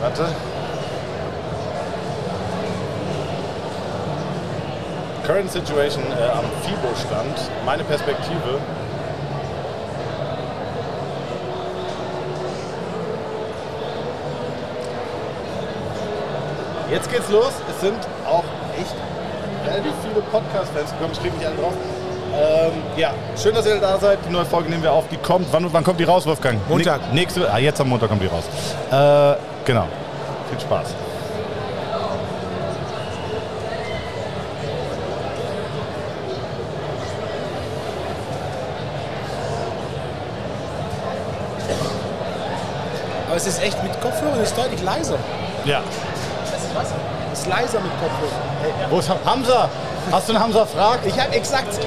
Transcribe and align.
Warte. 0.00 0.34
Current 5.24 5.52
Situation 5.52 6.02
äh, 6.10 6.30
am 6.30 6.44
FIBO-Stand. 6.62 7.50
Meine 7.64 7.84
Perspektive. 7.84 8.60
Jetzt 16.90 17.10
geht's 17.12 17.28
los. 17.28 17.52
Es 17.68 17.80
sind 17.80 17.98
auch 18.26 18.42
echt 18.78 18.96
relativ 19.70 19.92
viele 20.02 20.20
Podcast-Fans 20.22 20.90
gekommen. 20.90 21.12
Ich 21.12 21.20
kriege 21.20 21.36
nicht 21.36 21.46
alle 21.46 21.56
drauf. 21.56 21.72
Ähm, 22.32 22.72
ja, 22.96 23.10
schön, 23.40 23.54
dass 23.54 23.66
ihr 23.66 23.80
da 23.80 23.98
seid. 23.98 24.18
Die 24.28 24.32
neue 24.32 24.44
Folge 24.44 24.70
nehmen 24.70 24.82
wir 24.82 24.92
auf. 24.92 25.04
Die 25.08 25.16
kommt. 25.16 25.46
Wann, 25.52 25.72
wann 25.72 25.84
kommt 25.84 25.98
die 26.00 26.04
raus, 26.04 26.26
Wolfgang? 26.26 26.58
Montag. 26.68 27.00
Nä- 27.10 27.14
Nächste, 27.14 27.52
ah, 27.52 27.58
jetzt 27.58 27.80
am 27.80 27.88
Montag 27.88 28.08
kommt 28.08 28.22
die 28.22 28.26
raus. 28.28 28.44
Äh, 28.90 29.36
genau. 29.64 29.86
Viel 30.50 30.60
Spaß. 30.60 30.94
Aber 43.26 43.36
es 43.36 43.46
ist 43.46 43.62
echt 43.62 43.80
mit 43.82 44.00
Kopfhörern 44.00 44.40
ist 44.40 44.56
deutlich 44.56 44.82
leiser. 44.82 45.16
Ja. 45.64 45.82
Es 47.32 47.40
ist 47.40 47.46
leiser 47.46 47.80
mit 47.80 47.92
Kopfhörern. 48.00 48.49
Wo 48.90 48.98
ist 48.98 49.10
Hamza? 49.24 49.68
Hast 50.12 50.28
du 50.28 50.32
einen 50.34 50.42
Hamza 50.42 50.66
fragt? 50.66 51.06
Ich 51.06 51.18
habe 51.18 51.32
exakt. 51.34 51.68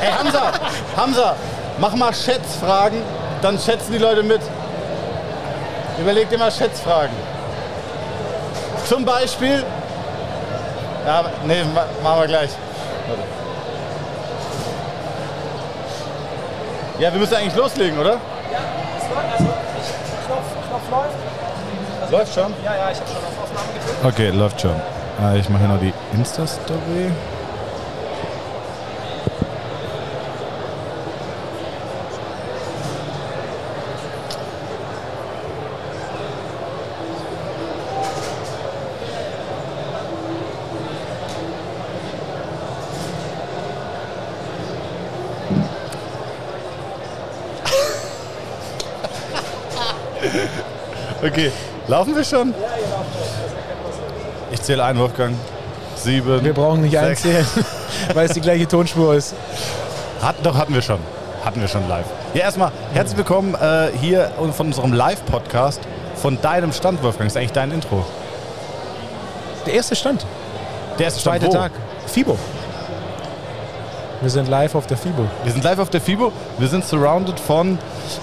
Hey 0.00 0.12
Hamza, 0.18 0.52
Hamza, 0.96 1.36
mach 1.78 1.94
mal 1.94 2.12
Schätzfragen, 2.12 3.02
dann 3.40 3.58
schätzen 3.58 3.92
die 3.92 3.98
Leute 3.98 4.22
mit. 4.22 4.40
Überleg 5.98 6.28
dir 6.30 6.38
mal 6.38 6.50
Schätzfragen. 6.50 7.14
Zum 8.88 9.04
Beispiel. 9.04 9.64
Ja, 11.06 11.24
nee, 11.44 11.62
ma- 11.74 11.86
machen 12.02 12.20
wir 12.22 12.26
gleich. 12.28 12.50
Ja, 16.98 17.12
wir 17.12 17.18
müssen 17.20 17.34
eigentlich 17.34 17.56
loslegen, 17.56 17.98
oder? 17.98 18.12
Ja, 18.12 18.18
es 18.98 19.08
läuft. 19.08 19.32
Also, 19.32 19.44
Knopf 20.68 20.90
läuft. 20.90 22.12
Läuft 22.12 22.34
schon. 22.34 22.54
Ja, 22.64 22.74
ja, 22.76 22.90
ich 22.90 22.98
habe 23.00 23.08
schon 23.08 23.16
auf 23.16 23.42
Aufnahme 23.44 23.68
gedrückt. 23.74 24.04
Okay, 24.04 24.28
läuft 24.30 24.60
schon. 24.60 24.80
Äh, 25.22 25.38
Ich 25.38 25.48
mache 25.48 25.60
hier 25.60 25.68
noch 25.68 25.80
die 25.80 25.92
Insta-Story. 26.14 27.12
Okay, 51.24 51.52
laufen 51.86 52.16
wir 52.16 52.24
schon? 52.24 52.52
Ich 54.52 54.60
zähle 54.60 54.84
ein, 54.84 54.98
Wolfgang. 54.98 55.34
Sieben. 55.96 56.44
Wir 56.44 56.52
brauchen 56.52 56.82
nicht 56.82 56.92
sechs. 56.92 57.24
einzählen, 57.24 57.46
weil 58.14 58.26
es 58.26 58.34
die 58.34 58.40
gleiche 58.42 58.68
Tonspur 58.68 59.14
ist. 59.14 59.34
Hat, 60.20 60.36
doch, 60.42 60.54
hatten 60.54 60.74
wir 60.74 60.82
schon. 60.82 60.98
Hatten 61.42 61.60
wir 61.60 61.68
schon 61.68 61.88
live. 61.88 62.04
Ja, 62.34 62.42
erstmal 62.42 62.70
herzlich 62.92 63.16
willkommen 63.16 63.54
äh, 63.54 63.88
hier 63.98 64.30
von 64.52 64.66
unserem 64.66 64.92
Live-Podcast 64.92 65.80
von 66.16 66.40
deinem 66.40 66.72
Stand, 66.72 67.02
Wolfgang. 67.02 67.28
Das 67.28 67.32
ist 67.32 67.36
eigentlich 67.38 67.52
dein 67.52 67.72
Intro. 67.72 68.04
Der 69.66 69.72
erste 69.72 69.96
Stand. 69.96 70.26
Der 70.98 71.06
erste 71.06 71.20
Stand 71.20 71.40
Zweiter 71.40 71.52
wo? 71.52 71.56
Tag. 71.56 71.72
FIBO. 72.06 72.38
Wir 74.22 74.30
sind 74.30 74.48
live 74.48 74.76
auf 74.76 74.86
der 74.86 74.96
FIBO. 74.96 75.26
Wir 75.42 75.52
sind 75.52 75.64
live 75.64 75.80
auf 75.80 75.90
der 75.90 76.00
FIBO. 76.00 76.30
Wir 76.58 76.68
sind 76.68 76.84
surrounded 76.84 77.40
von, 77.40 77.76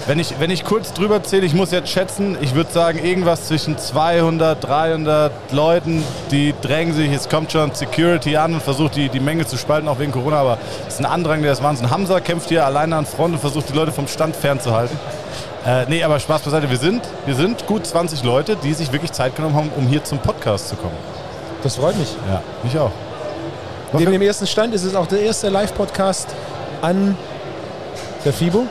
wenn 0.06 0.18
ich, 0.18 0.40
wenn 0.40 0.50
ich 0.50 0.64
kurz 0.64 0.94
drüber 0.94 1.22
zähle, 1.22 1.44
ich 1.44 1.52
muss 1.52 1.72
jetzt 1.72 1.90
schätzen, 1.90 2.38
ich 2.40 2.54
würde 2.54 2.72
sagen 2.72 3.04
irgendwas 3.04 3.48
zwischen 3.48 3.76
200, 3.76 4.64
300 4.64 5.30
Leuten, 5.52 6.02
die 6.30 6.54
drängen 6.62 6.94
sich, 6.94 7.12
es 7.12 7.28
kommt 7.28 7.52
schon 7.52 7.74
Security 7.74 8.38
an 8.38 8.54
und 8.54 8.62
versucht 8.62 8.96
die, 8.96 9.10
die 9.10 9.20
Menge 9.20 9.46
zu 9.46 9.58
spalten, 9.58 9.88
auch 9.88 9.98
wegen 9.98 10.10
Corona, 10.10 10.38
aber 10.38 10.56
es 10.88 10.94
ist 10.94 11.00
ein 11.00 11.04
Andrang, 11.04 11.42
der 11.42 11.52
ist 11.52 11.62
Wahnsinn. 11.62 11.90
Hamza 11.90 12.18
kämpft 12.20 12.48
hier 12.48 12.64
alleine 12.64 12.96
an 12.96 13.04
Front 13.04 13.34
und 13.34 13.40
versucht 13.40 13.68
die 13.68 13.74
Leute 13.74 13.92
vom 13.92 14.08
Stand 14.08 14.34
fernzuhalten. 14.34 14.98
Äh, 15.66 15.84
nee, 15.86 16.02
aber 16.02 16.18
Spaß 16.18 16.40
beiseite, 16.40 16.70
wir 16.70 16.78
sind, 16.78 17.02
wir 17.26 17.34
sind 17.34 17.66
gut 17.66 17.86
20 17.86 18.24
Leute, 18.24 18.56
die 18.56 18.72
sich 18.72 18.90
wirklich 18.90 19.12
Zeit 19.12 19.36
genommen 19.36 19.54
haben, 19.54 19.70
um 19.76 19.86
hier 19.86 20.02
zum 20.02 20.18
Podcast 20.18 20.70
zu 20.70 20.76
kommen. 20.76 20.96
Das 21.62 21.76
freut 21.76 21.98
mich. 21.98 22.16
Ja, 22.26 22.40
mich 22.62 22.78
auch. 22.78 22.90
Neben 23.92 24.12
dem 24.12 24.22
ersten 24.22 24.46
Stand 24.46 24.74
ist 24.74 24.84
es 24.84 24.94
auch 24.94 25.06
der 25.06 25.20
erste 25.20 25.48
Live-Podcast 25.48 26.28
an 26.80 27.16
der 28.24 28.32
FIBO. 28.32 28.66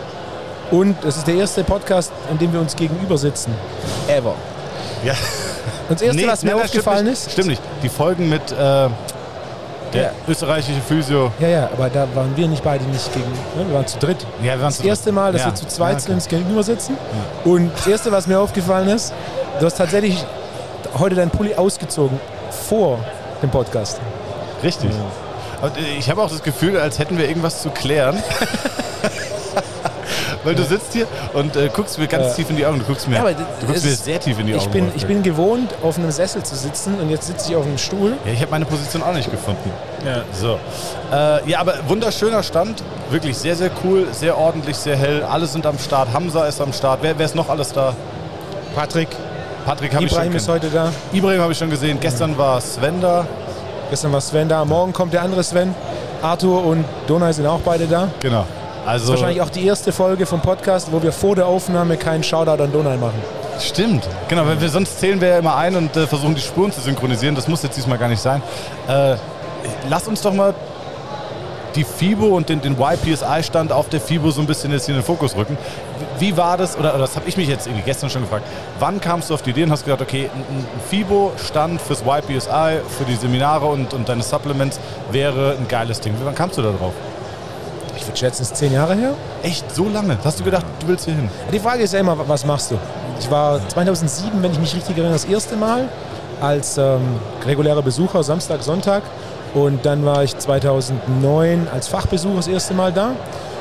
Und 0.72 0.96
es 1.03 1.18
ist 1.18 1.28
der 1.28 1.35
erste 1.35 1.63
Podcast, 1.63 2.12
in 2.31 2.38
dem 2.38 2.53
wir 2.53 2.59
uns 2.59 2.75
gegenüber 2.75 3.18
sitzen. 3.18 3.53
Ever. 4.07 4.35
Ja. 5.03 5.13
Und 5.90 6.00
das 6.00 6.02
erste, 6.03 6.22
Nee, 6.22 6.28
was 6.28 6.44
mir 6.44 6.52
nein, 6.56 6.63
aufgefallen 6.63 7.00
stimmt 7.00 7.13
ist. 7.18 7.31
Stimmt 7.31 7.47
nicht. 7.50 7.62
Die 7.81 7.90
Folgen 7.90 8.30
mit 8.30 8.52
äh, 8.52 8.56
der 8.56 8.90
Ja. 9.94 10.12
österreichische 10.28 10.80
Physio. 10.88 11.31
Ja, 11.40 11.47
ja, 11.47 11.69
aber 11.74 11.90
da 11.90 12.07
waren 12.13 12.31
wir 12.38 12.47
nicht 12.47 12.63
beide 12.63 12.84
nicht 12.86 13.12
gegen. 13.12 13.25
Ne? 13.57 13.68
Wir 13.68 13.74
waren 13.75 13.88
zu 13.88 13.97
dritt. 13.97 14.18
Ja, 14.41 14.53
wir 14.53 14.62
waren 14.62 14.66
Das 14.66 14.80
erste 14.81 15.12
Mal, 15.12 15.31
dass 15.34 15.41
Ja. 15.41 15.47
wir 15.47 15.56
zu 15.56 15.66
zweit 15.68 15.97
Ja, 15.97 16.03
okay. 16.03 16.13
uns 16.13 16.28
gegenüber 16.28 16.62
sitzen. 16.63 16.96
Und 17.44 17.72
das 17.75 17.88
erste, 17.88 18.12
was 18.12 18.28
mir 18.28 18.40
aufgefallen 18.40 18.90
ist, 18.90 19.12
du 19.59 19.66
hast 19.66 19.78
tatsächlich 19.78 20.24
heute 21.00 21.16
deinen 21.16 21.31
Pulli 21.31 21.56
ausgezogen 21.56 22.19
vor 22.68 23.00
dem 23.41 23.50
Podcast. 23.50 24.00
Richtig. 24.64 24.92
Und 25.62 25.78
äh, 25.78 25.81
ich 25.97 26.09
habe 26.09 26.22
auch 26.22 26.30
das 26.30 26.44
Gefühl, 26.44 26.78
als 26.80 27.00
hätten 27.00 27.18
wir 27.18 27.28
irgendwas 27.28 27.62
zu 27.62 27.70
klären. 27.70 28.22
Weil 30.46 30.56
du 30.56 30.64
sitzt 30.64 30.94
hier 30.94 31.06
und 31.34 31.56
äh, 31.58 31.70
guckst 31.74 32.00
mir 32.00 32.08
ganz 32.08 32.28
Ja. 32.28 32.34
tief 32.34 32.50
in 32.50 32.56
die 32.56 32.66
Augen. 32.66 32.80
Du 32.80 32.86
guckst 32.86 33.09
mir, 33.09 33.18
Ja, 33.18 33.24
du 33.24 33.68
guckst 33.68 33.84
mir 33.84 33.92
sehr 33.92 34.19
tief 34.22 34.40
in 34.40 34.48
die 34.48 34.53
Augen. 34.53 34.62
Ich 34.64 34.69
bin, 34.69 34.92
ich 34.96 35.06
bin 35.06 35.22
gewohnt, 35.22 35.74
auf 35.84 35.98
einem 35.98 36.12
Sessel 36.12 36.44
zu 36.44 36.56
sitzen 36.56 36.98
und 37.00 37.09
jetzt 37.09 37.28
sitze 37.28 37.50
ich 37.52 37.58
auf 37.58 37.66
einem 37.66 37.78
Stuhl. 37.78 38.14
ja, 38.25 38.31
ich 38.31 38.40
habe 38.42 38.52
meine 38.52 38.64
Position 38.66 39.03
auch 39.03 39.12
nicht 39.14 39.30
gefunden. 39.30 39.69
So. 40.31 40.58
Äh, 41.12 41.50
ja, 41.50 41.59
aber 41.59 41.74
wunderschöner 41.90 42.42
Stand. 42.42 42.81
Wirklich 43.09 43.38
sehr, 43.38 43.56
sehr 43.58 43.69
cool, 43.84 44.08
sehr 44.12 44.38
ordentlich, 44.38 44.78
sehr 44.78 44.96
hell. 44.96 45.24
Alle 45.24 45.46
sind 45.46 45.66
am 45.66 45.78
Start. 45.78 46.08
Hamza 46.14 46.46
ist 46.46 46.62
am 46.62 46.72
Start. 46.72 47.00
Wer, 47.02 47.18
wer 47.19 47.25
ist 47.25 47.36
noch 47.36 47.50
alles 47.50 47.74
da? 47.74 47.94
Patrick, 48.75 49.09
Patrick 49.66 49.94
habe 49.94 50.06
ich 50.06 50.09
schon 50.12 50.19
Ibrahim 50.19 50.36
ist 50.38 50.48
heute 50.48 50.69
da. 50.69 50.94
Ibrahim 51.12 51.42
habe 51.42 51.52
ich 51.52 51.58
schon 51.58 51.69
gesehen. 51.69 51.98
Gestern 52.00 52.38
war 52.38 52.62
Sven 52.62 53.02
da. 53.02 53.28
Gestern 53.89 54.13
war 54.13 54.22
Sven 54.22 54.47
da. 54.47 54.63
Morgen 54.66 54.94
kommt 54.94 55.13
der 55.13 55.22
andere 55.22 55.44
Sven. 55.44 55.73
Arthur 56.22 56.66
und 56.66 56.85
Donai 57.07 57.31
sind 57.33 57.47
auch 57.47 57.61
beide 57.63 57.88
da. 57.88 58.09
Genau. 58.19 58.45
Also 58.85 59.13
Wahrscheinlich 59.13 59.41
auch 59.41 59.50
die 59.50 59.66
erste 59.66 59.91
Folge 59.91 60.25
vom 60.25 60.41
Podcast, 60.41 60.91
wo 60.91 61.01
wir 61.01 61.11
vor 61.11 61.35
der 61.35 61.45
Aufnahme 61.47 61.97
keinen 61.97 62.23
Shoutout 62.23 62.63
an 62.63 62.72
Donai 62.72 62.97
machen. 62.97 63.22
Stimmt, 63.59 64.07
genau, 64.29 64.45
weil 64.45 64.59
wir 64.61 64.69
sonst 64.69 65.00
zählen 65.00 65.19
wir 65.19 65.27
ja 65.27 65.39
immer 65.39 65.55
ein 65.55 65.75
und 65.75 65.95
äh, 65.97 66.07
versuchen 66.07 66.33
die 66.33 66.41
Spuren 66.41 66.72
zu 66.72 66.79
synchronisieren. 66.79 67.35
Das 67.35 67.47
muss 67.47 67.61
jetzt 67.61 67.75
diesmal 67.75 67.97
gar 67.97 68.07
nicht 68.07 68.22
sein. 68.22 68.41
Äh, 68.88 69.16
lass 69.89 70.07
uns 70.07 70.21
doch 70.21 70.33
mal 70.33 70.53
die 71.75 71.84
FIBO 71.84 72.28
und 72.28 72.50
den, 72.50 72.62
den 72.62 72.75
YPSI-Stand 72.80 73.72
auf 73.72 73.90
der 73.90 74.02
FIBO 74.02 74.31
so 74.31 74.41
ein 74.41 74.47
bisschen 74.47 74.72
jetzt 74.72 74.85
hier 74.85 74.96
in 74.96 75.02
den 75.02 75.06
Fokus 75.06 75.35
rücken. 75.35 75.57
Wie 76.19 76.35
war 76.35 76.57
das, 76.57 76.78
oder, 76.78 76.91
oder 76.91 77.00
das 77.00 77.16
habe 77.16 77.28
ich 77.28 77.38
mich 77.38 77.47
jetzt 77.47 77.68
irgendwie 77.68 77.85
gestern 77.85 78.09
schon 78.09 78.24
gefragt, 78.24 78.46
wann 78.80 79.00
kamst 79.00 79.30
du 79.30 79.34
auf 79.34 79.41
die 79.41 79.52
Idee 79.52 79.63
und 79.63 79.72
hast 79.72 79.85
gedacht, 79.85 80.02
okay, 80.02 80.30
ein, 80.34 80.41
ein 80.41 80.66
FIBO-Stand 80.90 81.81
fürs 81.81 82.02
YPSI, 82.02 82.80
für 82.97 83.06
die 83.07 83.16
Seminare 83.16 83.66
und, 83.66 83.94
und 83.94 84.09
deine 84.09 84.24
Supplements 84.24 84.80
wäre 85.12 85.56
ein 85.57 85.68
geiles 85.68 86.00
Ding. 86.00 86.13
Wann 86.24 86.36
kamst 86.36 86.57
du 86.57 86.62
da 86.62 86.71
drauf? 86.71 86.94
Ich 87.95 88.07
würde 88.07 88.18
schätzen, 88.18 88.44
es 88.44 88.51
ist 88.51 88.57
zehn 88.57 88.71
Jahre 88.71 88.95
her. 88.95 89.13
Echt, 89.44 89.75
so 89.75 89.89
lange? 89.89 90.18
Hast 90.24 90.39
du 90.39 90.44
gedacht, 90.44 90.66
du 90.80 90.88
willst 90.88 91.06
hier 91.06 91.16
hin? 91.16 91.30
Die 91.51 91.60
Frage 91.60 91.83
ist 91.83 91.94
ja 91.94 92.00
immer, 92.00 92.18
was 92.27 92.45
machst 92.45 92.71
du? 92.71 92.77
Ich 93.19 93.30
war 93.30 93.60
2007, 93.68 94.42
wenn 94.42 94.51
ich 94.51 94.60
mich 94.60 94.74
richtig 94.74 94.95
erinnere, 94.95 95.13
das 95.13 95.25
erste 95.25 95.57
Mal 95.57 95.89
als 96.42 96.77
ähm, 96.77 97.01
regulärer 97.45 97.81
Besucher, 97.81 98.24
Samstag, 98.24 98.63
Sonntag. 98.63 99.04
Und 99.54 99.86
dann 99.86 100.06
war 100.06 100.24
ich 100.24 100.38
2009 100.38 101.68
als 101.74 101.88
Fachbesucher 101.88 102.38
das 102.38 102.48
erste 102.48 102.74
Mal 102.74 102.92
da. 102.92 103.13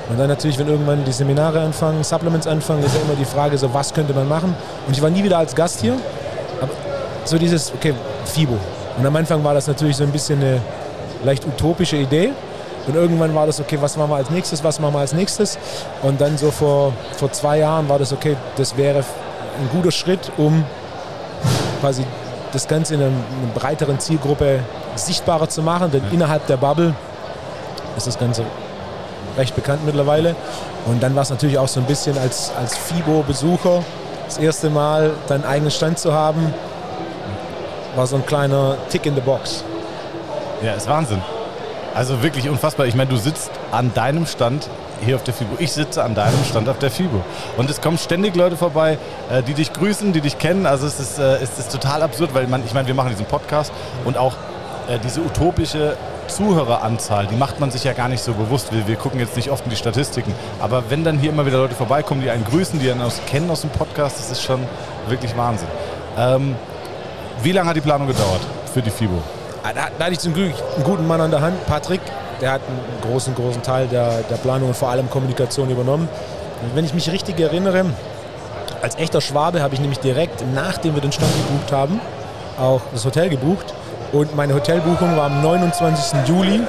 Und 0.09 0.19
dann 0.19 0.29
natürlich, 0.29 0.59
wenn 0.59 0.69
irgendwann 0.69 1.05
die 1.05 1.13
Seminare 1.13 1.61
anfangen, 1.61 2.03
Supplements 2.03 2.47
anfangen, 2.47 2.83
ist 2.83 2.95
ja 2.95 3.01
immer 3.03 3.15
die 3.15 3.25
Frage, 3.25 3.59
so 3.59 3.73
was 3.75 3.93
könnte 3.93 4.15
man 4.15 4.29
machen. 4.29 4.55
Und 4.87 4.97
ich 4.97 5.03
war 5.03 5.11
nie 5.11 5.23
wieder 5.23 5.39
als 5.39 5.55
Gast 5.55 5.81
hier. 5.81 5.95
Aber 6.61 6.71
so 7.25 7.39
dieses, 7.39 7.73
okay, 7.73 7.95
FIBO. 8.25 8.57
Und 8.97 9.07
am 9.07 9.15
Anfang 9.17 9.45
war 9.45 9.55
das 9.55 9.67
natürlich 9.67 9.97
so 9.97 10.05
ein 10.05 10.11
bisschen 10.13 10.41
eine 10.41 10.61
leicht 11.25 11.47
utopische 11.47 11.97
Idee. 11.97 12.33
Und 12.87 12.95
irgendwann 12.95 13.35
war 13.35 13.47
das, 13.47 13.61
okay, 13.61 13.77
was 13.81 13.97
machen 13.99 14.11
wir 14.11 14.17
als 14.17 14.31
nächstes, 14.31 14.65
was 14.65 14.81
machen 14.81 14.95
wir 14.95 15.01
als 15.01 15.13
nächstes. 15.13 15.59
Und 16.03 16.21
dann 16.21 16.39
so 16.39 16.51
vor, 16.51 16.95
vor 17.17 17.31
zwei 17.33 17.59
Jahren 17.59 17.89
war 17.89 17.99
das, 17.99 18.13
okay, 18.13 18.37
das 18.57 18.77
wäre 18.79 18.99
ein 19.01 19.69
guter 19.73 19.91
Schritt, 19.91 20.33
um 20.39 20.65
quasi 21.81 22.05
das 22.53 22.69
Ganze 22.69 22.95
in 22.95 23.03
einer, 23.03 23.13
breiteren 23.55 23.99
Zielgruppe 23.99 24.61
sichtbarer 24.95 25.49
zu 25.49 25.63
machen, 25.63 25.91
denn 25.91 26.03
innerhalb 26.13 26.47
der 26.47 26.57
Bubble 26.57 26.95
ist 27.97 28.07
das 28.07 28.19
Ganze 28.19 28.45
recht 29.37 29.55
bekannt 29.55 29.85
mittlerweile. 29.85 30.35
Und 30.87 31.03
dann 31.03 31.15
war 31.15 31.23
es 31.23 31.31
natürlich 31.31 31.59
auch 31.59 31.69
so 31.69 31.81
ein 31.81 31.87
bisschen 31.87 32.17
als, 32.19 32.53
als 32.59 32.77
FIBO-Besucher 32.77 33.83
das 34.27 34.39
erste 34.39 34.71
Mal 34.71 35.13
deinen 35.27 35.45
eigenen 35.45 35.71
Stand 35.71 35.99
zu 35.99 36.13
haben, 36.13 36.53
war 37.97 38.07
so 38.07 38.17
ein 38.17 38.27
kleiner 38.27 38.77
Tick 38.91 39.07
in 39.07 39.15
the 39.15 39.21
Box. 39.21 39.65
Ja, 40.63 40.75
ist 40.75 40.89
Wahnsinn. 40.89 41.23
Also 41.95 42.23
wirklich 42.23 42.49
unfassbar. 42.49 42.87
Ich 42.87 42.95
meine, 42.95 43.11
du 43.11 43.17
sitzt 43.17 43.51
an 43.73 43.93
deinem 43.95 44.27
Stand 44.27 44.69
hier 45.05 45.17
auf 45.17 45.23
der 45.23 45.35
FIBO. 45.35 45.57
Ich 45.59 45.73
sitze 45.73 46.03
an 46.03 46.15
deinem 46.15 46.45
Stand 46.45 46.69
auf 46.69 46.79
der 46.79 46.91
FIBO. 46.91 47.23
Und 47.57 47.71
es 47.71 47.81
kommen 47.81 47.99
ständig 47.99 48.37
Leute 48.37 48.57
vorbei, 48.57 48.99
äh, 49.31 49.43
die 49.43 49.55
dich 49.55 49.73
grüßen, 49.73 50.13
die 50.13 50.21
dich 50.21 50.39
kennen. 50.39 50.67
Also 50.67 50.87
es 50.87 51.01
ist, 51.01 51.19
äh, 51.19 51.37
es 51.37 51.59
ist 51.59 51.73
total 51.73 52.03
absurd, 52.03 52.35
weil 52.35 52.47
man, 52.47 52.65
ich 52.65 52.75
meine, 52.75 52.87
wir 52.87 52.95
machen 52.95 53.11
diesen 53.11 53.27
Podcast 53.27 53.73
und 54.05 54.17
auch 54.17 54.35
äh, 54.89 54.99
diese 55.03 55.21
utopische 55.21 55.97
Zuhöreranzahl, 56.29 57.27
die 57.27 57.37
macht 57.37 57.59
man 57.59 57.71
sich 57.71 57.85
ja 57.85 57.93
gar 57.93 58.09
nicht 58.09 58.23
so 58.23 58.35
bewusst. 58.35 58.73
Wir, 58.73 58.87
wir 58.87 58.97
gucken 58.97 59.19
jetzt 59.19 59.37
nicht 59.37 59.51
oft 59.51 59.65
in 59.65 59.71
die 59.71 59.77
Statistiken. 59.77 60.33
Aber 60.61 60.85
wenn 60.91 61.05
dann 61.05 61.19
hier 61.19 61.31
immer 61.31 61.47
wieder 61.47 61.59
Leute 61.59 61.75
vorbeikommen, 61.75 62.21
die 62.21 62.31
einen 62.31 62.45
grüßen, 62.45 62.79
die 62.79 62.91
einen 62.91 63.03
aus, 63.03 63.21
kennen 63.27 63.51
aus 63.51 63.63
dem 63.63 63.71
Podcast, 63.71 64.19
das 64.19 64.31
ist 64.31 64.43
schon 64.43 64.61
wirklich 65.09 65.37
Wahnsinn. 65.37 65.69
Ähm, 66.17 66.55
wie 67.43 67.53
lange 67.53 67.71
hat 67.71 67.77
die 67.77 67.81
Planung 67.81 68.07
gedauert 68.07 68.41
für 68.73 68.83
die 68.83 68.91
FIBO? 68.91 69.23
Ah, 69.63 69.73
da, 69.75 69.89
da 69.97 70.05
hatte 70.05 70.13
ich 70.13 70.19
zum 70.21 70.35
Glück 70.35 70.53
einen 70.77 70.85
guten 70.85 71.07
Mann 71.07 71.21
an 71.21 71.31
der 71.31 71.41
Hand, 71.41 71.67
Patrick. 71.67 72.01
Der 72.41 72.53
hat 72.53 72.61
einen 72.69 73.11
großen, 73.11 73.35
großen 73.35 73.63
Teil 73.63 73.87
der, 73.89 74.23
der 74.31 74.37
Planung 74.37 74.69
und 74.69 74.77
vor 74.77 74.89
allem 74.89 75.11
Kommunikation 75.11 75.71
übernommen. 75.71 76.09
Und 76.63 76.77
wenn 76.77 76.85
ich 76.85 76.95
mich 76.95 77.11
richtig 77.11 77.39
erinnere, 77.41 77.87
als 78.83 78.97
echter 78.97 79.21
Schwabe 79.21 79.63
habe 79.63 79.75
ich 79.75 79.81
nämlich 79.81 79.99
direkt, 80.01 80.45
nachdem 80.55 80.95
wir 80.95 81.03
den 81.03 81.13
Stand 81.13 81.33
gebucht 81.35 81.73
haben, 81.73 82.01
auch 82.59 82.81
das 82.93 83.05
Hotel 83.05 83.29
gebucht. 83.29 83.75
Und 84.13 84.35
meine 84.37 84.55
Hotelbuchung 84.55 85.17
war 85.17 85.27
am 85.27 85.43
29. 85.43 86.27
Juli 86.27 86.61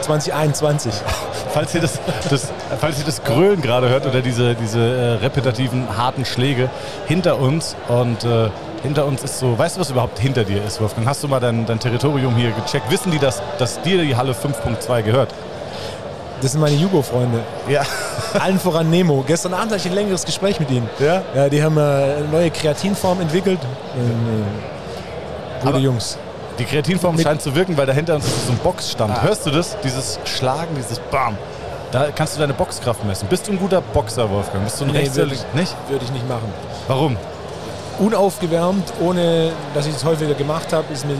2021. 0.00 0.92
Falls 1.52 1.74
ihr 1.74 1.80
das, 1.80 1.98
das, 2.30 2.52
falls 2.80 3.00
ihr 3.00 3.04
das 3.04 3.24
Grölen 3.24 3.60
gerade 3.60 3.88
hört 3.88 4.06
oder 4.06 4.20
diese, 4.20 4.54
diese 4.54 4.78
äh, 4.78 5.12
repetitiven, 5.14 5.96
harten 5.96 6.24
Schläge 6.24 6.70
hinter 7.08 7.40
uns 7.40 7.74
und 7.88 8.22
äh, 8.22 8.50
hinter 8.82 9.04
uns 9.06 9.22
ist 9.22 9.38
so, 9.38 9.58
weißt 9.58 9.76
du, 9.76 9.80
was 9.80 9.90
überhaupt 9.90 10.18
hinter 10.18 10.44
dir 10.44 10.64
ist, 10.64 10.80
Wolfgang? 10.80 11.06
Hast 11.06 11.22
du 11.22 11.28
mal 11.28 11.40
dein, 11.40 11.66
dein 11.66 11.78
Territorium 11.78 12.34
hier 12.36 12.50
gecheckt? 12.52 12.90
Wissen 12.90 13.10
die, 13.12 13.18
dass, 13.18 13.42
dass 13.58 13.80
dir 13.82 14.02
die 14.02 14.16
Halle 14.16 14.32
5.2 14.32 15.02
gehört? 15.02 15.34
Das 16.40 16.52
sind 16.52 16.60
meine 16.62 16.76
Jugo-Freunde. 16.76 17.40
Ja. 17.68 17.82
Allen 18.40 18.58
voran 18.58 18.88
Nemo. 18.88 19.22
Gestern 19.26 19.52
Abend 19.52 19.66
hatte 19.72 19.76
ich 19.76 19.86
ein 19.86 19.94
längeres 19.94 20.24
Gespräch 20.24 20.58
mit 20.58 20.70
ihnen. 20.70 20.88
Ja? 20.98 21.22
Ja, 21.34 21.48
die 21.50 21.62
haben 21.62 21.76
äh, 21.76 21.80
eine 21.80 22.28
neue 22.32 22.50
Kreatinform 22.50 23.20
entwickelt. 23.20 23.58
Und, 23.94 24.00
äh, 24.10 25.60
gute 25.60 25.68
Aber- 25.74 25.78
Jungs. 25.78 26.16
Die 26.58 26.64
Kreatinform 26.64 27.16
Mit- 27.16 27.24
scheint 27.26 27.40
zu 27.40 27.54
wirken, 27.54 27.76
weil 27.76 27.86
dahinter 27.86 28.14
uns 28.14 28.26
ist 28.26 28.46
so 28.46 28.52
ein 28.52 28.58
Boxstand. 28.58 29.14
Ah. 29.16 29.22
Hörst 29.22 29.46
du 29.46 29.50
das? 29.50 29.76
Dieses 29.82 30.18
Schlagen, 30.24 30.74
dieses 30.76 30.98
Bam. 30.98 31.36
Da 31.90 32.08
kannst 32.14 32.36
du 32.36 32.40
deine 32.40 32.52
Boxkraft 32.54 33.04
messen. 33.04 33.28
Bist 33.28 33.46
du 33.48 33.52
ein 33.52 33.58
guter 33.58 33.80
Boxer, 33.80 34.28
Wolfgang? 34.30 34.64
Bist 34.64 34.80
du 34.80 34.84
ein 34.84 34.90
Nee, 34.92 34.98
Rechtshänder? 34.98 35.34
Nicht? 35.54 35.74
Würde 35.88 36.04
ich 36.04 36.12
nicht 36.12 36.28
machen. 36.28 36.52
Warum? 36.86 37.16
Unaufgewärmt, 38.00 38.92
ohne 39.00 39.52
dass 39.74 39.86
ich 39.86 39.94
es 39.94 40.04
häufiger 40.04 40.34
gemacht 40.34 40.72
habe, 40.72 40.92
ist 40.92 41.06
mir 41.06 41.14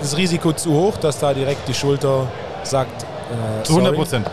das 0.00 0.16
Risiko 0.16 0.52
zu 0.52 0.72
hoch, 0.72 0.96
dass 0.98 1.18
da 1.18 1.32
direkt 1.32 1.66
die 1.66 1.74
Schulter 1.74 2.26
sagt. 2.62 3.02
Äh, 3.02 3.62
Zu 3.64 3.72
100 3.72 3.86
sorry. 3.86 3.96
Prozent. 3.96 4.30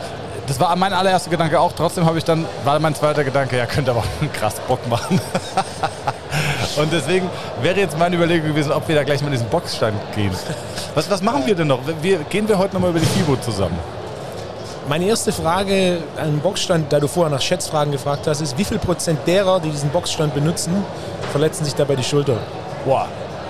Das 0.47 0.59
war 0.59 0.75
mein 0.75 0.93
allererster 0.93 1.29
Gedanke 1.29 1.59
auch. 1.59 1.73
Trotzdem 1.73 2.05
habe 2.05 2.17
ich 2.17 2.23
dann, 2.23 2.45
war 2.63 2.79
mein 2.79 2.95
zweiter 2.95 3.23
Gedanke, 3.23 3.57
ja, 3.57 3.65
könnte 3.65 3.91
aber 3.91 4.01
auch 4.01 4.05
einen 4.21 4.31
krass 4.31 4.55
Bock 4.67 4.85
machen. 4.87 5.19
Und 6.77 6.91
deswegen 6.91 7.29
wäre 7.61 7.79
jetzt 7.79 7.97
meine 7.97 8.15
Überlegung 8.15 8.49
gewesen, 8.49 8.71
ob 8.71 8.87
wir 8.87 8.95
da 8.95 9.03
gleich 9.03 9.21
mal 9.21 9.27
in 9.27 9.33
diesen 9.33 9.49
Boxstand 9.49 9.95
gehen. 10.15 10.31
Was, 10.93 11.09
was 11.09 11.21
machen 11.21 11.45
wir 11.45 11.55
denn 11.55 11.67
noch? 11.67 11.79
Wir, 12.01 12.19
gehen 12.19 12.47
wir 12.47 12.57
heute 12.57 12.73
nochmal 12.75 12.91
über 12.91 12.99
die 12.99 13.05
FIBO 13.05 13.37
zusammen? 13.37 13.77
Meine 14.89 15.05
erste 15.05 15.33
Frage 15.33 15.97
an 16.17 16.31
den 16.31 16.39
Boxstand, 16.39 16.91
da 16.93 16.99
du 16.99 17.07
vorher 17.07 17.29
nach 17.33 17.41
Schätzfragen 17.41 17.91
gefragt 17.91 18.25
hast, 18.27 18.39
ist, 18.39 18.57
wie 18.57 18.63
viel 18.63 18.79
Prozent 18.79 19.19
derer, 19.27 19.59
die 19.59 19.69
diesen 19.69 19.89
Boxstand 19.89 20.33
benutzen, 20.33 20.71
verletzen 21.31 21.65
sich 21.65 21.75
dabei 21.75 21.95
die 21.97 22.03
Schulter? 22.03 22.37
Boah, 22.85 23.05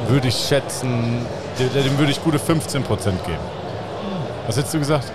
würde 0.08 0.30
ich 0.30 0.36
schätzen, 0.36 1.26
dem, 1.60 1.98
würde 2.00 2.12
ich 2.12 2.24
gute 2.24 2.40
15 2.40 2.82
Prozent 2.84 3.24
geben. 3.24 3.38
Was 4.48 4.58
hättest 4.58 4.74
du 4.74 4.80
gesagt? 4.80 5.12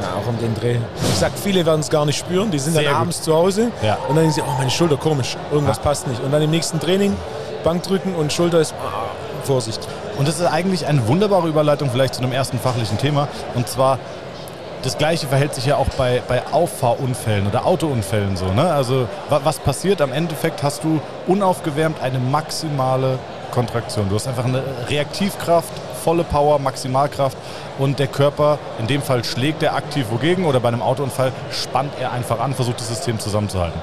Ja, 0.00 0.08
auch 0.22 0.28
um 0.28 0.38
den 0.38 0.54
Dreh. 0.54 0.76
Ich 1.10 1.18
sag, 1.18 1.32
viele 1.42 1.64
werden 1.66 1.80
es 1.80 1.90
gar 1.90 2.04
nicht 2.06 2.18
spüren, 2.18 2.50
die 2.50 2.58
sind 2.60 2.74
Sehr 2.74 2.82
dann 2.84 2.92
gut. 2.92 3.00
abends 3.00 3.22
zu 3.22 3.34
Hause 3.34 3.72
Ja. 3.82 3.94
und 4.08 4.10
dann 4.10 4.16
denken 4.18 4.32
sie, 4.32 4.42
oh, 4.42 4.52
meine 4.58 4.70
Schulter 4.70 4.96
komisch, 4.98 5.36
irgendwas 5.50 5.78
Ja. 5.78 5.82
passt 5.82 6.06
nicht. 6.06 6.22
Und 6.22 6.30
dann 6.30 6.42
im 6.42 6.50
nächsten 6.50 6.78
Training 6.78 7.16
Bank 7.64 7.82
drücken 7.82 8.14
und 8.14 8.32
Schulter 8.32 8.60
ist, 8.60 8.72
ah, 8.74 9.06
Vorsicht. 9.42 9.80
Und 10.18 10.28
das 10.28 10.38
ist 10.38 10.46
eigentlich 10.46 10.86
eine 10.86 11.08
wunderbare 11.08 11.48
Überleitung 11.48 11.90
vielleicht 11.90 12.14
zu 12.14 12.22
einem 12.22 12.32
ersten 12.32 12.58
fachlichen 12.60 12.98
Thema. 12.98 13.26
Und 13.54 13.68
zwar, 13.68 13.98
das 14.82 14.98
Gleiche 14.98 15.26
verhält 15.26 15.54
sich 15.54 15.66
ja 15.66 15.76
auch 15.76 15.88
bei, 15.98 16.22
bei 16.28 16.42
Auffahrunfällen 16.52 17.46
oder 17.46 17.66
Autounfällen 17.66 18.36
so. 18.36 18.46
Ne? 18.46 18.72
Also 18.72 19.08
wa- 19.28 19.40
was 19.42 19.58
passiert? 19.58 20.00
Am 20.00 20.12
Endeffekt 20.12 20.62
hast 20.62 20.84
du 20.84 21.00
unaufgewärmt 21.26 22.00
eine 22.02 22.18
maximale 22.18 23.18
Kontraktion. 23.50 24.08
Du 24.08 24.14
hast 24.14 24.28
einfach 24.28 24.44
eine 24.44 24.62
Reaktivkraft, 24.88 25.72
volle 26.04 26.24
Power, 26.24 26.58
Maximalkraft 26.58 27.36
und 27.78 27.98
der 27.98 28.06
Körper, 28.06 28.58
in 28.78 28.86
dem 28.86 29.02
Fall 29.02 29.24
schlägt 29.24 29.62
er 29.62 29.74
aktiv 29.74 30.06
wogegen 30.10 30.44
oder 30.44 30.60
bei 30.60 30.68
einem 30.68 30.82
Autounfall 30.82 31.32
spannt 31.50 31.92
er 32.00 32.12
einfach 32.12 32.38
an, 32.38 32.54
versucht 32.54 32.78
das 32.80 32.88
System 32.88 33.18
zusammenzuhalten. 33.18 33.80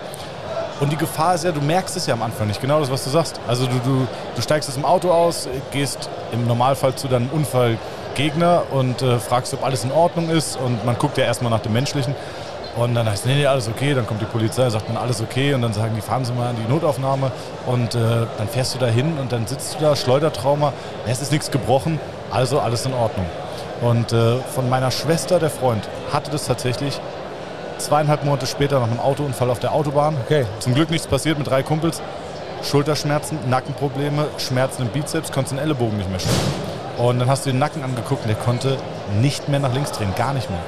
Und 0.80 0.92
die 0.92 0.98
Gefahr 0.98 1.36
ist 1.36 1.44
ja, 1.44 1.52
du 1.52 1.62
merkst 1.62 1.96
es 1.96 2.08
ja 2.08 2.14
am 2.14 2.24
Anfang 2.24 2.48
nicht, 2.48 2.60
genau 2.62 2.80
das, 2.80 2.90
was 2.92 3.04
du 3.04 3.10
sagst. 3.10 3.40
Also 3.48 3.66
du, 3.68 3.76
du, 3.86 4.08
du 4.36 4.42
steigst 4.42 4.68
aus 4.70 4.76
dem 4.76 4.86
Auto 4.86 5.12
aus, 5.12 5.48
gehst 5.72 6.10
im 6.32 6.46
Normalfall 6.48 6.96
zu 6.96 7.08
deinem 7.08 7.30
Unfallgegner 8.14 8.64
und 8.72 9.02
äh, 9.02 9.20
fragst, 9.20 9.54
ob 9.54 9.64
alles 9.64 9.84
in 9.84 9.92
Ordnung 9.92 10.30
ist. 10.30 10.56
Und 10.58 10.86
man 10.86 10.98
guckt 10.98 11.18
ja 11.18 11.26
erstmal 11.26 11.52
nach 11.52 11.62
dem 11.62 11.74
Menschlichen. 11.74 12.16
Und 12.76 12.96
dann 12.96 13.08
heißt, 13.08 13.26
nee, 13.26 13.36
nee, 13.36 13.46
alles 13.46 13.68
okay. 13.68 13.94
Dann 13.94 14.08
kommt 14.08 14.22
die 14.22 14.26
Polizei, 14.26 14.70
sagt 14.70 14.88
man, 14.88 14.98
alles 14.98 15.22
okay. 15.22 15.54
Und 15.54 15.62
dann 15.62 15.74
sagen 15.74 15.94
die, 15.96 16.02
fahren 16.02 16.26
Sie 16.26 16.34
mal 16.34 16.52
in 16.52 16.58
die 16.58 16.72
Notaufnahme. 16.72 17.32
Und 17.66 17.96
äh, 17.96 18.00
dann 18.38 18.48
fährst 18.48 18.76
du 18.76 18.80
da 18.80 18.88
hin 18.88 19.18
und 19.20 19.32
dann 19.32 19.48
sitzt 19.48 19.76
du 19.76 19.80
da, 19.80 19.96
Schleudertrauma. 19.96 20.74
Es 21.08 21.22
ist 21.22 21.32
nichts 21.32 21.52
gebrochen, 21.52 22.00
also 22.32 22.60
alles 22.60 22.86
in 22.86 22.94
Ordnung. 22.94 23.26
Und 23.82 24.14
äh, 24.14 24.38
von 24.54 24.70
meiner 24.70 24.92
Schwester, 24.92 25.40
der 25.40 25.50
Freund, 25.50 25.88
hatte 26.12 26.32
das 26.32 26.46
tatsächlich 26.46 27.00
zweieinhalb 27.78 28.24
Monate 28.24 28.46
später 28.46 28.80
nach 28.80 28.90
einem 28.90 29.00
Autounfall 29.00 29.50
auf 29.50 29.60
der 29.60 29.74
Autobahn. 29.74 30.16
Okay. 30.26 30.46
Zum 30.60 30.74
Glück 30.74 30.90
nichts 30.90 31.08
passiert 31.08 31.38
mit 31.38 31.48
drei 31.48 31.64
Kumpels. 31.64 32.02
Schulterschmerzen, 32.64 33.38
Nackenprobleme, 33.50 34.28
Schmerzen 34.38 34.84
im 34.84 34.88
Bizeps, 34.88 35.32
konntest 35.32 35.52
den 35.52 35.60
Ellenbogen 35.60 35.98
nicht 35.98 36.10
mehr 36.10 36.20
schieben. 36.20 36.73
Und 36.98 37.20
dann 37.20 37.30
hast 37.30 37.46
du 37.46 37.52
den 37.52 37.60
Nacken 37.60 37.84
angeguckt 37.84 38.24
und 38.24 38.28
der 38.28 38.36
konnte 38.36 38.78
nicht 39.20 39.50
mehr 39.50 39.60
nach 39.60 39.74
links 39.74 39.92
drehen, 39.92 40.14
gar 40.16 40.34
nicht 40.34 40.50
mehr. 40.50 40.60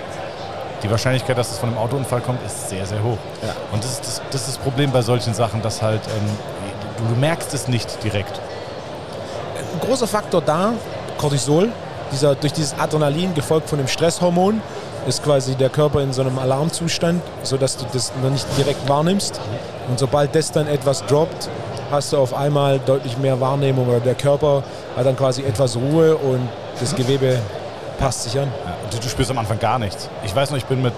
Die 0.83 0.90
Wahrscheinlichkeit, 0.90 1.38
dass 1.38 1.52
es 1.52 1.57
von 1.57 1.69
einem 1.69 1.78
Autounfall 1.78 2.21
kommt, 2.21 2.45
ist 2.45 2.69
sehr, 2.69 2.85
sehr 2.85 3.04
hoch. 3.04 3.18
Ja. 3.42 3.56
Und 3.71 3.83
das 3.83 3.94
ist 3.94 4.02
das, 4.02 4.21
das 4.31 4.42
ist 4.42 4.50
das 4.50 4.57
Problem 4.57 4.92
bei 4.92 5.02
solchen 5.02 5.33
Sachen, 5.33 5.61
dass 5.61 5.81
halt 5.81 6.02
ähm, 6.07 7.07
du, 7.09 7.19
merkst 7.19 7.54
es 7.54 7.68
nicht 7.68 8.04
direkt. 8.04 8.40
Ein 9.73 9.80
großer 9.80 10.07
Faktor 10.07 10.42
da, 10.42 10.73
Cortisol, 11.18 11.69
dieser, 12.11 12.35
durch 12.35 12.54
dieses 12.54 12.78
Adrenalin 12.78 13.33
gefolgt 13.33 13.69
von 13.69 13.78
dem 13.78 13.88
Stresshormon, 13.88 14.61
ist 15.07 15.23
quasi 15.23 15.56
der 15.56 15.69
Körper 15.69 16.02
in 16.02 16.14
so 16.14 16.21
einem 16.21 16.38
Alarmzustand, 16.40 17.21
sodass 17.44 17.78
du 17.78 17.85
das 17.94 18.11
noch 18.21 18.30
nicht 18.30 18.45
direkt 18.57 18.88
wahrnimmst. 18.90 19.40
Und 19.88 20.00
sobald 20.00 20.35
das 20.35 20.52
dann 20.52 20.68
etwas 20.68 21.06
droppt, 21.06 21.50
hast 21.92 22.13
du 22.13 22.18
auf 22.18 22.33
einmal 22.33 22.80
deutlich 22.80 23.18
mehr 23.18 23.39
Wahrnehmung 23.39 23.87
oder 23.87 23.99
der 23.99 24.15
Körper 24.15 24.63
hat 24.95 25.06
dann 25.06 25.15
quasi 25.15 25.44
etwas 25.44 25.75
Ruhe 25.75 26.15
und 26.15 26.47
das 26.80 26.95
Gewebe 26.95 27.39
passt 27.97 28.23
sich 28.23 28.39
an. 28.39 28.51
Ja, 28.65 28.99
du, 28.99 29.09
spürst 29.09 29.31
am 29.31 29.37
Anfang 29.37 29.59
gar 29.59 29.80
nichts. 29.80 30.09
Ich 30.25 30.35
weiß 30.35 30.51
noch, 30.51 30.57
ich 30.57 30.65
bin 30.65 30.81
mit, 30.81 30.94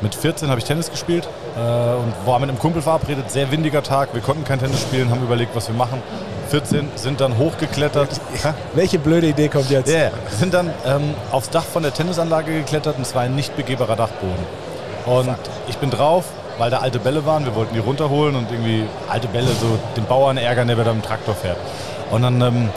mit 0.00 0.14
14 0.14 0.48
habe 0.48 0.58
ich 0.58 0.64
Tennis 0.64 0.90
gespielt 0.90 1.28
äh, 1.56 1.60
und 1.60 2.12
war 2.26 2.38
mit 2.38 2.48
einem 2.48 2.58
Kumpel 2.58 2.82
verabredet. 2.82 3.30
Sehr 3.30 3.50
windiger 3.50 3.82
Tag. 3.82 4.14
Wir 4.14 4.22
konnten 4.22 4.44
kein 4.44 4.58
Tennis 4.58 4.80
spielen, 4.80 5.10
haben 5.10 5.22
überlegt, 5.22 5.54
was 5.54 5.68
wir 5.68 5.74
machen. 5.74 6.02
14 6.50 6.90
sind 6.94 7.20
dann 7.20 7.38
hochgeklettert. 7.38 8.08
Welche 8.74 8.98
blöde 8.98 9.28
Idee 9.28 9.48
kommt 9.48 9.70
jetzt? 9.70 9.88
Yeah. 9.88 10.10
sind 10.38 10.54
dann 10.54 10.70
ähm, 10.86 11.14
aufs 11.32 11.50
Dach 11.50 11.64
von 11.64 11.82
der 11.82 11.92
Tennisanlage 11.92 12.52
geklettert 12.52 12.96
und 12.96 13.02
es 13.02 13.14
war 13.14 13.22
ein 13.22 13.34
nicht 13.34 13.56
begehbarer 13.56 13.96
Dachboden. 13.96 14.44
Und 15.06 15.34
ich 15.68 15.76
bin 15.78 15.90
drauf, 15.90 16.24
weil 16.58 16.70
da 16.70 16.78
alte 16.78 16.98
Bälle 16.98 17.24
waren. 17.26 17.44
Wir 17.44 17.54
wollten 17.54 17.74
die 17.74 17.80
runterholen 17.80 18.36
und 18.36 18.50
irgendwie 18.50 18.86
alte 19.08 19.28
Bälle 19.28 19.48
so 19.48 19.78
den 19.96 20.04
Bauern 20.04 20.36
ärgern, 20.36 20.68
der 20.68 20.76
mit 20.76 20.86
dem 20.86 21.02
Traktor 21.02 21.34
fährt. 21.34 21.58
Und 22.10 22.22
dann 22.22 22.40
ähm, 22.40 22.70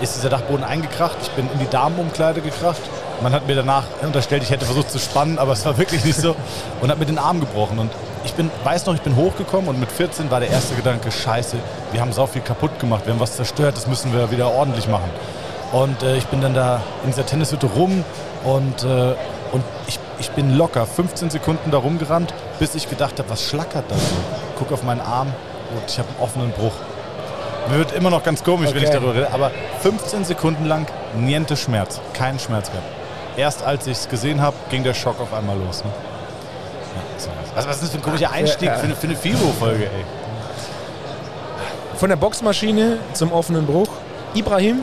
ist 0.00 0.16
dieser 0.16 0.28
Dachboden 0.28 0.64
eingekracht. 0.64 1.16
Ich 1.22 1.30
bin 1.30 1.48
in 1.52 1.58
die 1.58 1.68
Damenumkleide 1.68 2.40
gekracht. 2.40 2.80
Man 3.20 3.32
hat 3.32 3.46
mir 3.46 3.56
danach 3.56 3.84
unterstellt, 4.02 4.44
ich 4.44 4.50
hätte 4.50 4.64
versucht 4.64 4.90
zu 4.90 4.98
spannen, 4.98 5.38
aber 5.38 5.52
es 5.52 5.64
war 5.64 5.76
wirklich 5.76 6.04
nicht 6.04 6.20
so. 6.20 6.36
Und 6.80 6.90
hat 6.90 6.98
mir 6.98 7.06
den 7.06 7.18
Arm 7.18 7.40
gebrochen. 7.40 7.78
Und 7.78 7.90
ich 8.24 8.32
bin, 8.34 8.50
weiß 8.62 8.86
noch, 8.86 8.94
ich 8.94 9.00
bin 9.00 9.16
hochgekommen 9.16 9.68
und 9.68 9.80
mit 9.80 9.90
14 9.90 10.30
war 10.30 10.40
der 10.40 10.50
erste 10.50 10.74
Gedanke, 10.74 11.10
scheiße, 11.10 11.56
wir 11.92 12.00
haben 12.00 12.12
so 12.12 12.26
viel 12.26 12.42
kaputt 12.42 12.78
gemacht, 12.78 13.06
wir 13.06 13.12
haben 13.12 13.20
was 13.20 13.36
zerstört, 13.36 13.76
das 13.76 13.86
müssen 13.86 14.12
wir 14.12 14.30
wieder 14.30 14.52
ordentlich 14.52 14.86
machen. 14.88 15.10
Und 15.72 16.02
äh, 16.02 16.16
ich 16.16 16.26
bin 16.26 16.40
dann 16.40 16.54
da 16.54 16.82
in 17.04 17.10
dieser 17.10 17.26
Tennishütte 17.26 17.66
rum 17.66 18.04
und, 18.44 18.84
äh, 18.84 19.14
und 19.52 19.62
ich, 19.86 19.98
ich 20.18 20.30
bin 20.30 20.56
locker 20.56 20.86
15 20.86 21.30
Sekunden 21.30 21.70
da 21.70 21.78
rumgerannt, 21.78 22.32
bis 22.58 22.74
ich 22.74 22.88
gedacht 22.88 23.18
habe, 23.18 23.30
was 23.30 23.42
schlackert 23.42 23.84
da 23.88 23.94
so? 23.94 24.16
Guck 24.58 24.72
auf 24.72 24.82
meinen 24.82 25.00
Arm 25.00 25.28
und 25.74 25.82
ich 25.90 25.98
habe 25.98 26.08
einen 26.08 26.18
offenen 26.22 26.50
Bruch. 26.52 26.72
Mir 27.70 27.78
wird 27.78 27.92
immer 27.92 28.10
noch 28.10 28.22
ganz 28.22 28.42
komisch, 28.42 28.70
wenn 28.72 28.82
ich 28.82 28.88
Okay. 28.88 28.94
darüber 28.98 29.14
rede. 29.14 29.30
Aber 29.32 29.50
15 29.82 30.24
Sekunden 30.24 30.64
lang 30.64 30.86
niente 31.16 31.56
Schmerz. 31.56 32.00
Keinen 32.14 32.38
Schmerz 32.38 32.70
gehabt. 32.70 32.86
Erst 33.36 33.62
als 33.62 33.86
ich 33.86 33.98
es 33.98 34.08
gesehen 34.08 34.40
habe, 34.40 34.56
ging 34.70 34.82
der 34.84 34.94
Schock 34.94 35.20
auf 35.20 35.32
einmal 35.34 35.56
los. 35.58 35.84
Ne? 35.84 35.90
Ja. 35.90 37.30
Also 37.56 37.68
was 37.68 37.76
ist 37.76 37.82
das 37.84 37.90
für 37.90 37.98
ein 37.98 38.02
komischer 38.02 38.30
Einstieg 38.32 38.70
für 38.70 38.84
eine, 38.84 38.96
für 38.96 39.06
eine 39.06 39.16
FIBO-Folge, 39.16 39.84
ey? 39.84 40.04
Von 41.96 42.08
der 42.08 42.16
Boxmaschine 42.16 42.98
zum 43.12 43.32
offenen 43.32 43.66
Bruch. 43.66 43.88
Ibrahim, 44.34 44.80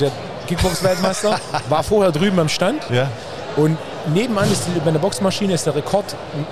der 0.00 0.10
Kickbox-Weltmeister, 0.48 1.38
war 1.68 1.82
vorher 1.82 2.10
drüben 2.12 2.38
am 2.38 2.48
Stand. 2.48 2.82
Ja. 2.90 3.08
Und 3.56 3.78
nebenan 4.12 4.50
ist 4.50 4.64
die, 4.66 4.80
bei 4.80 4.90
der 4.90 4.98
Boxmaschine 4.98 5.54
ist 5.54 5.66
der 5.66 5.74
Rekord 5.74 6.04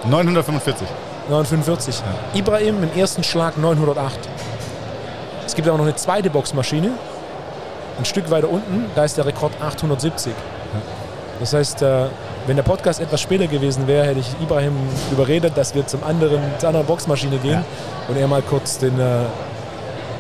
945. 0.05 0.87
945. 1.29 2.03
Ibrahim 2.35 2.83
im 2.83 2.99
ersten 2.99 3.23
Schlag 3.23 3.57
908. 3.59 4.19
Es 5.47 5.55
gibt 5.55 5.69
aber 5.69 5.79
noch 5.79 5.85
eine 5.85 5.97
zweite 5.97 6.31
Boxmaschine. 6.31 6.91
Ein 7.99 8.05
Stück 8.05 8.31
weiter 8.31 8.49
unten, 8.49 8.87
da 8.95 9.05
ist 9.05 9.17
der 9.19 9.27
Rekord 9.27 9.53
870. 9.61 10.33
Das 11.41 11.53
heißt, 11.53 11.83
äh, 11.83 12.07
wenn 12.47 12.57
der 12.57 12.63
Podcast 12.63 13.01
etwas 13.01 13.21
später 13.21 13.47
gewesen 13.47 13.87
wäre, 13.87 14.07
hätte 14.07 14.21
ich 14.21 14.29
Ibrahim 14.43 14.73
überredet, 15.11 15.57
dass 15.57 15.75
wir 15.75 15.87
zum 15.87 16.03
anderen, 16.05 16.41
zur 16.59 16.69
anderen 16.69 16.87
Boxmaschine 16.87 17.37
gehen 17.39 17.53
Ja. 17.53 17.65
und 18.09 18.17
er 18.17 18.27
mal 18.29 18.43
kurz 18.43 18.79
den, 18.79 18.99
äh, 18.99 19.25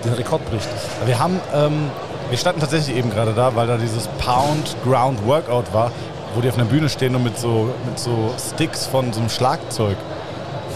den 0.04 0.12
Rekord 0.14 0.44
bricht. 0.50 0.68
Wir 1.06 1.18
haben, 1.18 1.40
ähm, 1.54 1.90
wir 2.28 2.38
standen 2.38 2.60
tatsächlich 2.60 2.96
eben 2.96 3.10
gerade 3.10 3.32
da, 3.32 3.54
weil 3.54 3.66
da 3.66 3.76
dieses 3.76 4.06
Pound 4.18 4.76
Ground 4.84 5.24
Workout 5.26 5.72
war, 5.72 5.90
wo 6.34 6.40
die 6.40 6.48
auf 6.48 6.56
einer 6.56 6.64
Bühne 6.64 6.88
stehen 6.88 7.14
und 7.14 7.24
mit 7.24 7.38
so, 7.38 7.70
mit 7.84 7.98
so 7.98 8.34
Sticks 8.38 8.86
von 8.86 9.12
so 9.12 9.20
einem 9.20 9.28
Schlagzeug 9.28 9.96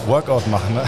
Workout 0.07 0.47
machen. 0.47 0.73
Ne? 0.73 0.83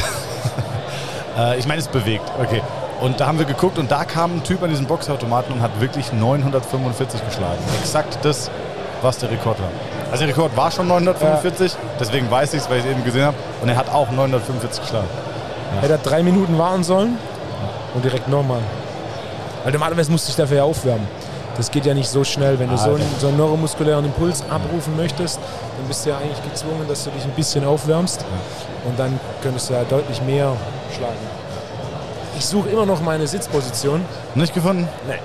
äh, 1.37 1.59
ich 1.59 1.67
meine, 1.67 1.81
es 1.81 1.87
bewegt. 1.87 2.25
Okay. 2.39 2.61
Und 3.01 3.19
da 3.19 3.27
haben 3.27 3.39
wir 3.39 3.45
geguckt 3.45 3.77
und 3.77 3.89
da 3.91 4.03
kam 4.03 4.37
ein 4.37 4.43
Typ 4.43 4.61
an 4.61 4.69
diesen 4.69 4.85
Boxautomaten 4.85 5.53
und 5.53 5.61
hat 5.61 5.79
wirklich 5.79 6.11
945 6.11 7.23
geschlagen. 7.25 7.59
Exakt 7.81 8.19
das, 8.23 8.51
was 9.01 9.17
der 9.19 9.31
Rekord 9.31 9.59
war. 9.59 9.69
Also 10.11 10.25
der 10.25 10.35
Rekord 10.35 10.55
war 10.57 10.69
schon 10.69 10.87
945, 10.87 11.77
deswegen 11.99 12.29
weiß 12.29 12.53
ich 12.53 12.61
es, 12.61 12.69
weil 12.69 12.79
ich 12.79 12.85
es 12.85 12.91
eben 12.91 13.03
gesehen 13.05 13.23
habe. 13.23 13.37
Und 13.61 13.69
er 13.69 13.77
hat 13.77 13.89
auch 13.89 14.11
945 14.11 14.81
geschlagen. 14.81 15.07
Hätte 15.79 15.93
er 15.93 15.99
drei 15.99 16.23
Minuten 16.23 16.57
warten 16.57 16.83
sollen 16.83 17.17
und 17.93 18.03
direkt 18.03 18.27
nochmal. 18.27 18.61
Weil 19.63 19.71
normalerweise 19.71 20.11
musst 20.11 20.25
du 20.25 20.29
dich 20.29 20.35
dafür 20.35 20.57
ja 20.57 20.63
aufwärmen. 20.63 21.07
Das 21.59 21.71
geht 21.71 21.85
ja 21.85 21.93
nicht 21.93 22.07
so 22.07 22.23
schnell. 22.23 22.57
Wenn 22.57 22.69
du 22.69 22.77
so 22.77 22.91
einen, 22.91 23.03
so 23.19 23.27
einen 23.27 23.35
neuromuskulären 23.35 24.05
Impuls 24.05 24.43
abrufen 24.49 24.95
möchtest, 24.95 25.41
dann 25.77 25.87
bist 25.89 26.05
du 26.05 26.11
ja 26.11 26.17
eigentlich 26.17 26.41
gezwungen, 26.49 26.87
dass 26.87 27.03
du 27.03 27.09
dich 27.09 27.25
ein 27.25 27.31
bisschen 27.31 27.65
aufwärmst. 27.65 28.23
Und 28.85 28.97
dann 28.97 29.19
könntest 29.43 29.69
du 29.69 29.73
ja 29.73 29.83
deutlich 29.83 30.21
mehr 30.21 30.53
schlagen. 30.95 31.17
Ich 32.37 32.45
suche 32.45 32.69
immer 32.69 32.85
noch 32.85 33.01
meine 33.01 33.27
Sitzposition. 33.27 34.05
Nicht 34.35 34.53
gefunden? 34.53 34.87
Nee. 35.05 35.15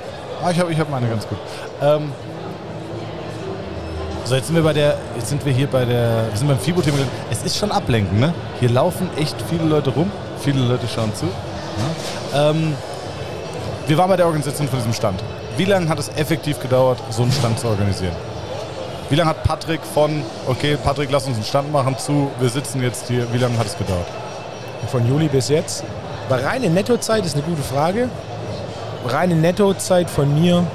Ah, 0.42 0.50
ich 0.50 0.58
habe 0.58 0.72
ich 0.72 0.80
hab 0.80 0.90
meine 0.90 1.06
ganz 1.06 1.24
gut. 1.28 1.38
Ähm, 1.80 2.10
so, 4.24 4.34
jetzt 4.34 4.46
sind 4.46 4.56
wir 4.56 4.64
bei 4.64 4.72
der, 4.72 4.96
jetzt 5.14 5.28
sind 5.28 5.44
wir 5.46 5.52
hier 5.52 5.68
bei 5.68 5.84
der, 5.84 6.26
wir 6.30 6.36
sind 6.36 6.48
beim 6.48 6.58
FIBO-Thema. 6.58 6.96
Es 7.30 7.44
ist 7.44 7.56
schon 7.56 7.70
ablenken, 7.70 8.18
ne? 8.18 8.34
Hier 8.58 8.70
laufen 8.70 9.08
echt 9.16 9.36
viele 9.48 9.66
Leute 9.66 9.90
rum, 9.90 10.10
viele 10.40 10.58
Leute 10.58 10.88
schauen 10.88 11.14
zu. 11.14 11.26
Ja. 12.32 12.50
Ähm, 12.50 12.74
wir 13.86 13.96
waren 13.98 14.08
bei 14.08 14.16
der 14.16 14.26
Organisation 14.26 14.66
von 14.66 14.80
diesem 14.80 14.94
Stand. 14.94 15.22
Wie 15.56 15.64
lange 15.64 15.88
hat 15.88 15.98
es 15.98 16.08
effektiv 16.16 16.58
gedauert, 16.60 16.98
so 17.10 17.22
einen 17.22 17.32
Stand 17.32 17.60
zu 17.60 17.68
organisieren? 17.68 18.14
Wie 19.08 19.14
lange 19.14 19.30
hat 19.30 19.44
Patrick 19.44 19.80
von, 19.82 20.22
okay, 20.46 20.76
Patrick, 20.82 21.10
lass 21.12 21.26
uns 21.26 21.36
einen 21.36 21.44
Stand 21.44 21.70
machen, 21.70 21.96
zu, 21.98 22.30
wir 22.40 22.48
sitzen 22.48 22.82
jetzt 22.82 23.06
hier, 23.06 23.32
wie 23.32 23.38
lange 23.38 23.56
hat 23.58 23.66
es 23.66 23.78
gedauert? 23.78 24.06
Von 24.90 25.06
Juli 25.06 25.28
bis 25.28 25.48
jetzt. 25.48 25.84
Bei 26.28 26.44
reine 26.44 26.68
Nettozeit 26.70 27.24
ist 27.24 27.34
eine 27.34 27.42
gute 27.44 27.62
Frage. 27.62 28.08
Reine 29.06 29.36
Nettozeit 29.36 30.10
von 30.10 30.34
mir 30.34 30.66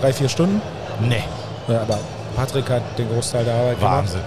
drei, 0.00 0.12
vier 0.12 0.28
Stunden. 0.28 0.60
Nee. 1.00 1.24
Ja, 1.68 1.82
aber 1.82 1.98
Patrick 2.36 2.68
hat 2.68 2.82
den 2.98 3.08
Großteil 3.08 3.44
der 3.44 3.54
Arbeit 3.54 3.78
gemacht. 3.78 3.96
Wahnsinn. 3.98 4.20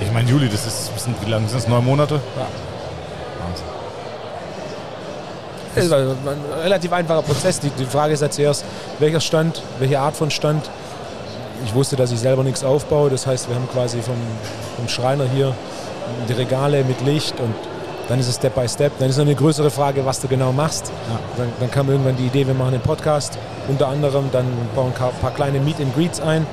Ich 0.00 0.12
meine, 0.12 0.30
Juli, 0.30 0.48
das 0.48 0.66
ist, 0.66 0.90
wie 1.24 1.30
lange 1.30 1.48
sind 1.48 1.58
es? 1.58 1.68
Neun 1.68 1.84
Monate? 1.84 2.14
Ja. 2.14 2.46
Wahnsinn. 3.44 3.66
Es 5.74 5.90
war 5.90 5.98
ein 5.98 6.16
relativ 6.62 6.92
einfacher 6.92 7.22
Prozess. 7.22 7.60
Die, 7.60 7.70
die 7.70 7.84
Frage 7.84 8.14
ist 8.14 8.20
ja 8.20 8.30
zuerst, 8.30 8.64
welcher 8.98 9.20
Stand, 9.20 9.62
welche 9.78 10.00
Art 10.00 10.16
von 10.16 10.30
Stand. 10.30 10.68
Ich 11.64 11.74
wusste, 11.74 11.96
dass 11.96 12.10
ich 12.10 12.18
selber 12.18 12.42
nichts 12.42 12.64
aufbaue. 12.64 13.10
Das 13.10 13.26
heißt, 13.26 13.48
wir 13.48 13.54
haben 13.54 13.68
quasi 13.70 14.00
vom, 14.02 14.16
vom 14.76 14.88
Schreiner 14.88 15.24
hier 15.24 15.54
die 16.28 16.32
Regale 16.32 16.84
mit 16.84 17.00
Licht 17.02 17.38
und 17.38 17.54
dann 18.08 18.18
ist 18.18 18.28
es 18.28 18.36
Step 18.36 18.54
by 18.56 18.68
Step. 18.68 18.92
Dann 18.98 19.08
ist 19.08 19.18
noch 19.18 19.24
eine 19.24 19.36
größere 19.36 19.70
Frage, 19.70 20.04
was 20.04 20.20
du 20.20 20.26
genau 20.26 20.52
machst. 20.52 20.90
Dann, 21.36 21.52
dann 21.60 21.70
kam 21.70 21.88
irgendwann 21.88 22.16
die 22.16 22.26
Idee, 22.26 22.46
wir 22.46 22.54
machen 22.54 22.74
einen 22.74 22.82
Podcast. 22.82 23.38
Unter 23.68 23.86
anderem 23.86 24.30
dann 24.32 24.46
bauen 24.74 24.92
ein 24.92 25.20
paar 25.20 25.30
kleine 25.30 25.60
Meet 25.60 25.80
and 25.80 25.94
Greets 25.94 26.20
ein, 26.20 26.44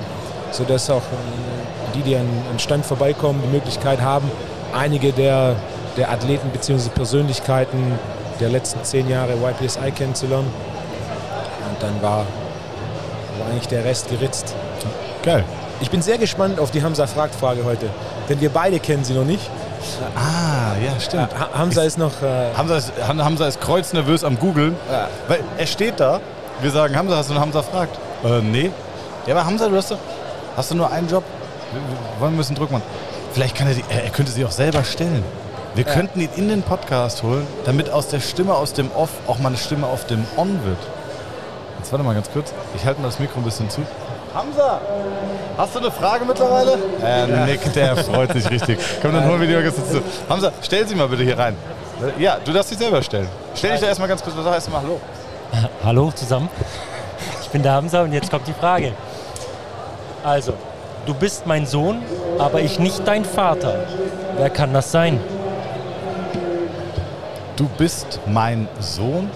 sodass 0.51 0.89
auch 0.89 0.97
äh, 0.97 1.95
die, 1.95 2.03
die 2.03 2.15
an 2.15 2.27
an 2.51 2.59
Stand 2.59 2.86
vorbeikommen, 2.86 3.41
die 3.43 3.51
Möglichkeit 3.51 4.01
haben, 4.01 4.29
einige 4.71 5.12
der, 5.12 5.55
der 5.97 6.12
Athleten 6.12 6.50
bzw. 6.50 6.89
Persönlichkeiten 6.89 7.97
der 8.39 8.50
letzten 8.50 8.84
zehn 8.84 9.10
Jahre 9.10 9.34
YPSI 9.34 9.91
kennenzulernen. 9.91 10.51
Und 11.70 11.84
dann 11.84 12.01
war, 12.01 12.25
war 13.39 13.48
eigentlich 13.51 13.67
der 13.67 13.84
Rest 13.86 14.10
geritzt. 14.10 14.53
Geil. 15.24 15.44
Ich 15.79 15.91
bin 15.91 16.01
sehr 16.01 16.17
gespannt 16.17 16.60
auf 16.60 16.72
die 16.72 16.82
Hamza-Fragt-Frage 16.82 17.63
heute, 17.63 17.88
denn 18.29 18.41
wir 18.41 18.50
beide 18.50 18.79
kennen 18.79 19.03
sie 19.03 19.13
noch 19.13 19.25
nicht. 19.25 19.48
Ah, 20.15 20.74
ja, 20.84 21.00
stimmt. 21.00 21.29
Ha 21.39 21.50
Hamza 21.53 21.84
ist 21.84 22.00
noch... 22.00 22.12
Äh, 22.24 22.53
Hamza 22.58 22.77
ist, 22.77 22.91
Hamza 23.08 23.48
ist 23.48 23.62
kreuznervös 23.62 24.24
am 24.24 24.39
Googeln, 24.39 24.75
Ja. 24.91 25.08
weil 25.27 25.39
er 25.58 25.67
steht 25.67 26.00
da. 26.00 26.20
Wir 26.62 26.72
sagen, 26.72 26.96
Hamza, 26.98 27.17
hast 27.17 27.29
du 27.29 27.34
einen 27.34 27.41
Hamza 27.44 27.62
fragt? 27.62 27.96
Äh, 28.25 28.41
nee. 28.41 28.72
Ja, 29.27 29.36
aber 29.36 29.46
Hamza, 29.46 29.70
du 29.70 29.75
hast, 29.75 29.91
doch, 29.91 30.00
hast 30.56 30.72
du 30.72 30.75
nur 30.75 30.91
einen 30.91 31.08
Job? 31.08 31.24
Wir, 31.72 31.82
wir 31.82 32.22
wollen 32.22 32.34
ein 32.34 32.38
bisschen 32.38 32.56
Druck 32.56 32.72
machen. 32.72 32.84
Vielleicht 33.34 33.56
kann 33.56 33.67
er 33.67 33.75
die, 33.75 33.84
er 33.88 34.10
könnte 34.10 34.32
sie 34.32 34.44
auch 34.46 34.51
selber 34.51 34.84
stellen. 34.84 35.24
Wir 35.77 35.84
könnten 35.84 36.19
ihn 36.19 36.29
in 36.36 36.50
den 36.50 36.63
Podcast 36.63 37.22
holen, 37.22 37.46
damit 37.63 37.91
aus 37.91 38.07
der 38.07 38.19
Stimme 38.19 38.55
aus 38.55 38.74
dem 38.74 38.89
Off 38.96 39.12
auch 39.27 39.38
mal 39.38 39.50
eine 39.50 39.60
Stimme 39.60 39.86
auf 39.86 40.07
dem 40.07 40.25
On 40.36 40.50
wird. 40.65 40.79
Jetzt 41.77 41.91
warte 41.91 42.03
mal 42.03 42.15
ganz 42.15 42.31
kurz. 42.31 42.51
Ich 42.75 42.84
halte 42.84 43.00
mal 43.00 43.10
das 43.10 43.19
Mikro 43.19 43.38
ein 43.38 43.43
bisschen 43.43 43.69
zu. 43.69 43.81
Hamza, 44.34 44.81
hast 45.55 45.75
du 45.75 45.79
eine 45.79 45.91
Frage 45.91 46.25
mittlerweile? 46.25 46.79
Er 47.00 47.27
nickt, 47.46 47.75
der 47.75 47.96
freut 47.96 48.34
sich 48.34 48.50
richtig. 48.50 48.79
Komm, 49.03 49.13
dann 49.13 49.27
holen 49.27 49.39
wir 49.39 49.48
die 49.48 49.53
mal 49.53 49.62
ganz 49.62 49.75
kurz 49.75 49.91
zu. 49.91 50.01
Hamza, 50.27 50.51
stell 50.63 50.88
sie 50.88 50.96
mal 50.96 51.10
bitte 51.10 51.22
hier 51.22 51.38
rein. 51.38 51.55
Ja, 52.17 52.39
du 52.43 52.51
darfst 52.53 52.72
dich 52.72 52.79
selber 52.79 53.03
stellen. 53.03 53.27
Stell 53.53 53.74
dich 53.74 53.81
da 53.81 53.86
erstmal 53.86 54.07
ganz 54.07 54.24
kurz, 54.24 54.36
sag 54.36 54.51
erstmal 54.51 54.81
Hallo. 54.81 55.00
Hallo 55.84 56.12
zusammen. 56.12 56.50
Ich 57.43 57.50
bin 57.50 57.62
der 57.62 57.74
Hamza 57.74 58.01
und 58.01 58.13
jetzt 58.13 58.31
kommt 58.31 58.48
die 58.48 58.53
Frage. 58.53 58.93
Also, 60.24 60.53
du 61.05 61.13
bist 61.13 61.46
mein 61.46 61.67
Sohn, 61.67 62.01
aber 62.39 62.62
ich 62.62 62.79
nicht 62.79 63.07
dein 63.07 63.25
Vater. 63.25 63.75
Wer 64.39 64.50
kann 64.50 64.74
das 64.74 64.91
sein? 64.91 65.19
Du 67.57 67.67
bist 67.67 68.19
mein 68.27 68.67
Sohn. 68.79 69.29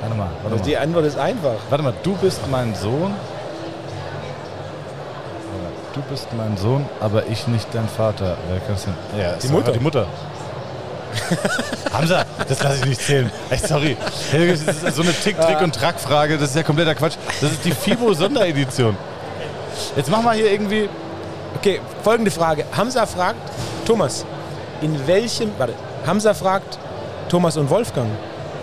Warte 0.00 0.14
mal, 0.16 0.28
warte 0.42 0.56
mal. 0.58 0.64
die 0.64 0.76
Antwort 0.76 1.06
ist 1.06 1.16
einfach. 1.16 1.54
Warte 1.70 1.84
mal, 1.84 1.94
du 2.02 2.14
bist 2.16 2.40
mein 2.50 2.74
Sohn. 2.74 3.14
Du 5.94 6.02
bist 6.10 6.26
mein 6.36 6.56
Sohn, 6.56 6.84
aber 7.00 7.26
ich 7.28 7.46
nicht 7.46 7.68
dein 7.72 7.88
Vater. 7.88 8.36
Wer? 9.14 9.22
Ja, 9.22 9.36
Die 9.36 9.48
Mutter. 9.48 9.70
Die 9.72 9.78
Mutter. 9.78 10.06
Hamza, 11.92 12.24
das 12.48 12.60
lasse 12.60 12.78
ich 12.80 12.86
nicht 12.86 13.00
zählen. 13.00 13.30
Ey, 13.48 13.58
sorry. 13.58 13.96
Das 14.32 14.60
ist 14.82 14.96
so 14.96 15.02
eine 15.02 15.12
Tick, 15.12 15.40
Trick 15.40 15.60
und 15.62 15.72
Track-Frage, 15.72 16.36
das 16.36 16.50
ist 16.50 16.56
ja 16.56 16.64
kompletter 16.64 16.96
Quatsch. 16.96 17.14
Das 17.40 17.52
ist 17.52 17.64
die 17.64 17.70
FIBO-Sonderedition. 17.70 18.96
Jetzt 19.94 20.10
mach 20.10 20.20
mal 20.22 20.34
hier 20.34 20.50
irgendwie. 20.50 20.88
Okay, 21.56 21.80
folgende 22.02 22.32
Frage. 22.32 22.64
Hamza 22.76 23.06
fragt, 23.06 23.38
Thomas, 23.86 24.26
in 24.82 25.06
welchem... 25.06 25.52
Warte, 25.56 25.74
Hamza 26.04 26.34
fragt 26.34 26.78
Thomas 27.28 27.56
und 27.56 27.68
Wolfgang, 27.70 28.08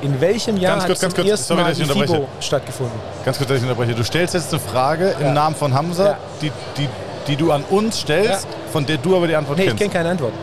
in 0.01 0.19
welchem 0.21 0.57
Jahr 0.57 0.73
Ganz 0.73 0.83
hat 0.83 0.87
kurz, 0.89 0.99
zum 0.99 1.07
ganz 1.09 1.15
kurz. 1.15 1.27
ersten 1.29 1.45
Sorry, 1.47 1.61
Mal 1.63 1.71
ich 1.71 1.77
die. 1.77 1.85
FIBO 1.85 2.27
stattgefunden? 2.39 2.99
Ganz 3.25 3.37
kurz, 3.37 3.49
dass 3.49 3.57
ich 3.57 3.63
unterbreche. 3.63 3.93
Du 3.93 4.03
stellst 4.03 4.33
jetzt 4.33 4.51
eine 4.53 4.59
Frage 4.61 5.15
im 5.19 5.27
Ja. 5.27 5.33
Namen 5.33 5.55
von 5.55 5.73
Hamza, 5.73 6.05
Ja. 6.05 6.17
die, 6.41 6.51
die, 6.77 6.87
die 7.27 7.35
du 7.35 7.51
an 7.51 7.63
uns 7.69 7.99
stellst, 7.99 8.47
von 8.71 8.85
der 8.85 8.97
du 8.97 9.15
aber 9.15 9.27
die 9.27 9.35
Antwort 9.35 9.57
Nee, 9.57 9.63
ich 9.65 9.69
kennst. 9.69 9.81
kenne 9.83 9.93
keine 9.93 10.09
Antwort. 10.09 10.33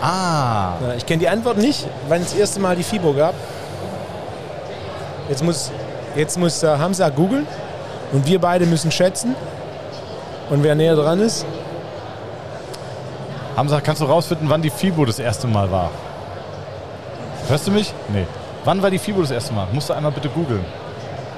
ah, 0.00 0.72
Ja, 0.80 0.94
Ich 0.96 1.06
kenne 1.06 1.20
die 1.20 1.28
Antwort 1.28 1.58
nicht, 1.58 1.86
wann 2.08 2.22
es 2.22 2.30
das 2.30 2.38
erste 2.38 2.60
Mal 2.60 2.74
die 2.76 2.82
FIBO 2.82 3.12
gab. 3.12 3.34
Jetzt 5.28 5.42
muss, 5.44 5.70
jetzt 6.16 6.38
muss 6.38 6.62
äh, 6.62 6.76
Hamza 6.78 7.08
googeln 7.08 7.46
und 8.12 8.26
wir 8.26 8.40
beide 8.40 8.66
müssen 8.66 8.90
schätzen. 8.90 9.34
Und 10.50 10.62
wer 10.62 10.74
näher 10.74 10.94
dran 10.96 11.20
ist, 11.20 11.46
Hamza, 13.56 13.80
kannst 13.80 14.02
du 14.02 14.06
rausfinden, 14.06 14.48
wann 14.50 14.60
die 14.62 14.70
FIBO 14.70 15.04
das 15.04 15.18
erste 15.18 15.46
Mal 15.46 15.70
war? 15.70 15.90
Hörst 17.48 17.66
du 17.66 17.70
mich? 17.70 17.92
Nee. 18.08 18.26
Wann 18.64 18.82
war 18.82 18.90
die 18.90 18.98
FIBO 18.98 19.20
das 19.20 19.30
erste 19.30 19.52
Mal? 19.52 19.66
Musst 19.72 19.90
du 19.90 19.94
einmal 19.94 20.12
bitte 20.12 20.28
googeln. 20.28 20.64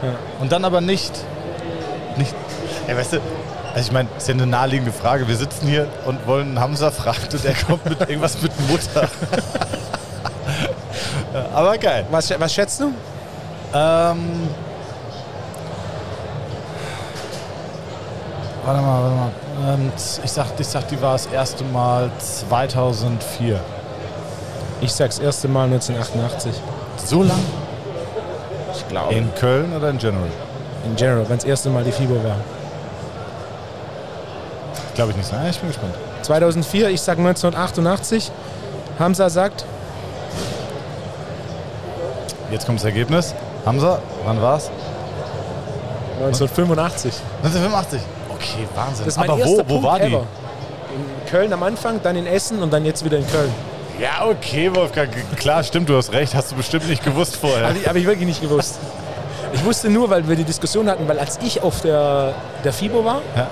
Ja. 0.02 0.10
Und 0.40 0.52
dann 0.52 0.64
aber 0.64 0.80
nicht. 0.80 1.12
nicht 2.16 2.34
ey, 2.86 2.96
weißt 2.96 3.14
du, 3.14 3.20
also 3.74 3.88
ich 3.88 3.92
meine, 3.92 4.08
ist 4.16 4.28
ja 4.28 4.34
eine 4.34 4.46
naheliegende 4.46 4.92
Frage. 4.92 5.26
Wir 5.26 5.36
sitzen 5.36 5.66
hier 5.66 5.88
und 6.04 6.26
wollen 6.26 6.48
einen 6.48 6.60
Hamza 6.60 6.90
fragen 6.90 7.18
und 7.32 7.44
er 7.44 7.54
kommt 7.54 7.84
mit 7.84 8.00
irgendwas 8.08 8.40
mit 8.40 8.52
Mutter. 8.68 9.08
Aber 11.52 11.76
geil. 11.76 12.06
was, 12.10 12.32
was 12.38 12.54
schätzt 12.54 12.80
du? 12.80 12.84
Ähm, 13.74 14.48
warte 18.64 18.80
mal, 18.80 19.02
warte 19.02 19.16
mal. 19.16 19.74
Ähm, 19.74 19.92
ich, 20.24 20.30
sag, 20.30 20.46
ich 20.58 20.66
sag, 20.66 20.86
die 20.88 21.00
war 21.02 21.12
das 21.12 21.26
erste 21.26 21.64
Mal 21.64 22.10
2004. 22.18 23.60
Ich 24.80 24.92
sag's 24.92 25.18
erste 25.18 25.48
Mal 25.48 25.64
1988. 25.64 26.52
So 27.04 27.22
lang? 27.22 27.40
Ich 28.74 28.86
glaube. 28.88 29.14
In 29.14 29.34
Köln 29.34 29.74
oder 29.74 29.90
in 29.90 29.98
General? 29.98 30.28
In 30.84 30.96
General, 30.96 31.28
wenn 31.28 31.36
das 31.36 31.44
erste 31.44 31.70
Mal 31.70 31.84
die 31.84 31.92
FIBO 31.92 32.22
war. 32.22 32.36
Glaube 34.94 35.10
ich 35.12 35.16
nicht. 35.16 35.32
Ja, 35.32 35.48
ich 35.48 35.58
bin 35.58 35.68
gespannt. 35.68 35.94
2004, 36.22 36.90
ich 36.90 37.00
sag 37.00 37.18
1988. 37.18 38.30
Hamza 38.98 39.28
sagt 39.28 39.64
Jetzt 42.50 42.64
kommt 42.64 42.78
das 42.78 42.84
Ergebnis. 42.84 43.34
Hamza, 43.64 43.98
wann 44.24 44.40
war's? 44.40 44.70
1985. 46.20 47.12
1985. 47.42 48.00
Okay, 48.30 48.68
Wahnsinn. 48.74 49.22
Aber 49.22 49.38
wo, 49.38 49.58
wo 49.58 49.62
Punkt 49.64 49.82
war 49.82 49.98
die? 49.98 50.06
ever. 50.06 50.24
In 50.94 51.30
Köln 51.30 51.52
am 51.52 51.62
Anfang, 51.62 52.00
dann 52.02 52.16
in 52.16 52.26
Essen 52.26 52.62
und 52.62 52.72
dann 52.72 52.84
jetzt 52.84 53.04
wieder 53.04 53.18
in 53.18 53.26
Köln. 53.26 53.52
Ja, 53.98 54.26
okay, 54.26 54.74
Wolfgang. 54.74 55.10
Klar, 55.36 55.62
stimmt, 55.62 55.88
du 55.88 55.96
hast 55.96 56.12
recht. 56.12 56.34
Hast 56.34 56.52
du 56.52 56.56
bestimmt 56.56 56.88
nicht 56.88 57.02
gewusst 57.04 57.36
vorher. 57.36 57.68
Habe 57.68 57.78
ich, 57.78 57.88
hab 57.88 57.96
ich 57.96 58.06
wirklich 58.06 58.26
nicht 58.26 58.40
gewusst. 58.42 58.78
Ich 59.54 59.64
wusste 59.64 59.88
nur, 59.88 60.10
weil 60.10 60.28
wir 60.28 60.36
die 60.36 60.44
Diskussion 60.44 60.88
hatten, 60.88 61.08
weil 61.08 61.18
als 61.18 61.38
ich 61.42 61.62
auf 61.62 61.80
der, 61.80 62.34
der 62.62 62.72
FIBO 62.72 63.04
war, 63.04 63.22
Ja. 63.34 63.48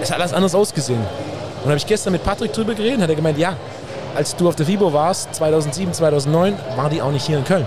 ist 0.00 0.12
alles 0.12 0.32
anders 0.32 0.54
ausgesehen. 0.54 1.00
Und 1.62 1.66
habe 1.70 1.76
ich 1.76 1.86
gestern 1.86 2.12
mit 2.12 2.22
Patrick 2.24 2.52
drüber 2.52 2.74
geredet 2.74 3.02
hat 3.02 3.08
er 3.10 3.16
gemeint, 3.16 3.36
ja, 3.36 3.54
als 4.14 4.36
du 4.36 4.48
auf 4.48 4.54
der 4.56 4.66
FIBO 4.66 4.92
warst, 4.92 5.34
2007, 5.34 5.92
2009, 5.92 6.54
war 6.76 6.88
die 6.88 7.02
auch 7.02 7.10
nicht 7.10 7.26
hier 7.26 7.38
in 7.38 7.44
Köln, 7.44 7.66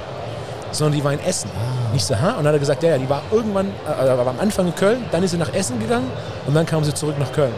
sondern 0.71 0.97
die 0.97 1.03
war 1.03 1.11
in 1.13 1.19
Essen. 1.19 1.49
Nicht 1.91 2.05
so, 2.05 2.15
ha? 2.19 2.29
Und 2.31 2.37
dann 2.37 2.47
hat 2.47 2.53
er 2.53 2.59
gesagt, 2.59 2.83
ja, 2.83 2.91
ja, 2.91 2.97
die 2.97 3.09
war 3.09 3.21
irgendwann, 3.31 3.67
äh, 3.85 4.17
war 4.17 4.27
am 4.27 4.39
Anfang 4.39 4.67
in 4.67 4.75
Köln, 4.75 5.03
dann 5.11 5.23
ist 5.23 5.31
sie 5.31 5.37
nach 5.37 5.53
Essen 5.53 5.79
gegangen 5.79 6.09
und 6.47 6.53
dann 6.53 6.65
kam 6.65 6.83
sie 6.83 6.93
zurück 6.93 7.15
nach 7.19 7.31
Köln. 7.33 7.53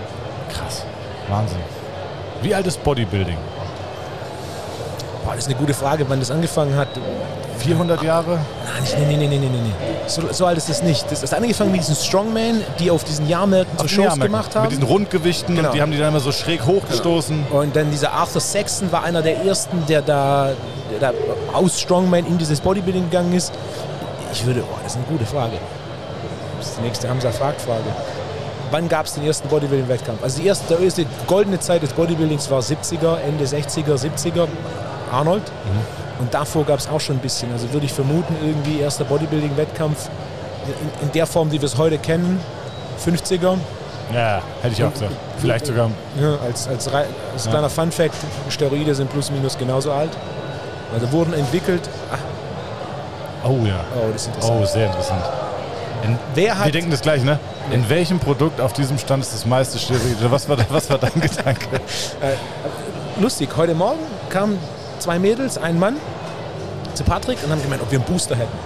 Krass. 0.51 0.83
Wahnsinn. 1.29 1.59
Wie 2.41 2.53
alt 2.53 2.65
ist 2.67 2.83
Bodybuilding? 2.83 3.37
Das 5.35 5.45
ist 5.45 5.49
eine 5.51 5.55
gute 5.59 5.73
Frage, 5.73 6.05
wann 6.07 6.19
das 6.19 6.31
angefangen 6.31 6.75
hat. 6.75 6.87
400 7.59 8.03
Jahre? 8.03 8.39
Nein, 8.73 8.83
nicht, 8.83 8.97
nee, 8.97 9.27
nee, 9.27 9.27
nee, 9.27 9.37
nee. 9.37 9.71
So, 10.07 10.21
so 10.31 10.45
alt 10.45 10.57
ist 10.57 10.69
das 10.69 10.83
nicht. 10.83 11.09
Das 11.11 11.23
ist 11.23 11.33
angefangen 11.33 11.71
mit 11.71 11.81
diesen 11.81 11.95
Strongmen, 11.95 12.61
die 12.79 12.91
auf 12.91 13.03
diesen 13.03 13.27
Jahrmärkten 13.27 13.77
so 13.79 13.87
Shows 13.87 14.19
gemacht 14.19 14.55
haben. 14.55 14.63
Mit 14.63 14.71
diesen 14.73 14.83
Rundgewichten 14.83 15.55
Genau. 15.55 15.69
und 15.69 15.75
die 15.75 15.81
haben 15.81 15.91
die 15.91 15.97
dann 15.97 16.09
immer 16.09 16.19
so 16.19 16.31
schräg 16.31 16.65
hochgestoßen. 16.65 17.47
Und 17.51 17.75
dann 17.75 17.91
dieser 17.91 18.11
Arthur 18.13 18.41
Saxon 18.41 18.91
war 18.91 19.03
einer 19.03 19.21
der 19.21 19.43
ersten, 19.43 19.85
der 19.87 20.01
da, 20.01 20.51
der 20.91 21.11
da 21.11 21.17
aus 21.53 21.79
Strongman 21.79 22.25
in 22.25 22.37
dieses 22.37 22.59
Bodybuilding 22.61 23.09
gegangen 23.09 23.33
ist. 23.33 23.53
Ich 24.31 24.45
würde, 24.45 24.61
boah, 24.61 24.77
das 24.83 24.93
ist 24.93 24.97
eine 24.97 25.05
gute 25.07 25.25
Frage. 25.25 25.57
Das 26.59 26.67
ist 26.69 26.77
die 26.77 26.81
nächste 26.83 27.09
Hamza 27.09 27.31
fragt 27.31 27.61
Frage. 27.61 27.83
Wann 28.71 28.89
gab 28.89 29.05
es 29.05 29.13
den 29.13 29.25
ersten 29.25 29.47
Bodybuilding-Wettkampf? 29.47 30.23
Also 30.23 30.41
die 30.41 30.47
erste, 30.47 30.75
die 30.75 30.85
erste 30.85 31.05
goldene 31.27 31.59
Zeit 31.59 31.83
des 31.83 31.93
Bodybuildings 31.93 32.49
war 32.49 32.61
70er, 32.61 33.17
Ende 33.19 33.45
60er, 33.45 33.95
70er, 33.95 34.47
Arnold. 35.11 35.43
Und 36.19 36.33
davor 36.33 36.63
gab 36.65 36.79
es 36.79 36.87
auch 36.87 36.99
schon 37.01 37.17
ein 37.17 37.19
bisschen. 37.21 37.51
Also 37.51 37.71
würde 37.73 37.85
ich 37.85 37.93
vermuten, 37.93 38.35
irgendwie 38.41 38.79
erster 38.79 39.03
Bodybuilding-Wettkampf 39.05 40.09
in, 41.01 41.07
in 41.07 41.11
der 41.11 41.25
Form, 41.27 41.51
wie 41.51 41.59
wir 41.61 41.65
es 41.67 41.77
heute 41.77 41.97
kennen, 41.97 42.39
50er. 43.05 43.57
Ja, 44.13 44.41
hätte 44.61 44.73
ich 44.73 44.83
auch 44.83 44.93
gesagt. 44.93 45.11
Vielleicht 45.39 45.65
sogar. 45.65 45.89
Ja, 46.19 46.37
als, 46.45 46.67
als, 46.67 46.87
als 46.87 47.49
kleiner 47.49 47.69
Fun 47.69 47.91
Fact, 47.91 48.15
Steroide 48.49 48.93
sind 48.95 49.11
plus 49.11 49.31
minus 49.31 49.57
genauso 49.57 49.91
alt. 49.91 50.11
Also 50.93 51.11
wurden 51.11 51.33
entwickelt. 51.33 51.89
Ach, 52.11 52.19
Oh 53.47 53.59
ja. 53.63 53.81
oh, 53.95 54.11
das 54.11 54.21
ist 54.23 54.27
interessant. 54.29 54.59
Oh, 54.61 54.65
sehr 54.65 54.87
interessant. 54.87 55.23
In, 56.03 56.17
Wer 56.33 56.57
hat 56.57 56.65
wir 56.65 56.71
denken 56.71 56.89
das 56.89 57.01
gleich, 57.01 57.23
ne? 57.23 57.37
In 57.71 57.87
welchem 57.89 58.19
Produkt 58.19 58.59
auf 58.59 58.73
diesem 58.73 58.97
Stand 58.97 59.23
ist 59.23 59.33
das 59.33 59.45
meiste 59.45 59.77
Steroide? 59.77 60.31
Was 60.31 60.47
war, 60.49 60.57
was 60.69 60.89
war 60.89 60.97
dein 60.97 61.11
Gedanke? 61.21 61.79
lustig, 63.19 63.49
heute 63.55 63.75
Morgen 63.75 63.99
kamen 64.29 64.57
zwei 64.99 65.19
Mädels, 65.19 65.57
ein 65.57 65.79
Mann 65.79 65.97
zu 66.93 67.03
Patrick 67.03 67.37
und 67.43 67.51
haben 67.51 67.61
gemeint, 67.61 67.81
ob 67.81 67.91
wir 67.91 67.99
einen 67.99 68.07
Booster 68.07 68.35
hätten. 68.35 68.57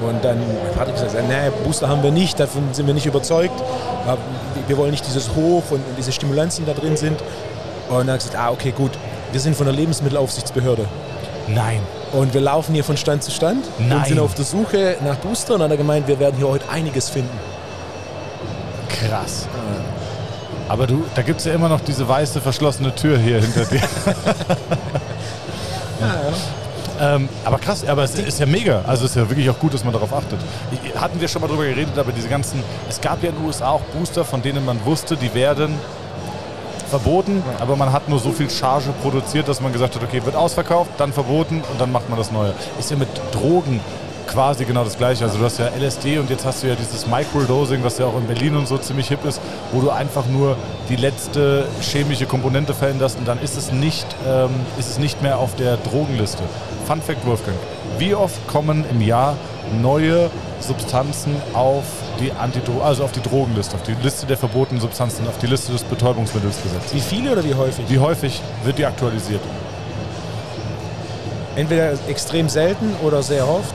Und 0.00 0.24
dann 0.24 0.38
hat 0.38 0.76
Patrick 0.76 0.94
gesagt, 0.94 1.28
nee, 1.28 1.50
Booster 1.64 1.88
haben 1.88 2.02
wir 2.02 2.10
nicht, 2.10 2.40
davon 2.40 2.72
sind 2.72 2.86
wir 2.86 2.94
nicht 2.94 3.06
überzeugt. 3.06 3.62
Wir 4.66 4.76
wollen 4.78 4.92
nicht 4.92 5.06
dieses 5.06 5.34
Hoch 5.34 5.64
und, 5.70 5.76
und 5.78 5.98
diese 5.98 6.12
Stimulanzien 6.12 6.66
da 6.66 6.72
drin 6.72 6.96
sind. 6.96 7.20
Und 7.88 7.98
dann 7.98 8.00
hat 8.00 8.08
er 8.08 8.18
gesagt, 8.18 8.36
ah, 8.36 8.50
okay, 8.50 8.72
gut, 8.72 8.92
wir 9.32 9.40
sind 9.40 9.56
von 9.56 9.66
der 9.66 9.74
Lebensmittelaufsichtsbehörde. 9.74 10.86
Nein. 11.48 11.80
Und 12.12 12.32
wir 12.34 12.40
laufen 12.40 12.74
hier 12.74 12.84
von 12.84 12.96
Stand 12.96 13.22
zu 13.22 13.30
Stand 13.30 13.64
und 13.78 13.88
Nein. 13.88 14.04
sind 14.06 14.18
auf 14.18 14.34
der 14.34 14.44
Suche 14.44 14.96
nach 15.04 15.16
Booster. 15.16 15.54
Und 15.54 15.60
dann 15.60 15.70
hat 15.70 15.74
er 15.74 15.78
gemeint, 15.78 16.08
wir 16.08 16.18
werden 16.18 16.36
hier 16.36 16.48
heute 16.48 16.68
einiges 16.70 17.08
finden. 17.08 17.38
Krass. 18.88 19.46
Aber 20.68 20.86
du, 20.86 21.04
da 21.14 21.22
gibt 21.22 21.40
es 21.40 21.46
ja 21.46 21.52
immer 21.52 21.68
noch 21.68 21.80
diese 21.80 22.08
weiße 22.08 22.40
verschlossene 22.40 22.94
Tür 22.94 23.18
hier 23.18 23.40
hinter 23.40 23.64
dir. 23.64 23.82
Ähm, 27.00 27.28
aber 27.44 27.58
krass, 27.58 27.86
aber 27.86 28.04
es 28.04 28.14
ist 28.14 28.40
ja 28.40 28.46
mega. 28.46 28.82
Also 28.86 29.06
es 29.06 29.12
ist 29.12 29.16
ja 29.16 29.28
wirklich 29.28 29.48
auch 29.48 29.58
gut, 29.58 29.72
dass 29.72 29.84
man 29.84 29.92
darauf 29.92 30.12
achtet. 30.12 30.38
Hatten 30.96 31.20
wir 31.20 31.28
schon 31.28 31.40
mal 31.40 31.48
drüber 31.48 31.64
geredet, 31.64 31.96
aber 31.96 32.12
diese 32.12 32.28
ganzen, 32.28 32.62
es 32.88 33.00
gab 33.00 33.22
ja 33.22 33.30
in 33.30 33.36
den 33.36 33.46
USA 33.46 33.70
auch 33.70 33.80
Booster, 33.80 34.24
von 34.24 34.42
denen 34.42 34.64
man 34.64 34.84
wusste, 34.84 35.16
die 35.16 35.32
werden 35.32 35.78
verboten, 36.90 37.42
aber 37.60 37.76
man 37.76 37.92
hat 37.92 38.08
nur 38.08 38.18
so 38.18 38.32
viel 38.32 38.50
Charge 38.50 38.90
produziert, 39.00 39.48
dass 39.48 39.60
man 39.60 39.72
gesagt 39.72 39.94
hat, 39.94 40.02
okay, 40.02 40.24
wird 40.24 40.34
ausverkauft, 40.34 40.90
dann 40.98 41.12
verboten 41.12 41.62
und 41.70 41.80
dann 41.80 41.92
macht 41.92 42.10
man 42.10 42.18
das 42.18 42.32
Neue. 42.32 42.52
Ist 42.78 42.90
ja 42.90 42.96
mit 42.96 43.08
Drogen 43.32 43.80
quasi 44.30 44.64
genau 44.64 44.84
das 44.84 44.96
gleiche. 44.96 45.24
Also 45.24 45.38
du 45.38 45.44
hast 45.44 45.58
ja 45.58 45.68
LSD 45.68 46.18
und 46.18 46.30
jetzt 46.30 46.44
hast 46.44 46.62
du 46.62 46.68
ja 46.68 46.74
dieses 46.74 47.06
Microdosing, 47.06 47.82
was 47.82 47.98
ja 47.98 48.06
auch 48.06 48.16
in 48.16 48.26
Berlin 48.26 48.56
und 48.56 48.68
so 48.68 48.78
ziemlich 48.78 49.08
hip 49.08 49.24
ist, 49.24 49.40
wo 49.72 49.80
du 49.80 49.90
einfach 49.90 50.26
nur 50.26 50.56
die 50.88 50.96
letzte 50.96 51.66
chemische 51.80 52.26
Komponente 52.26 52.74
veränderst 52.74 53.18
und 53.18 53.26
dann 53.26 53.40
ist 53.40 53.56
es 53.56 53.72
nicht, 53.72 54.06
ähm, 54.26 54.50
ist 54.78 54.88
es 54.88 54.98
nicht 54.98 55.20
mehr 55.22 55.38
auf 55.38 55.56
der 55.56 55.76
Drogenliste. 55.78 56.42
Fun 56.86 57.02
Fact 57.02 57.26
Wolfgang, 57.26 57.56
wie 57.98 58.14
oft 58.14 58.46
kommen 58.46 58.84
im 58.90 59.00
Jahr 59.00 59.36
neue 59.82 60.30
Substanzen 60.60 61.36
auf 61.54 61.84
die 62.20 62.32
Antidro 62.32 62.82
also 62.82 63.04
auf 63.04 63.12
die 63.12 63.22
Drogenliste, 63.22 63.76
auf 63.76 63.82
die 63.82 63.94
Liste 64.02 64.26
der 64.26 64.36
verbotenen 64.36 64.80
Substanzen, 64.80 65.26
auf 65.26 65.38
die 65.38 65.46
Liste 65.46 65.72
des 65.72 65.82
Betäubungsmittels 65.82 66.62
gesetzt? 66.62 66.94
Wie 66.94 67.00
viele 67.00 67.32
oder 67.32 67.44
wie 67.44 67.54
häufig? 67.54 67.84
Wie 67.88 67.98
häufig 67.98 68.40
wird 68.64 68.78
die 68.78 68.86
aktualisiert? 68.86 69.40
Entweder 71.56 71.92
extrem 72.08 72.48
selten 72.48 72.94
oder 73.02 73.22
sehr 73.22 73.48
oft. 73.48 73.74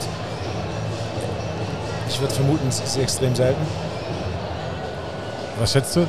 Ich 2.08 2.20
würde 2.20 2.32
vermuten, 2.34 2.68
es 2.68 2.80
ist 2.80 2.96
extrem 2.98 3.34
selten. 3.34 3.60
Was 5.58 5.72
schätzt 5.72 5.96
du? 5.96 6.06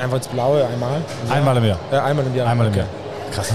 Einfach 0.00 0.16
ins 0.16 0.28
Blaue 0.28 0.66
einmal. 0.66 1.00
im. 1.26 1.32
Einmal 1.32 1.56
im 1.58 1.64
Jahr. 1.64 1.78
Äh, 1.92 1.98
einmal 1.98 2.26
im 2.26 2.34
Jahr. 2.34 2.48
Einmal 2.48 2.66
im 2.66 2.72
okay. 2.72 2.80
Jahr. 2.80 2.88
Krass. 3.32 3.48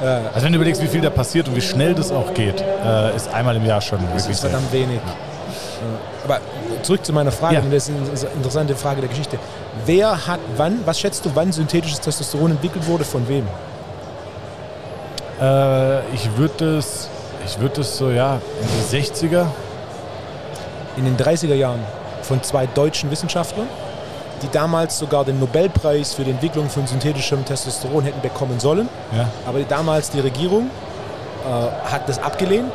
also 0.34 0.44
wenn 0.44 0.52
du 0.52 0.56
überlegst, 0.56 0.82
wie 0.82 0.88
viel 0.88 1.00
da 1.00 1.10
passiert 1.10 1.48
und 1.48 1.56
wie 1.56 1.60
schnell 1.60 1.94
das 1.94 2.10
auch 2.10 2.34
geht, 2.34 2.60
äh, 2.60 3.14
ist 3.14 3.32
einmal 3.32 3.56
im 3.56 3.64
Jahr 3.64 3.80
schon 3.80 3.98
Das 4.00 4.08
wirklich 4.08 4.30
ist 4.32 4.40
sehr. 4.40 4.50
verdammt 4.50 4.72
wenig. 4.72 4.96
Ja. 4.96 6.24
Aber 6.24 6.40
zurück 6.82 7.04
zu 7.04 7.12
meiner 7.12 7.30
Frage, 7.30 7.56
Ja. 7.56 7.60
und 7.60 7.72
das 7.72 7.88
ist 7.88 8.24
eine 8.24 8.34
interessante 8.34 8.74
Frage 8.74 9.00
der 9.02 9.08
Geschichte. 9.08 9.38
Wer 9.84 10.26
hat 10.26 10.40
wann, 10.56 10.80
was 10.84 10.98
schätzt 10.98 11.24
du, 11.24 11.30
wann 11.34 11.52
synthetisches 11.52 12.00
Testosteron 12.00 12.52
entwickelt 12.52 12.86
wurde, 12.86 13.04
von 13.04 13.28
wem? 13.28 13.46
Äh, 15.40 16.00
ich 16.14 16.36
würde 16.36 16.76
das, 16.76 17.08
ich 17.46 17.60
würde 17.60 17.76
das 17.76 17.96
so, 17.96 18.10
ja, 18.10 18.40
in 18.60 18.68
die 18.68 18.96
60er. 18.96 19.46
In 20.96 21.04
den 21.04 21.16
30er 21.16 21.54
Jahren 21.54 21.80
von 22.22 22.42
zwei 22.42 22.66
deutschen 22.66 23.10
Wissenschaftlern, 23.10 23.68
die 24.42 24.48
damals 24.50 24.98
sogar 24.98 25.24
den 25.24 25.38
Nobelpreis 25.38 26.14
für 26.14 26.24
die 26.24 26.30
Entwicklung 26.30 26.68
von 26.68 26.86
synthetischem 26.86 27.44
Testosteron 27.44 28.04
hätten 28.04 28.20
bekommen 28.20 28.58
sollen. 28.58 28.88
Ja. 29.14 29.28
Aber 29.46 29.60
damals 29.60 30.10
die 30.10 30.20
Regierung 30.20 30.70
äh, 31.44 31.90
hat 31.90 32.08
das 32.08 32.18
abgelehnt, 32.18 32.72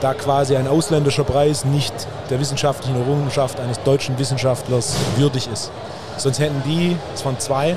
da 0.00 0.14
quasi 0.14 0.56
ein 0.56 0.68
ausländischer 0.68 1.24
Preis 1.24 1.64
nicht 1.64 1.94
der 2.30 2.38
wissenschaftlichen 2.38 2.96
Errungenschaft 3.00 3.58
eines 3.58 3.82
deutschen 3.82 4.18
Wissenschaftlers 4.18 4.94
würdig 5.16 5.48
ist. 5.52 5.72
Sonst 6.18 6.38
hätten 6.38 6.62
die, 6.64 6.96
es 7.14 7.24
waren 7.24 7.38
zwei, 7.40 7.76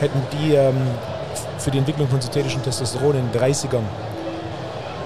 hätten 0.00 0.22
die 0.32 0.54
ähm, 0.54 0.76
für 1.58 1.70
die 1.70 1.78
Entwicklung 1.78 2.08
von 2.08 2.20
synthetischem 2.20 2.62
Testosteron 2.62 3.16
in 3.16 3.30
den 3.32 3.40
30ern 3.40 3.82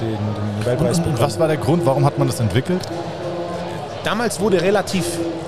den, 0.00 0.08
den 0.11 0.58
Nobelpreis 0.58 0.78
Und, 0.98 1.04
und 1.06 1.12
bekommen. 1.12 1.18
was 1.20 1.38
war 1.38 1.48
der 1.48 1.56
Grund, 1.56 1.84
warum 1.87 2.04
hat 2.04 2.18
man 2.18 2.26
das 2.28 2.40
entwickelt? 2.40 2.80
Damals 4.04 4.40
wurde 4.40 4.61
relativ 4.61 5.04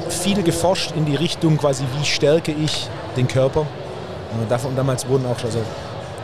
viel 0.08 0.42
geforscht 0.42 0.92
in 0.96 1.04
die 1.06 1.16
Richtung 1.16 1.56
quasi, 1.56 1.84
wie 1.98 2.04
stärke 2.04 2.52
ich 2.52 2.88
den 3.16 3.28
Körper. 3.28 3.60
Und 3.60 4.50
davon, 4.50 4.74
damals 4.76 5.08
wurden 5.08 5.26
auch, 5.26 5.42
also 5.44 5.60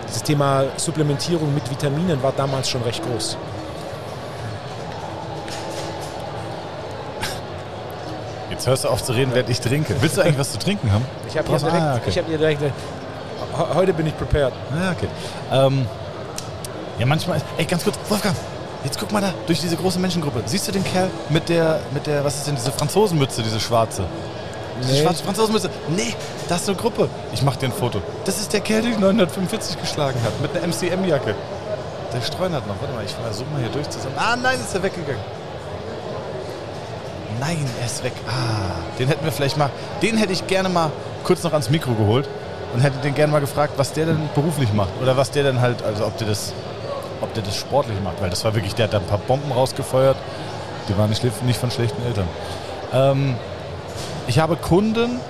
das 0.07 0.23
Thema 0.23 0.65
Supplementierung 0.77 1.53
mit 1.55 1.69
Vitaminen 1.71 2.23
war 2.23 2.33
damals 2.37 2.69
schon 2.69 2.83
recht 2.83 3.03
groß. 3.05 3.37
Jetzt 8.51 8.67
hörst 8.67 8.85
du 8.85 8.89
auf 8.89 9.03
zu 9.03 9.13
reden, 9.13 9.33
während 9.35 9.51
ich 9.51 9.61
trinke. 9.61 9.95
Willst 10.01 10.17
du 10.17 10.23
eigentlich 10.23 10.39
was 10.39 10.53
zu 10.53 10.59
trinken 10.59 10.91
haben? 10.93 11.05
Ich 11.29 11.37
habe 11.37 11.49
hier, 11.49 11.59
direkt- 11.59 11.83
ah, 11.83 11.95
okay. 11.97 12.03
ich 12.11 12.19
hab 12.19 12.27
hier 12.27 12.39
direkt, 12.39 12.63
he- 12.63 13.75
heute 13.75 13.93
bin 13.93 14.07
ich 14.07 14.17
prepared. 14.17 14.53
Ja, 14.81 14.93
okay. 14.93 15.09
Ähm, 15.53 15.87
Ja, 16.99 17.07
manchmal. 17.07 17.41
Ey, 17.59 17.65
ganz 17.65 17.85
kurz, 17.85 17.97
Wolfgang, 18.09 18.35
jetzt 18.85 18.99
guck 18.99 19.13
mal 19.13 19.21
da, 19.21 19.33
durch 19.47 19.61
diese 19.61 19.77
große 19.77 19.99
Menschengruppe. 19.99 20.43
Siehst 20.47 20.67
du 20.69 20.73
den 20.73 20.85
Kerl 20.85 21.11
mit 21.29 21.49
der, 21.49 21.81
mit 21.93 22.07
der, 22.07 22.25
was 22.25 22.37
ist 22.37 22.47
denn 22.47 22.55
diese 22.57 22.73
Franzosenmütze, 22.73 23.43
diese 23.43 23.61
schwarze? 23.61 24.05
Diese 24.83 24.93
Nee. 24.93 25.03
schwarze 25.03 25.25
Franzosenmütze. 25.25 25.71
Nee, 25.95 26.15
das 26.49 26.63
ist 26.63 26.69
eine 26.69 26.77
Gruppe. 26.79 27.09
Ich 27.33 27.43
mach 27.43 27.57
dir 27.57 27.67
ein 27.67 27.73
Foto. 27.73 28.01
Das 28.25 28.39
ist 28.41 28.53
der 28.53 28.61
Kerl, 28.61 28.83
der 28.83 28.93
die 28.93 29.01
945 29.01 29.81
geschlagen 29.81 30.19
hat, 30.25 30.39
mit 30.41 30.51
einer 30.57 30.67
MCM-Jacke. 30.67 31.35
Der 32.13 32.21
streunert 32.23 32.67
noch. 32.67 32.77
Warte 32.81 32.95
mal, 32.95 33.05
ich 33.05 33.13
versuche 33.13 33.49
mal 33.51 33.61
hier 33.61 33.71
durch 33.71 33.89
zusammen. 33.91 34.15
Ah, 34.19 34.37
nein, 34.37 34.59
ist 34.61 34.75
er 34.75 34.83
weggegangen. 34.83 35.21
Nein, 37.41 37.59
er 37.81 37.87
ist 37.87 38.03
weg. 38.03 38.13
Ah, 38.29 38.81
den 38.99 39.09
hätten 39.09 39.25
wir 39.25 39.33
vielleicht 39.33 39.59
mal, 39.59 39.71
den 40.01 40.17
hätte 40.17 40.33
ich 40.33 40.47
gerne 40.47 40.69
mal 40.71 40.91
kurz 41.25 41.43
noch 41.43 41.53
ans 41.53 41.69
Mikro 41.69 41.93
geholt 41.93 42.29
und 42.73 42.81
hätte 42.81 42.99
den 42.99 43.15
gerne 43.15 43.31
mal 43.33 43.41
gefragt, 43.41 43.75
was 43.77 43.93
der 43.93 44.07
denn 44.07 44.29
beruflich 44.35 44.73
macht. 44.73 44.91
Oder 45.03 45.17
was 45.17 45.31
der 45.33 45.43
denn 45.43 45.61
halt, 45.61 45.83
also 45.83 46.07
ob 46.07 46.17
der 46.17 46.29
das, 46.29 46.53
ob 47.21 47.33
der 47.35 47.43
das 47.43 47.57
sportlich 47.57 47.99
macht. 48.03 48.21
Weil 48.21 48.31
das 48.31 48.45
war 48.45 48.55
wirklich, 48.55 48.75
der 48.75 48.87
hat 48.87 48.95
da 48.95 48.99
ein 48.99 49.07
paar 49.07 49.19
Bomben 49.19 49.53
rausgefeuert. 49.53 50.17
Die 50.89 50.97
waren 50.97 51.11
nicht, 51.11 51.23
nicht 51.45 51.59
von 51.59 51.71
schlechten 51.71 52.05
Eltern. 52.07 52.29
Ähm, 52.93 53.35
ich 54.27 54.39
habe 54.39 54.57
Kunden, 54.57 55.21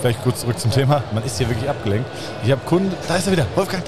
gleich 0.00 0.16
kurz 0.22 0.40
zurück 0.40 0.58
zum 0.58 0.70
Thema, 0.70 1.02
man 1.12 1.24
ist 1.24 1.38
hier 1.38 1.48
wirklich 1.48 1.68
abgelenkt. 1.68 2.08
Ich 2.44 2.50
habe 2.50 2.60
Kunden, 2.64 2.94
da 3.08 3.16
ist 3.16 3.26
er 3.26 3.32
wieder, 3.32 3.46
Wolfgang. 3.54 3.82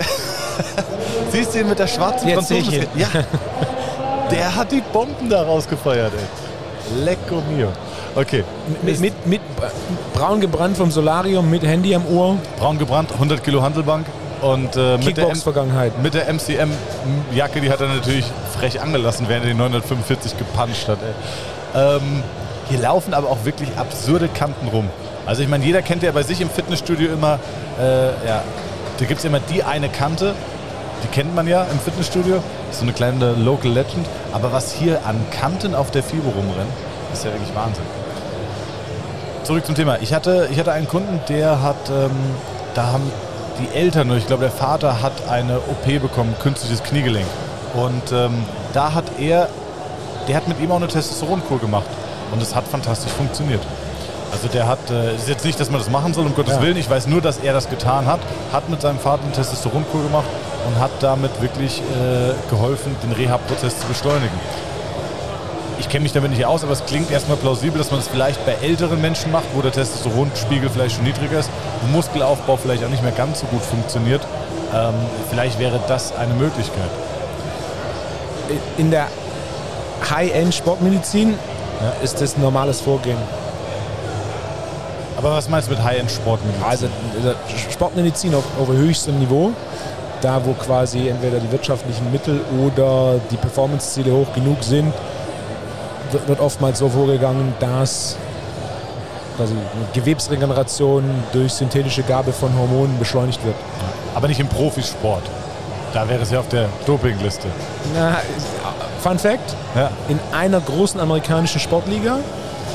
Siehst 1.33 1.55
du 1.55 1.61
ihn 1.61 1.69
mit 1.69 1.79
der 1.79 1.87
schwarzen 1.87 2.29
Jetzt 2.29 2.49
sehe 2.49 2.59
ich 2.59 2.67
Franzosen? 2.67 2.99
Ja. 2.99 3.09
Der 4.31 4.55
hat 4.55 4.73
die 4.73 4.81
Bomben 4.93 5.29
da 5.29 5.43
rausgefeuert, 5.43 6.13
ey. 6.15 7.05
Lecco 7.05 7.43
mio. 7.51 7.69
Okay. 8.15 8.45
Mit, 8.83 9.01
mit, 9.01 9.27
mit 9.27 9.41
braun 10.13 10.41
gebrannt 10.41 10.77
vom 10.77 10.91
Solarium, 10.91 11.49
mit 11.49 11.63
Handy 11.63 11.95
am 11.95 12.07
Ohr, 12.07 12.37
Braun 12.59 12.79
gebrannt, 12.79 13.13
100 13.13 13.43
Kilo 13.43 13.63
Handelbank 13.63 14.07
und 14.43 14.77
äh, 14.77 14.99
mit, 14.99 15.17
der 15.17 15.25
Kickbox-Vergangenheit. 15.25 16.03
mit 16.03 16.15
der 16.15 16.33
MCM-Jacke, 16.33 17.61
die 17.61 17.71
hat 17.71 17.81
er 17.81 17.89
natürlich 17.89 18.27
frech 18.59 18.81
angelassen, 18.81 19.27
während 19.29 19.45
er 19.45 19.53
die 19.53 19.59
945 19.59 20.37
gepuncht 20.37 20.89
hat. 20.89 20.99
Ähm, 21.75 22.23
hier 22.69 22.81
laufen 22.81 23.15
aber 23.15 23.29
auch 23.29 23.45
wirklich 23.45 23.71
absurde 23.77 24.29
Kanten 24.29 24.69
rum. 24.69 24.89
Also 25.27 25.43
ich 25.43 25.49
meine, 25.49 25.65
jeder 25.65 25.83
kennt 25.83 26.03
ja 26.03 26.11
bei 26.13 26.23
sich 26.23 26.41
im 26.41 26.51
Fitnessstudio 26.51 27.13
immer, 27.13 27.39
äh, 27.81 28.07
ja, 28.27 28.43
da 28.99 29.05
gibt 29.05 29.21
es 29.21 29.25
immer 29.25 29.41
die 29.41 29.63
eine 29.63 29.89
Kante, 29.89 30.35
die 31.03 31.09
kennt 31.09 31.35
man 31.35 31.47
ja 31.47 31.65
im 31.65 31.79
Fitnessstudio, 31.79 32.43
so 32.71 32.83
eine 32.83 32.93
kleine 32.93 33.33
Local 33.33 33.71
Legend. 33.71 34.07
Aber 34.33 34.53
was 34.53 34.73
hier 34.73 35.05
an 35.07 35.17
Kanten 35.31 35.75
auf 35.75 35.91
der 35.91 36.03
FIBO 36.03 36.31
rumrennt, 36.31 36.71
ist 37.13 37.25
ja 37.25 37.33
wirklich 37.33 37.55
Wahnsinn. 37.55 37.85
Zurück 39.45 39.67
zum 39.67 39.75
Thema. 39.75 39.99
Ich 40.01 40.15
hatte, 40.15 40.49
ich 40.51 40.59
hatte 40.59 40.73
einen 40.73 40.87
Kunden, 40.87 41.21
der 41.29 41.63
hat, 41.63 41.91
ähm, 41.91 42.11
da 42.75 42.87
haben 42.87 43.11
die 43.59 43.77
Eltern, 43.77 44.17
ich 44.17 44.27
glaube 44.27 44.43
der 44.43 44.53
Vater 44.53 45.03
hat 45.03 45.13
eine 45.29 45.59
OP 45.59 46.01
bekommen, 46.01 46.35
künstliches 46.41 46.83
Kniegelenk. 46.83 47.27
Und 47.75 48.13
ähm, 48.13 48.45
da 48.73 48.93
hat 48.95 49.05
er, 49.19 49.49
der 50.29 50.37
hat 50.37 50.49
mit 50.49 50.61
ihm 50.61 50.71
auch 50.71 50.77
eine 50.77 50.89
Testosteronkur 50.89 51.59
gemacht. 51.59 51.87
Und 52.33 52.43
es 52.43 52.55
hat 52.55 52.67
fantastisch 52.67 53.13
funktioniert. 53.13 53.61
Also 54.33 54.49
der 54.49 54.67
hat, 54.67 54.79
äh, 54.91 55.11
es 55.11 55.23
ist 55.23 55.29
jetzt 55.29 55.45
nicht, 55.45 55.61
dass 55.61 55.71
man 55.71 55.81
das 55.81 55.91
machen 55.91 56.15
soll, 56.15 56.25
um 56.27 56.35
Gottes 56.35 56.55
Ja. 56.55 56.63
Willen. 56.63 56.77
Ich 56.79 56.89
weiß 56.89 57.07
nur, 57.07 57.21
dass 57.21 57.39
er 57.39 57.53
das 57.53 57.69
getan 57.69 58.07
hat, 58.07 58.21
hat 58.53 58.69
mit 58.71 58.81
seinem 58.81 58.99
Vater 58.99 59.23
eine 59.25 59.33
Testosteronkur 59.33 60.03
gemacht 60.03 60.27
und 60.67 60.81
hat 60.81 60.91
damit 61.01 61.31
wirklich 61.43 61.81
äh, 61.81 62.33
geholfen, 62.51 62.97
den 63.03 63.13
Reha-Prozess 63.13 63.79
zu 63.81 63.87
beschleunigen. 63.87 64.39
Ich 65.79 65.89
kenne 65.89 66.05
mich 66.05 66.13
damit 66.13 66.31
nicht 66.31 66.45
aus, 66.45 66.63
aber 66.63 66.73
es 66.73 66.85
klingt 66.85 67.11
erstmal 67.11 67.37
plausibel, 67.37 67.79
dass 67.79 67.91
man 67.91 68.01
es 68.01 68.09
vielleicht 68.09 68.45
bei 68.47 68.55
älteren 68.63 69.01
Menschen 69.01 69.33
macht, 69.33 69.47
wo 69.55 69.63
der 69.63 69.73
Testosteronspiegel 69.73 70.71
vielleicht 70.71 70.97
schon 70.97 71.05
niedriger 71.05 71.39
ist, 71.41 71.51
wo 71.83 71.89
Muskelaufbau 71.89 72.57
vielleicht 72.57 72.85
auch 72.85 72.89
nicht 72.89 73.03
mehr 73.03 73.13
ganz 73.13 73.41
so 73.41 73.47
gut 73.47 73.63
funktioniert. 73.63 74.23
Ähm, 74.75 74.95
vielleicht 75.31 75.59
wäre 75.59 75.81
das 75.89 76.15
eine 76.17 76.35
Möglichkeit. 76.35 76.91
In 78.79 78.91
der 78.91 79.09
High-End-Sportmedizin 80.09 81.35
ist 82.03 82.21
das 82.21 82.37
ein 82.37 82.43
normales 82.43 82.81
Vorgehen. 82.81 83.19
Aber 85.17 85.33
was 85.33 85.49
meinst 85.49 85.69
du 85.69 85.75
mit 85.75 85.83
High-End-Sportmedizin? 85.83 86.65
Also 86.65 86.87
also 87.17 87.35
Sportmedizin 87.71 88.35
auf, 88.35 88.45
auf 88.61 88.69
höchstem 88.69 89.19
Niveau, 89.19 89.53
da 90.21 90.45
wo 90.45 90.53
quasi 90.53 91.09
entweder 91.09 91.39
die 91.39 91.51
wirtschaftlichen 91.51 92.11
Mittel 92.11 92.41
oder 92.65 93.21
die 93.31 93.37
Performance-Ziele 93.37 94.13
hoch 94.13 94.33
genug 94.35 94.63
sind, 94.63 94.93
wird, 96.13 96.41
oftmals 96.41 96.79
so 96.79 96.89
vorgegangen, 96.89 97.55
dass 97.61 98.17
quasi 99.37 99.55
Gewebsregeneration 99.95 101.05
durch 101.33 101.53
synthetische 101.53 102.03
Gabe 102.03 102.33
von 102.33 102.57
Hormonen 102.57 102.99
beschleunigt 102.99 103.45
wird. 103.45 103.57
Aber 104.15 104.29
nicht 104.29 104.41
im 104.41 104.49
Profisport. 104.49 105.23
Da 105.93 106.09
wäre 106.09 106.23
es 106.23 106.31
ja 106.31 106.41
auf 106.41 106.49
der 106.49 106.69
Dopingliste. 106.87 107.49
Na, 107.95 108.19
Fun 109.03 109.19
Fact: 109.19 109.55
Ja. 109.75 109.91
In 110.09 110.19
einer 110.33 110.61
großen 110.61 111.01
amerikanischen 111.01 111.61
Sportliga 111.61 112.19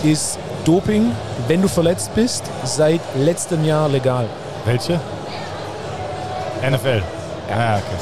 ist 0.04 0.38
Doping, 0.66 1.12
wenn 1.48 1.62
du 1.62 1.68
verletzt 1.68 2.14
bist, 2.14 2.44
seit 2.64 3.02
letztem 3.16 3.64
Jahr 3.66 3.88
legal. 3.88 4.26
Welche? 4.66 5.00
NFL. 6.62 7.02
Ja, 7.50 7.78
okay. 7.78 7.98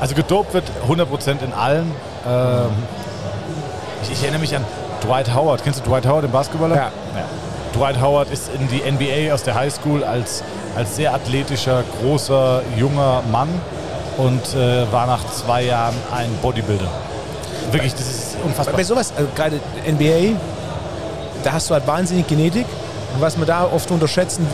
Also 0.00 0.14
gedopt 0.14 0.54
wird 0.54 0.64
100% 0.88 1.42
in 1.44 1.52
allen. 1.52 1.90
Ähm, 2.26 2.70
ich, 4.02 4.12
ich 4.12 4.22
erinnere 4.22 4.40
mich 4.40 4.54
an 4.54 4.64
Dwight 5.02 5.34
Howard. 5.34 5.62
Kennst 5.62 5.80
du 5.80 5.88
Dwight 5.88 6.06
Howard, 6.06 6.24
den 6.24 6.30
Basketballer? 6.30 6.76
Ja. 6.76 6.90
Dwight 7.74 8.00
Howard 8.00 8.30
ist 8.30 8.50
in 8.58 8.66
die 8.68 8.80
NBA 8.90 9.32
aus 9.32 9.42
der 9.42 9.54
Highschool 9.54 10.02
als, 10.02 10.42
als 10.74 10.96
sehr 10.96 11.14
athletischer, 11.14 11.84
großer, 12.00 12.62
junger 12.76 13.22
Mann 13.30 13.48
und 14.16 14.42
äh, 14.54 14.90
war 14.90 15.06
nach 15.06 15.24
zwei 15.30 15.62
Jahren 15.62 15.94
ein 16.14 16.30
Bodybuilder. 16.42 16.88
Wirklich, 17.70 17.94
das 17.94 18.08
ist 18.08 18.36
unfassbar. 18.42 18.76
Bei 18.76 18.84
sowas, 18.84 19.12
also 19.16 19.28
gerade 19.34 19.60
NBA, 19.86 20.36
da 21.44 21.52
hast 21.52 21.70
du 21.70 21.74
halt 21.74 21.86
wahnsinnig 21.86 22.26
Genetik. 22.26 22.66
Und 23.14 23.20
was 23.20 23.36
man 23.36 23.46
da 23.46 23.64
oft 23.64 23.90
unterschätzen, 23.90 24.46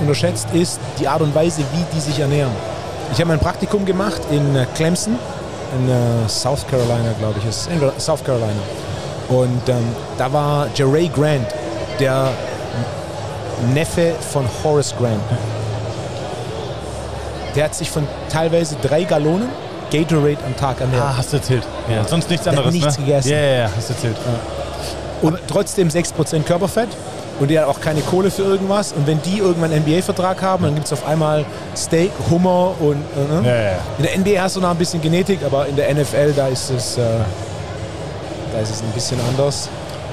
unterschätzt, 0.00 0.48
ist 0.52 0.80
die 0.98 1.08
Art 1.08 1.22
und 1.22 1.34
Weise, 1.34 1.62
wie 1.72 1.84
die 1.94 2.00
sich 2.00 2.18
ernähren. 2.18 2.52
Ich 3.12 3.20
habe 3.20 3.32
ein 3.32 3.38
Praktikum 3.38 3.84
gemacht 3.86 4.20
in 4.30 4.56
äh, 4.56 4.66
Clemson, 4.74 5.18
in 5.78 5.88
äh, 5.88 6.28
South 6.28 6.66
Carolina, 6.68 7.12
glaube 7.18 7.36
ich, 7.38 7.48
ist 7.48 7.68
in 7.68 7.80
South 7.98 8.22
Carolina. 8.24 8.50
Und 9.28 9.68
ähm, 9.68 9.84
da 10.18 10.32
war 10.32 10.68
Jeray 10.74 11.08
Grant, 11.08 11.46
der 11.98 12.30
Neffe 13.74 14.14
von 14.32 14.44
Horace 14.62 14.94
Grant. 14.96 15.20
Der 17.54 17.64
hat 17.64 17.74
sich 17.74 17.90
von 17.90 18.06
teilweise 18.30 18.76
drei 18.82 19.04
Gallonen 19.04 19.48
Gatorade 19.90 20.38
am 20.44 20.56
Tag 20.56 20.80
ernährt. 20.80 21.02
Ah, 21.02 21.14
hast 21.16 21.32
du 21.32 21.36
erzählt. 21.38 21.62
Ja. 21.88 22.04
Sonst 22.06 22.28
nichts 22.28 22.44
Der 22.44 22.52
hat 22.52 22.58
anderes, 22.58 22.74
nichts 22.74 22.98
ne? 22.98 23.04
gegessen. 23.04 23.30
Ja, 23.30 23.38
ja, 23.38 23.58
ja, 23.58 23.70
hast 23.74 23.88
du 23.88 23.94
erzählt. 23.94 24.16
und 25.22 25.38
trotzdem 25.48 25.88
6% 25.88 26.42
Körperfett 26.42 26.88
und 27.38 27.48
die 27.48 27.58
hat 27.58 27.66
auch 27.66 27.80
keine 27.80 28.00
Kohle 28.00 28.30
für 28.30 28.42
irgendwas. 28.42 28.92
Und 28.92 29.06
wenn 29.06 29.20
die 29.22 29.38
irgendwann 29.38 29.72
einen 29.72 29.84
NBA-Vertrag 29.84 30.42
haben, 30.42 30.64
dann 30.64 30.74
gibt 30.74 30.86
es 30.86 30.92
auf 30.92 31.06
einmal 31.06 31.44
Steak, 31.76 32.10
Hummer 32.30 32.74
und. 32.80 32.96
Äh, 32.96 33.40
ne? 33.42 33.48
Ja, 33.48 33.54
ja, 33.54 33.62
ja. 33.62 33.78
In 33.98 34.04
der 34.04 34.18
NBA 34.18 34.42
hast 34.42 34.56
du 34.56 34.60
noch 34.60 34.70
ein 34.70 34.76
bisschen 34.76 35.00
Genetik, 35.00 35.40
aber 35.44 35.66
in 35.66 35.76
der 35.76 35.92
NFL, 35.94 36.32
da 36.34 36.48
ist 36.48 36.70
es, 36.70 36.98
äh, 36.98 37.02
da 38.56 38.62
ist 38.62 38.70
es 38.70 38.82
ein 38.82 38.90
bisschen 38.92 39.18
anders. 39.28 39.68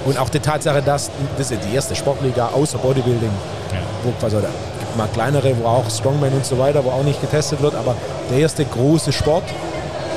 Und 0.05 0.17
auch 0.19 0.29
die 0.29 0.39
Tatsache, 0.39 0.81
dass 0.81 1.09
das 1.37 1.49
ist 1.51 1.61
die 1.69 1.73
erste 1.75 1.95
Sportliga 1.95 2.49
außer 2.53 2.77
Bodybuilding, 2.77 3.29
Ja. 3.71 3.77
wo 4.03 4.11
quasi, 4.19 4.35
da 4.35 4.41
gibt 4.79 4.97
mal 4.97 5.07
kleinere, 5.13 5.55
wo 5.61 5.65
auch 5.67 5.89
Strongman 5.89 6.33
und 6.33 6.45
so 6.45 6.57
weiter, 6.59 6.83
wo 6.83 6.89
auch 6.89 7.03
nicht 7.03 7.21
getestet 7.21 7.61
wird, 7.61 7.73
aber 7.75 7.95
der 8.29 8.39
erste 8.39 8.65
große 8.65 9.13
Sport, 9.13 9.43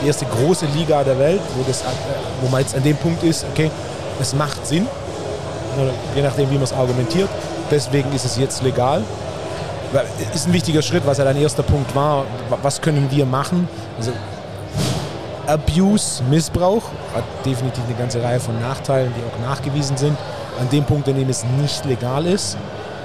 die 0.02 0.08
erste 0.08 0.24
große 0.26 0.66
Liga 0.74 1.04
der 1.04 1.18
Welt, 1.20 1.40
wo, 1.56 1.62
das, 1.66 1.82
äh, 1.82 1.84
wo 2.42 2.48
man 2.48 2.60
jetzt 2.62 2.74
an 2.74 2.82
dem 2.82 2.96
Punkt 2.96 3.22
ist, 3.22 3.44
okay, 3.52 3.70
es 4.20 4.34
macht 4.34 4.66
Sinn, 4.66 4.86
je 6.16 6.22
nachdem, 6.22 6.50
wie 6.50 6.54
man 6.54 6.64
es 6.64 6.72
argumentiert, 6.72 7.28
deswegen 7.70 8.12
ist 8.12 8.24
es 8.24 8.36
jetzt 8.38 8.62
legal. 8.62 9.02
Weil, 9.92 10.04
Ist 10.34 10.48
ein 10.48 10.52
wichtiger 10.52 10.82
Schritt, 10.82 11.06
was 11.06 11.18
ja 11.18 11.24
dein 11.24 11.36
erster 11.40 11.62
Punkt 11.62 11.94
war. 11.94 12.24
Wa- 12.50 12.58
Was 12.62 12.80
können 12.80 13.06
wir 13.10 13.24
machen? 13.24 13.68
Also 13.98 14.10
Abuse, 15.46 16.22
Missbrauch 16.30 16.82
hat 17.14 17.24
definitiv 17.44 17.84
eine 17.86 17.94
ganze 17.94 18.22
Reihe 18.22 18.40
von 18.40 18.58
Nachteilen, 18.60 19.12
die 19.16 19.22
auch 19.22 19.48
nachgewiesen 19.48 19.96
sind. 19.96 20.16
An 20.60 20.68
dem 20.70 20.84
Punkt, 20.84 21.06
in 21.08 21.16
dem 21.16 21.28
es 21.28 21.44
nicht 21.60 21.84
legal 21.84 22.26
ist, 22.26 22.56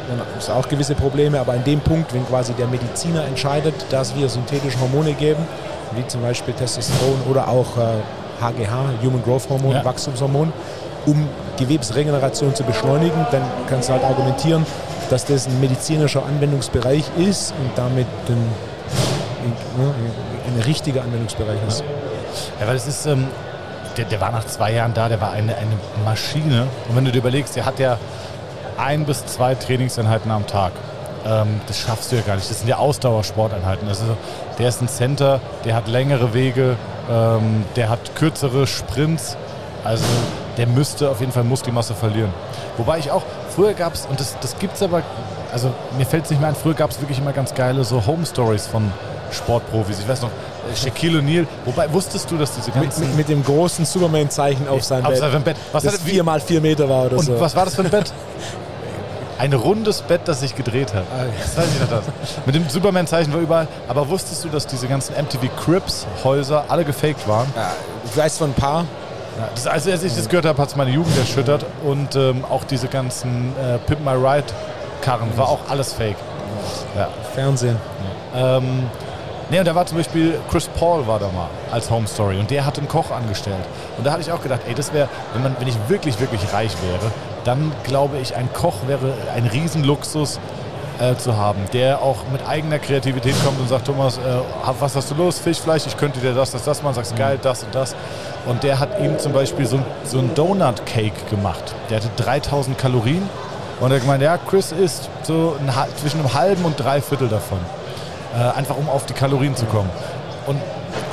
dann 0.09 0.17
gibt 0.17 0.41
es 0.41 0.49
auch 0.49 0.67
gewisse 0.67 0.95
Probleme, 0.95 1.39
aber 1.39 1.53
an 1.53 1.63
dem 1.63 1.79
Punkt, 1.79 2.13
wenn 2.13 2.25
quasi 2.27 2.53
der 2.53 2.67
Mediziner 2.67 3.23
entscheidet, 3.25 3.73
dass 3.89 4.15
wir 4.15 4.27
synthetische 4.29 4.79
Hormone 4.79 5.13
geben, 5.13 5.45
wie 5.95 6.05
zum 6.07 6.21
Beispiel 6.21 6.53
Testosteron 6.53 7.21
oder 7.29 7.47
auch 7.47 7.77
äh, 7.77 8.41
HGH, 8.41 9.03
Human 9.03 9.21
Growth 9.23 9.49
Hormone, 9.49 9.75
Ja. 9.75 9.85
Wachstumshormon, 9.85 10.51
um 11.05 11.27
Gewebsregeneration 11.57 12.55
zu 12.55 12.63
beschleunigen, 12.63 13.25
dann 13.31 13.43
kannst 13.67 13.89
du 13.89 13.93
halt 13.93 14.03
argumentieren, 14.03 14.65
dass 15.09 15.25
das 15.25 15.47
ein 15.47 15.59
medizinischer 15.59 16.25
Anwendungsbereich 16.25 17.03
ist 17.17 17.53
und 17.61 17.71
damit 17.75 18.07
ein, 18.29 18.33
ein, 19.43 19.83
ne, 19.83 19.93
ein 20.55 20.61
richtiger 20.63 21.01
Anwendungsbereich 21.03 21.57
ist. 21.67 21.81
Ja, 21.81 21.85
weil 22.65 22.75
es 22.75 22.87
ist, 22.87 23.05
ähm, 23.05 23.27
der, 23.97 24.05
der 24.05 24.21
war 24.21 24.31
nach 24.31 24.45
zwei 24.45 24.71
Jahren 24.73 24.93
da, 24.93 25.09
der 25.09 25.19
war 25.21 25.31
eine, 25.31 25.55
eine 25.55 25.77
Maschine. 26.05 26.67
Und 26.87 26.95
wenn 26.95 27.05
du 27.05 27.11
dir 27.11 27.19
überlegst, 27.19 27.55
der 27.55 27.65
hat 27.65 27.79
ja 27.79 27.97
ein 28.77 29.05
bis 29.05 29.25
zwei 29.25 29.55
Trainingseinheiten 29.55 30.31
am 30.31 30.47
Tag. 30.47 30.71
ähm, 31.25 31.61
das 31.67 31.79
schaffst 31.79 32.11
du 32.11 32.15
ja 32.15 32.21
gar 32.21 32.35
nicht. 32.35 32.49
Das 32.49 32.59
sind 32.59 32.67
ja 32.67 32.77
Ausdauersporteinheiten. 32.77 33.87
Also 33.87 34.03
der 34.57 34.69
ist 34.69 34.81
ein 34.81 34.87
Center, 34.87 35.39
der 35.65 35.75
hat 35.75 35.87
längere 35.87 36.33
Wege, 36.33 36.75
ähm, 37.09 37.65
der 37.75 37.89
hat 37.89 38.15
kürzere 38.15 38.67
Sprints. 38.67 39.37
Also 39.83 40.05
der 40.57 40.67
müsste 40.67 41.09
auf 41.09 41.19
jeden 41.19 41.31
Fall 41.31 41.43
Muskelmasse 41.43 41.93
verlieren. 41.95 42.31
Wobei 42.77 42.99
ich 42.99 43.11
auch, 43.11 43.23
früher 43.55 43.73
gab 43.73 43.93
es, 43.93 44.05
und 44.05 44.19
das, 44.19 44.37
das 44.39 44.57
gibt 44.59 44.75
es 44.75 44.83
aber, 44.83 45.01
also 45.51 45.73
mir 45.97 46.05
fällt 46.05 46.25
es 46.25 46.29
nicht 46.29 46.39
mehr 46.39 46.49
ein, 46.49 46.55
früher 46.55 46.73
gab 46.73 46.91
es 46.91 46.99
wirklich 47.01 47.19
immer 47.19 47.33
ganz 47.33 47.53
geile 47.53 47.83
so 47.83 48.05
Home 48.05 48.25
Stories 48.25 48.67
von 48.67 48.91
Sportprofis. 49.31 49.99
Ich 49.99 50.07
weiß 50.07 50.21
noch, 50.21 50.29
Shaquille 50.75 51.19
O'Neal. 51.19 51.47
Wobei, 51.65 51.91
wusstest 51.91 52.29
du, 52.31 52.37
dass 52.37 52.53
diese 52.53 52.71
Mit, 52.71 52.83
ganzen... 52.83 53.07
mit, 53.07 53.17
mit 53.17 53.29
dem 53.29 53.43
großen 53.43 53.85
Superman-Zeichen 53.85 54.67
auf 54.67 54.83
seinem 54.83 55.05
auf 55.05 55.11
Bett. 55.11 55.19
seinem 55.19 55.43
Bett. 55.43 55.57
Was 55.71 55.83
das 55.83 55.97
vier 55.97 56.23
mal 56.23 56.39
vier 56.39 56.61
Meter 56.61 56.87
war 56.89 57.05
oder 57.05 57.17
Und 57.17 57.25
so. 57.25 57.39
was 57.39 57.55
war 57.55 57.65
das 57.65 57.75
für 57.75 57.83
ein 57.83 57.89
Bett? 57.89 58.11
Ein 59.37 59.53
rundes 59.53 60.03
Bett, 60.03 60.21
das 60.25 60.41
sich 60.41 60.55
gedreht 60.55 60.93
hat. 60.93 61.03
Ah, 61.11 61.23
ja. 61.23 61.31
Das 61.41 61.57
weiß 61.57 61.65
ich 61.73 61.79
noch 61.81 61.89
das. 61.89 62.03
Mit 62.45 62.53
dem 62.53 62.69
Superman-Zeichen 62.69 63.33
war 63.33 63.39
überall. 63.39 63.67
Aber 63.87 64.07
wusstest 64.07 64.43
du, 64.43 64.49
dass 64.49 64.67
diese 64.67 64.87
ganzen 64.87 65.15
MTV 65.15 65.47
Crips-Häuser 65.65 66.65
alle 66.67 66.85
gefaked 66.85 67.27
waren? 67.27 67.47
Ja, 67.55 67.71
ich 68.05 68.15
weiß 68.15 68.37
von 68.37 68.51
ein 68.51 68.53
paar. 68.53 68.81
Ja, 69.39 69.49
das, 69.55 69.65
also 69.65 69.89
als 69.89 70.03
ich 70.03 70.13
das 70.15 70.29
gehört 70.29 70.45
habe, 70.45 70.61
hat 70.61 70.69
es 70.69 70.75
meine 70.75 70.91
Jugend 70.91 71.17
erschüttert. 71.17 71.65
Und 71.83 72.15
ähm, 72.15 72.45
auch 72.51 72.63
diese 72.65 72.87
ganzen 72.87 73.53
äh, 73.57 73.79
Pimp 73.79 74.05
My 74.05 74.11
Ride-Karren 74.11 75.35
war 75.35 75.49
auch 75.49 75.61
alles 75.69 75.91
fake. 75.93 76.17
Ja. 76.95 77.07
Fernsehen. 77.33 77.77
Ähm, 78.35 78.83
nee, 79.51 79.59
und 79.59 79.67
da 79.67 79.75
war 79.75 79.85
zum 79.85 79.97
Beispiel 79.97 80.39
Chris 80.49 80.67
Paul 80.67 81.05
war 81.05 81.19
da 81.19 81.27
mal 81.27 81.49
als 81.71 81.91
Home 81.91 82.07
Story 82.07 82.39
und 82.39 82.49
der 82.49 82.65
hat 82.65 82.77
einen 82.79 82.87
Koch 82.87 83.11
angestellt. 83.11 83.63
Und 83.97 84.07
da 84.07 84.11
hatte 84.11 84.21
ich 84.21 84.31
auch 84.31 84.41
gedacht, 84.41 84.61
ey, 84.67 84.73
das 84.73 84.93
wäre, 84.93 85.09
wenn 85.33 85.43
wenn 85.59 85.67
ich 85.67 85.77
wirklich, 85.87 86.19
wirklich 86.19 86.41
reich 86.53 86.71
wäre, 86.81 87.11
dann 87.43 87.71
glaube 87.83 88.17
ich, 88.17 88.35
ein 88.35 88.51
Koch 88.53 88.75
wäre 88.87 89.13
ein 89.35 89.45
Riesenluxus 89.45 90.39
äh, 90.99 91.15
zu 91.15 91.35
haben, 91.35 91.59
der 91.73 92.01
auch 92.01 92.17
mit 92.31 92.47
eigener 92.47 92.79
Kreativität 92.79 93.35
kommt 93.43 93.59
und 93.59 93.67
sagt, 93.67 93.87
Thomas, 93.87 94.17
äh, 94.17 94.21
was 94.79 94.95
hast 94.95 95.11
du 95.11 95.15
los? 95.15 95.39
Fisch, 95.39 95.59
Fleisch, 95.59 95.85
ich 95.85 95.97
könnte 95.97 96.19
dir 96.19 96.33
das, 96.33 96.51
das, 96.51 96.63
das 96.63 96.81
machen, 96.81 96.95
sagst 96.95 97.15
geil, 97.15 97.39
das 97.41 97.63
und 97.63 97.75
das. 97.75 97.95
Und 98.45 98.63
der 98.63 98.79
hat 98.79 98.99
ihm 98.99 99.19
zum 99.19 99.33
Beispiel 99.33 99.65
so, 99.65 99.79
so 100.03 100.19
einen 100.19 100.33
Donut-Cake 100.33 101.29
gemacht. 101.29 101.75
Der 101.89 101.97
hatte 101.97 102.09
3000 102.17 102.77
Kalorien 102.77 103.27
und 103.79 103.91
er 103.91 103.95
hat 103.95 104.01
gemeint, 104.01 104.21
ja, 104.21 104.37
Chris 104.37 104.71
isst 104.71 105.09
so 105.23 105.55
ein, 105.59 105.73
zwischen 105.97 106.19
einem 106.19 106.33
halben 106.33 106.63
und 106.65 106.79
drei 106.79 107.01
Viertel 107.01 107.27
davon. 107.27 107.59
Äh, 108.37 108.57
einfach 108.57 108.77
um 108.77 108.87
auf 108.89 109.05
die 109.05 109.13
Kalorien 109.13 109.55
zu 109.55 109.65
kommen. 109.65 109.89
Und, 110.47 110.57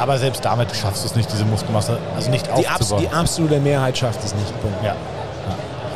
aber 0.01 0.19
selbst 0.19 0.45
damit 0.45 0.75
schaffst 0.75 1.03
du 1.03 1.09
es 1.09 1.17
nicht, 1.17 1.31
diese 1.33 1.45
Muskelmasse, 1.45 1.99
also 2.17 2.31
nicht 2.31 2.47
Die, 2.47 2.67
abs 2.67 2.81
aufzubauen. 2.83 3.03
die 3.03 3.09
absolute 3.17 3.61
Mehrheit 3.61 3.99
schafft 3.99 4.25
es 4.25 4.35
nicht. 4.35 4.61
Punkt. 4.63 4.77
ja. 4.83 4.91
ja. 4.91 4.95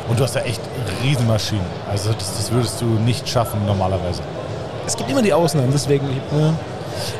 Und 0.09 0.19
du 0.19 0.23
hast 0.23 0.35
ja 0.35 0.41
echt 0.41 0.61
Riesenmaschinen. 1.01 1.65
Also 1.89 2.11
das, 2.11 2.35
das 2.37 2.51
würdest 2.51 2.81
du 2.81 2.85
nicht 2.85 3.27
schaffen 3.27 3.65
normalerweise. 3.65 4.21
Es 4.85 4.97
gibt 4.97 5.09
immer 5.09 5.21
die 5.21 5.33
Ausnahmen, 5.33 5.69
deswegen. 5.71 6.05
Ja. 6.37 6.53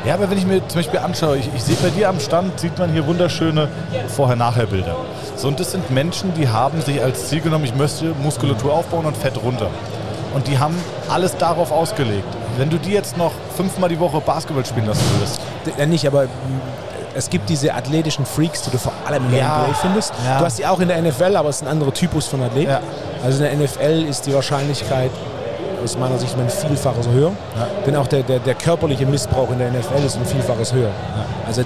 Ja, 0.04 0.14
aber 0.14 0.30
wenn 0.30 0.38
ich 0.38 0.46
mir 0.46 0.66
zum 0.68 0.78
Beispiel 0.80 1.00
anschaue, 1.00 1.38
ich, 1.38 1.48
ich 1.54 1.62
sehe 1.64 1.74
bei 1.76 1.88
dir 1.90 2.08
am 2.08 2.20
Stand, 2.20 2.60
sieht 2.60 2.78
man 2.78 2.92
hier 2.92 3.06
wunderschöne 3.06 3.68
Vorher-Nachher-Bilder. 4.08 4.94
So, 5.34 5.48
und 5.48 5.58
das 5.58 5.72
sind 5.72 5.90
Menschen, 5.90 6.32
die 6.34 6.48
haben 6.48 6.80
sich 6.82 7.02
als 7.02 7.28
Ziel 7.28 7.40
genommen, 7.40 7.64
ich 7.64 7.74
möchte 7.74 8.14
Muskulatur 8.22 8.72
aufbauen 8.72 9.04
und 9.06 9.16
Fett 9.16 9.42
runter. 9.42 9.68
Und 10.32 10.46
die 10.46 10.58
haben 10.58 10.76
alles 11.08 11.36
darauf 11.36 11.72
ausgelegt. 11.72 12.28
Wenn 12.58 12.70
du 12.70 12.78
die 12.78 12.90
jetzt 12.92 13.16
noch 13.16 13.32
fünfmal 13.56 13.88
die 13.88 13.98
Woche 13.98 14.20
Basketball 14.20 14.64
spielen 14.64 14.86
lassen 14.86 15.02
würdest, 15.16 15.40
Ja, 15.78 15.86
nicht, 15.86 16.06
aber 16.06 16.24
mm, 16.24 16.28
es 17.16 17.30
gibt 17.30 17.48
diese 17.48 17.72
athletischen 17.74 18.26
Freaks, 18.26 18.62
die 18.62 18.70
du 18.70 18.78
vor 18.78 18.92
allem 19.06 19.24
in 19.26 19.30
der 19.32 19.40
Ja. 19.40 19.58
NBA 19.66 19.74
findest. 19.74 20.12
Ja. 20.26 20.38
Du 20.38 20.44
hast 20.44 20.58
die 20.58 20.66
auch 20.66 20.80
in 20.80 20.88
der 20.88 21.00
NFL, 21.00 21.36
aber 21.36 21.48
es 21.48 21.56
ist 21.56 21.62
ein 21.62 21.68
anderer 21.68 21.92
Typus 21.94 22.26
von 22.26 22.42
Athlet. 22.42 22.68
Ja. 22.68 22.80
Also 23.24 23.44
in 23.44 23.58
der 23.58 23.66
NFL 23.66 24.04
ist 24.08 24.26
die 24.26 24.34
Wahrscheinlichkeit 24.34 25.10
aus 25.82 25.96
meiner 25.98 26.18
Sicht 26.18 26.34
ein 26.38 26.48
Vielfaches 26.48 27.08
höher. 27.08 27.32
Denn 27.86 27.94
auch 27.96 28.06
der, 28.06 28.22
der, 28.22 28.38
der 28.38 28.54
körperliche 28.54 29.04
Missbrauch 29.06 29.50
in 29.50 29.58
der 29.58 29.70
NFL 29.70 30.02
ist 30.04 30.16
ein 30.16 30.24
Vielfaches 30.24 30.72
höher. 30.72 30.90
Also 31.46 31.62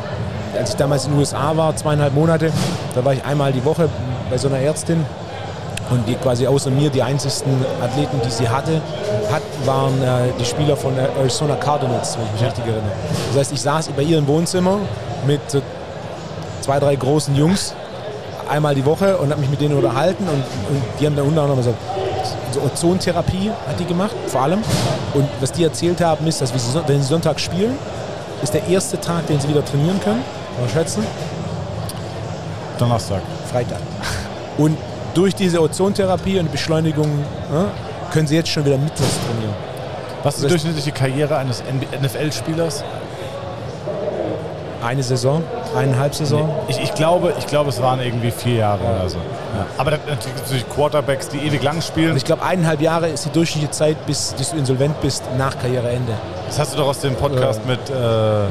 als 0.59 0.71
ich 0.71 0.77
damals 0.77 1.05
in 1.05 1.13
den 1.13 1.21
USA 1.21 1.57
war, 1.57 1.75
zweieinhalb 1.77 2.15
Monate, 2.15 2.51
da 2.95 3.05
war 3.05 3.13
ich 3.13 3.25
einmal 3.25 3.53
die 3.53 3.65
Woche 3.65 3.89
bei 4.29 4.37
so 4.37 4.49
einer 4.49 4.59
Ärztin 4.59 5.05
und 5.91 6.07
die 6.07 6.15
quasi 6.15 6.47
außer 6.47 6.71
mir 6.71 6.91
die 6.91 7.03
einzigsten 7.03 7.53
Athleten, 7.83 8.21
die 8.25 8.31
sie 8.31 8.49
hatte, 8.49 8.81
hat, 9.31 9.43
waren 9.65 10.03
äh, 10.03 10.33
die 10.39 10.45
Spieler 10.45 10.77
von 10.77 10.93
Arizona 10.97 11.57
Cardinals, 11.57 12.17
wenn 12.17 12.27
ich 12.27 12.33
mich 12.33 12.43
richtig 12.43 12.65
erinnere. 12.65 12.93
Das 13.29 13.41
heißt, 13.41 13.53
ich 13.53 13.61
saß 13.61 13.89
bei 13.89 14.03
ihr 14.03 14.19
im 14.19 14.27
Wohnzimmer 14.27 14.79
mit 15.27 15.55
äh, 15.55 15.61
zwei, 16.61 16.79
drei 16.79 16.97
großen 16.97 17.35
Jungs 17.35 17.75
einmal 18.49 18.75
die 18.75 18.85
Woche 18.85 19.17
und 19.19 19.31
habe 19.31 19.41
mich 19.41 19.51
mit 19.51 19.61
denen 19.61 19.77
unterhalten 19.77 20.25
und, 20.25 20.43
und 20.75 20.83
die 20.99 21.07
haben 21.07 21.17
dann 21.17 21.27
unter 21.27 21.43
anderem 21.43 21.59
gesagt, 21.59 21.79
so 22.53 22.61
Ozontherapie 22.61 23.51
hat 23.51 23.79
die 23.79 23.85
gemacht, 23.85 24.15
vor 24.27 24.43
allem. 24.43 24.61
Und 25.15 25.29
was 25.41 25.53
die 25.53 25.65
erzählt 25.65 26.01
haben, 26.01 26.27
ist, 26.27 26.41
dass 26.41 26.53
wenn 26.53 26.61
sie, 26.61 26.89
wenn 26.89 27.03
sie 27.03 27.09
Sonntag 27.09 27.41
spielen, 27.41 27.77
ist 28.43 28.55
der 28.55 28.67
erste 28.69 29.01
Tag, 29.01 29.27
den 29.27 29.41
sie 29.41 29.49
wieder 29.49 29.65
trainieren 29.65 30.01
können. 30.01 30.23
Mal 30.61 30.69
schätzen. 30.69 31.05
Donnerstag. 32.79 33.21
Freitag. 33.51 33.81
Und 34.57 34.77
durch 35.15 35.35
diese 35.35 35.61
Ozontherapie 35.61 36.39
und 36.39 36.51
Beschleunigung 36.53 37.07
ja, 37.53 37.67
können 38.13 38.27
sie 38.27 38.37
jetzt 38.37 38.51
schon 38.51 38.65
wieder 38.65 38.79
mittwochs 38.79 39.19
trainieren. 39.27 39.55
Was 40.23 40.35
ist 40.37 40.45
die 40.45 40.49
durchschnittliche 40.49 40.93
Karriere 40.93 41.37
eines 41.37 41.63
NFL-Spielers? 42.03 42.85
Eine 44.85 45.03
Saison, 45.03 45.43
eineinhalb 45.77 46.15
Saison. 46.15 46.49
Ich, 46.69 46.79
ich, 46.81 46.95
glaube, 46.95 47.35
ich 47.39 47.47
glaube, 47.49 47.71
es 47.71 47.83
waren 47.83 48.01
irgendwie 48.01 48.31
vier 48.31 48.55
Jahre 48.55 48.81
oder 48.85 49.09
so. 49.09 49.19
Aber 49.77 49.91
da- 49.91 49.97
natürlich 49.97 50.25
gibt 50.27 50.37
es 50.37 50.43
natürlich 50.43 50.69
Quarterbacks, 50.69 51.29
die 51.29 51.39
ewig 51.39 51.63
lang 51.63 51.83
spielen. 51.83 52.13
Und 52.13 52.17
ich 52.17 52.25
glaube, 52.25 52.43
eineinhalb 52.45 52.81
Jahre 52.81 53.09
ist 53.09 53.25
die 53.25 53.31
durchschnittliche 53.31 53.73
Zeit, 53.73 54.07
bis, 54.07 54.35
bis 54.39 54.51
du 54.51 54.57
insolvent 54.57 55.01
bist, 55.01 55.25
nach 55.37 55.59
Karriereende. 55.59 56.13
Das 56.49 56.59
hast 56.59 56.73
du 56.73 56.79
doch 56.79 56.89
aus 56.89 57.01
dem 57.01 57.15
Podcast 57.15 57.65
mit. 57.67 57.79
Äh, 57.91 57.93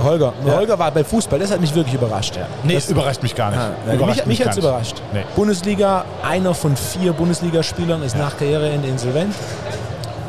Holger. 0.04 0.34
Ja. 0.46 0.54
Holger 0.56 0.80
war 0.80 0.92
bei 0.92 1.04
Fußball, 1.04 1.40
das 1.40 1.52
hat 1.52 1.60
mich 1.60 1.74
wirklich 1.76 1.96
überrascht. 1.96 2.38
nee, 2.64 2.76
das, 2.76 2.90
überrascht 2.90 3.24
mich 3.24 3.36
gar 3.36 3.50
nicht. 3.52 3.60
Ja, 3.88 3.94
Überrascht 3.94 4.18
mich 4.26 4.40
mich 4.40 4.42
hat 4.48 4.52
es 4.54 4.58
überrascht. 4.58 5.02
Nee. 5.14 5.24
Bundesliga, 5.36 6.06
einer 6.24 6.54
von 6.54 6.76
vier 6.78 7.14
Bundesligaspielern 7.14 8.04
ist 8.04 8.16
nach 8.16 8.38
Karriereende 8.38 8.88
insolvent. 8.88 9.34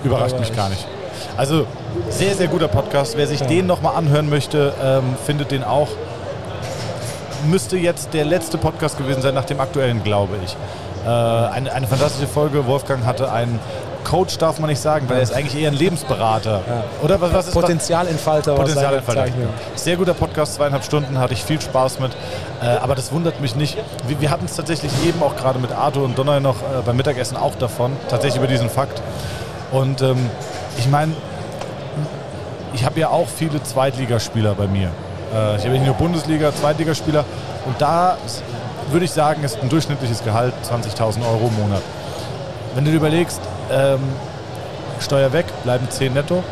Überrascht 0.03 0.33
Aber 0.33 0.41
mich 0.41 0.51
ich- 0.51 0.57
gar 0.57 0.69
nicht. 0.71 0.87
Also, 1.37 1.67
sehr, 2.11 2.35
sehr 2.35 2.49
guter 2.49 2.69
Podcast. 2.69 3.17
Wer 3.17 3.27
sich 3.27 3.43
den 3.43 3.67
nochmal 3.67 3.95
anhören 3.97 4.29
möchte, 4.29 4.73
ähm, 4.83 5.15
findet 5.25 5.51
den 5.53 5.63
auch. 5.63 5.89
Müsste 7.49 7.77
jetzt 7.77 8.13
der 8.15 8.25
letzte 8.25 8.59
Podcast 8.59 8.99
gewesen 8.99 9.23
sein 9.23 9.35
nach 9.35 9.45
dem 9.45 9.61
aktuellen, 9.61 10.03
glaube 10.03 10.35
ich. 10.45 10.57
Äh, 11.07 11.09
eine, 11.09 11.73
eine 11.73 11.87
fantastische 11.87 12.27
Folge. 12.27 12.67
Wolfgang 12.67 13.07
hatte 13.07 13.31
einen 13.31 13.61
Coach, 14.09 14.39
darf 14.39 14.59
man 14.59 14.71
nicht 14.71 14.81
sagen, 14.81 15.09
weil 15.09 15.19
er 15.19 15.23
ist 15.23 15.35
eigentlich 15.35 15.61
eher 15.61 15.71
ein 15.71 15.77
Lebensberater. 15.77 16.63
Oder 17.03 17.21
was, 17.21 17.33
was 17.33 17.49
ist 17.49 17.53
Potenzialentfalter 17.53 18.55
Potenzialentfalter. 18.55 19.23
Bezeichnung. 19.23 19.49
Sehr 19.75 19.97
guter 19.97 20.15
Podcast, 20.15 20.55
zweieinhalb 20.55 20.83
Stunden, 20.83 21.19
hatte 21.19 21.35
ich 21.35 21.45
viel 21.45 21.61
Spaß 21.61 22.01
mit. 22.01 22.13
Äh, 22.63 22.67
aber 22.67 22.95
das 22.95 23.13
wundert 23.13 23.41
mich 23.41 23.55
nicht. 23.55 23.77
Wir, 24.07 24.21
wir 24.21 24.31
hatten 24.31 24.47
es 24.47 24.57
tatsächlich 24.57 24.93
eben 25.07 25.23
auch 25.23 25.37
gerade 25.37 25.59
mit 25.59 25.73
Arthur 25.73 26.05
und 26.05 26.17
Donner 26.17 26.41
noch 26.41 26.57
äh, 26.57 26.83
beim 26.87 26.97
Mittagessen 26.97 27.37
auch 27.37 27.55
davon, 27.55 27.93
tatsächlich 28.09 28.39
über 28.39 28.47
diesen 28.47 28.71
Fakt. 28.71 29.03
Und 29.73 30.01
ähm, 30.01 30.31
ich 30.79 30.89
meine, 30.89 31.13
ich 32.73 32.87
habe 32.87 32.99
ja 33.01 33.11
auch 33.11 33.29
viele 33.29 33.63
Zweitligaspieler 33.63 34.55
bei 34.55 34.67
mir. 34.67 34.91
Äh, 35.35 35.57
ich 35.57 35.65
habe 35.65 35.73
nicht 35.73 35.85
nur 35.85 35.95
Bundesliga, 35.95 36.55
Zweitligaspieler. 36.55 37.27
Und 37.67 37.79
da 37.79 38.17
würde 38.91 39.05
ich 39.05 39.11
sagen, 39.11 39.45
ist 39.45 39.61
ein 39.61 39.69
durchschnittliches 39.69 40.25
Gehalt 40.25 40.55
20.000 40.65 41.21
Euro 41.31 41.51
im 41.55 41.63
Monat. 41.63 41.83
Wenn 42.79 42.85
du 42.85 42.93
dir 42.93 42.99
überlegst, 42.99 43.41
ähm, 43.73 43.99
Steuer 45.01 45.33
weg, 45.33 45.47
bleiben 45.65 45.91
10 45.91 46.13
netto. 46.13 46.45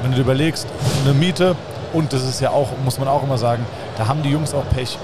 Wenn 0.00 0.12
du 0.12 0.16
dir 0.16 0.22
überlegst, 0.22 0.66
eine 1.04 1.12
Miete, 1.12 1.56
und 1.92 2.10
das 2.14 2.22
ist 2.22 2.40
ja 2.40 2.52
auch, 2.52 2.68
muss 2.86 2.98
man 2.98 3.06
auch 3.06 3.22
immer 3.22 3.36
sagen, 3.36 3.66
da 3.98 4.08
haben 4.08 4.22
die 4.22 4.30
Jungs 4.30 4.54
auch 4.54 4.66
Pech. 4.74 4.96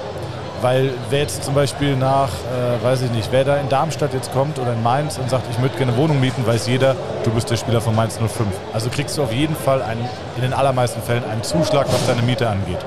Weil 0.62 0.92
wer 1.10 1.18
jetzt 1.18 1.44
zum 1.44 1.52
Beispiel 1.52 1.96
nach, 1.96 2.30
äh, 2.30 2.82
weiß 2.82 3.02
ich 3.02 3.10
nicht, 3.10 3.28
wer 3.30 3.44
da 3.44 3.58
in 3.58 3.68
Darmstadt 3.68 4.14
jetzt 4.14 4.32
kommt 4.32 4.58
oder 4.58 4.72
in 4.72 4.82
Mainz 4.82 5.18
und 5.18 5.28
sagt, 5.28 5.44
ich 5.50 5.58
möchte 5.58 5.76
gerne 5.76 5.92
eine 5.92 6.00
Wohnung 6.00 6.18
mieten, 6.18 6.46
weiß 6.46 6.66
jeder, 6.66 6.96
du 7.24 7.30
bist 7.32 7.50
der 7.50 7.56
Spieler 7.56 7.82
von 7.82 7.94
Mainz 7.94 8.16
05. 8.16 8.48
Also 8.72 8.88
kriegst 8.88 9.18
du 9.18 9.22
auf 9.22 9.34
jeden 9.34 9.56
Fall 9.56 9.82
einen, 9.82 10.08
in 10.36 10.40
den 10.40 10.54
allermeisten 10.54 11.02
Fällen 11.02 11.24
einen 11.30 11.42
Zuschlag, 11.42 11.88
was 11.92 12.06
deine 12.06 12.22
Miete 12.22 12.48
angeht. 12.48 12.78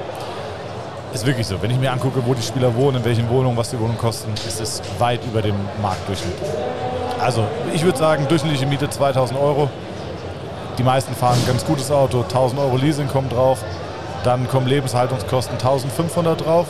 Ist 1.14 1.28
wirklich 1.28 1.46
so. 1.46 1.62
Wenn 1.62 1.70
ich 1.70 1.78
mir 1.78 1.92
angucke, 1.92 2.26
wo 2.26 2.34
die 2.34 2.42
Spieler 2.42 2.74
wohnen, 2.74 2.98
in 2.98 3.06
welchen 3.06 3.30
Wohnungen, 3.30 3.56
was 3.56 3.70
die 3.70 3.80
Wohnungen 3.80 4.00
kosten, 4.00 4.34
ist 4.48 4.60
es 4.60 4.82
weit 4.98 5.24
über 5.26 5.44
dem 5.44 5.56
Marktdurchschnitt. 5.80 6.38
Also 7.20 7.46
ich 7.74 7.84
würde 7.84 7.98
sagen, 7.98 8.28
durchschnittliche 8.28 8.66
Miete 8.66 8.90
2000 8.90 9.40
Euro. 9.40 9.70
Die 10.78 10.84
meisten 10.84 11.16
fahren 11.16 11.38
ein 11.42 11.48
ganz 11.48 11.66
gutes 11.66 11.90
Auto, 11.90 12.22
1000 12.22 12.62
Euro 12.62 12.78
Leasing 12.78 13.08
kommt 13.08 13.34
drauf. 13.34 13.64
Dann 14.24 14.48
kommen 14.48 14.68
Lebenshaltungskosten 14.68 15.54
1500 15.54 16.46
drauf. 16.46 16.68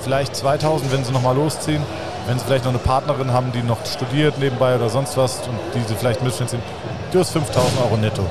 Vielleicht 0.00 0.34
2000, 0.34 0.92
wenn 0.92 1.04
sie 1.04 1.12
nochmal 1.12 1.36
losziehen. 1.36 1.82
Wenn 2.26 2.38
sie 2.38 2.44
vielleicht 2.44 2.64
noch 2.64 2.70
eine 2.70 2.78
Partnerin 2.78 3.32
haben, 3.32 3.52
die 3.52 3.62
noch 3.62 3.84
studiert 3.84 4.38
nebenbei 4.38 4.76
oder 4.76 4.88
sonst 4.88 5.16
was 5.16 5.40
und 5.48 5.58
die 5.74 5.86
sie 5.86 5.96
vielleicht 5.96 6.22
mitfinanzieren. 6.22 6.64
Du 7.10 7.18
hast 7.18 7.32
5000 7.32 7.80
Euro 7.82 7.96
netto. 7.96 8.22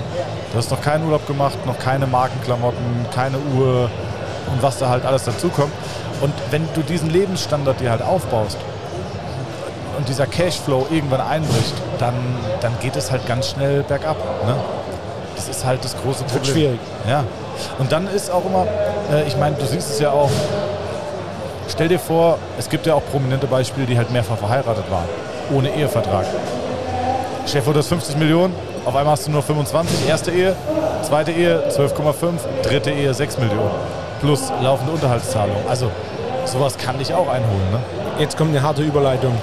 Du 0.52 0.58
hast 0.58 0.72
noch 0.72 0.82
keinen 0.82 1.06
Urlaub 1.06 1.28
gemacht, 1.28 1.58
noch 1.66 1.78
keine 1.78 2.08
Markenklamotten, 2.08 3.06
keine 3.14 3.38
Uhr 3.38 3.90
und 4.52 4.64
was 4.64 4.78
da 4.80 4.90
halt 4.90 5.06
alles 5.06 5.26
dazukommt. 5.26 5.74
Und 6.22 6.34
wenn 6.52 6.68
du 6.74 6.82
diesen 6.82 7.10
Lebensstandard 7.10 7.80
dir 7.80 7.92
halt 7.92 8.02
aufbaust 8.02 8.58
und 9.98 10.08
dieser 10.08 10.26
Cashflow 10.26 10.88
irgendwann 10.90 11.22
einbricht, 11.22 11.74
dann, 12.00 12.14
dann 12.62 12.72
geht 12.82 12.96
es 12.96 13.12
halt 13.12 13.26
ganz 13.28 13.50
schnell 13.50 13.84
bergab. 13.84 14.18
Ne? 14.46 14.56
Das 15.36 15.48
ist 15.50 15.66
halt 15.66 15.84
das 15.84 15.96
große 16.02 16.24
Das 16.24 16.34
wird 16.34 16.44
Problem. 16.44 16.54
schwierig. 16.54 16.80
Ja. 17.08 17.24
Und 17.80 17.92
dann 17.92 18.08
ist 18.08 18.32
auch 18.32 18.46
immer, 18.46 18.66
äh, 19.14 19.24
ich 19.28 19.38
meine, 19.38 19.56
du 19.56 19.66
siehst 19.66 19.90
es 19.90 20.00
ja 20.00 20.12
auch, 20.12 20.30
stell 21.70 21.88
dir 21.88 22.00
vor, 22.00 22.38
es 22.58 22.70
gibt 22.70 22.86
ja 22.86 22.94
auch 22.94 23.02
prominente 23.12 23.48
Beispiele, 23.48 23.86
die 23.88 23.98
halt 23.98 24.12
mehrfach 24.12 24.38
verheiratet 24.38 24.86
waren, 24.90 25.06
ohne 25.56 25.70
Ehevertrag. 25.70 26.26
Stell 27.46 27.62
dir 27.62 27.66
vor, 27.66 27.74
du 27.74 27.80
hast 27.80 27.88
50 27.88 28.18
Millionen, 28.18 28.54
auf 28.86 28.96
einmal 28.96 29.14
hast 29.14 29.28
du 29.28 29.32
nur 29.32 29.42
25, 29.44 30.08
erste 30.08 30.32
Ehe, 30.32 30.56
zweite 31.04 31.32
Ehe 31.32 31.64
12,5, 31.70 32.14
dritte 32.64 32.92
Ehe 32.92 33.14
6 33.14 33.38
Millionen. 33.40 33.72
Plus 34.22 34.52
laufende 34.62 34.92
Unterhaltszahlung. 34.94 35.56
Also 35.68 35.90
sowas 36.46 36.78
kann 36.78 37.00
dich 37.00 37.14
auch 37.14 37.28
einholen, 37.28 37.72
ne? 37.72 37.80
Jetzt 38.20 38.38
kommt 38.38 38.52
eine 38.52 38.62
harte 38.62 38.84
Überleitung. 38.84 39.34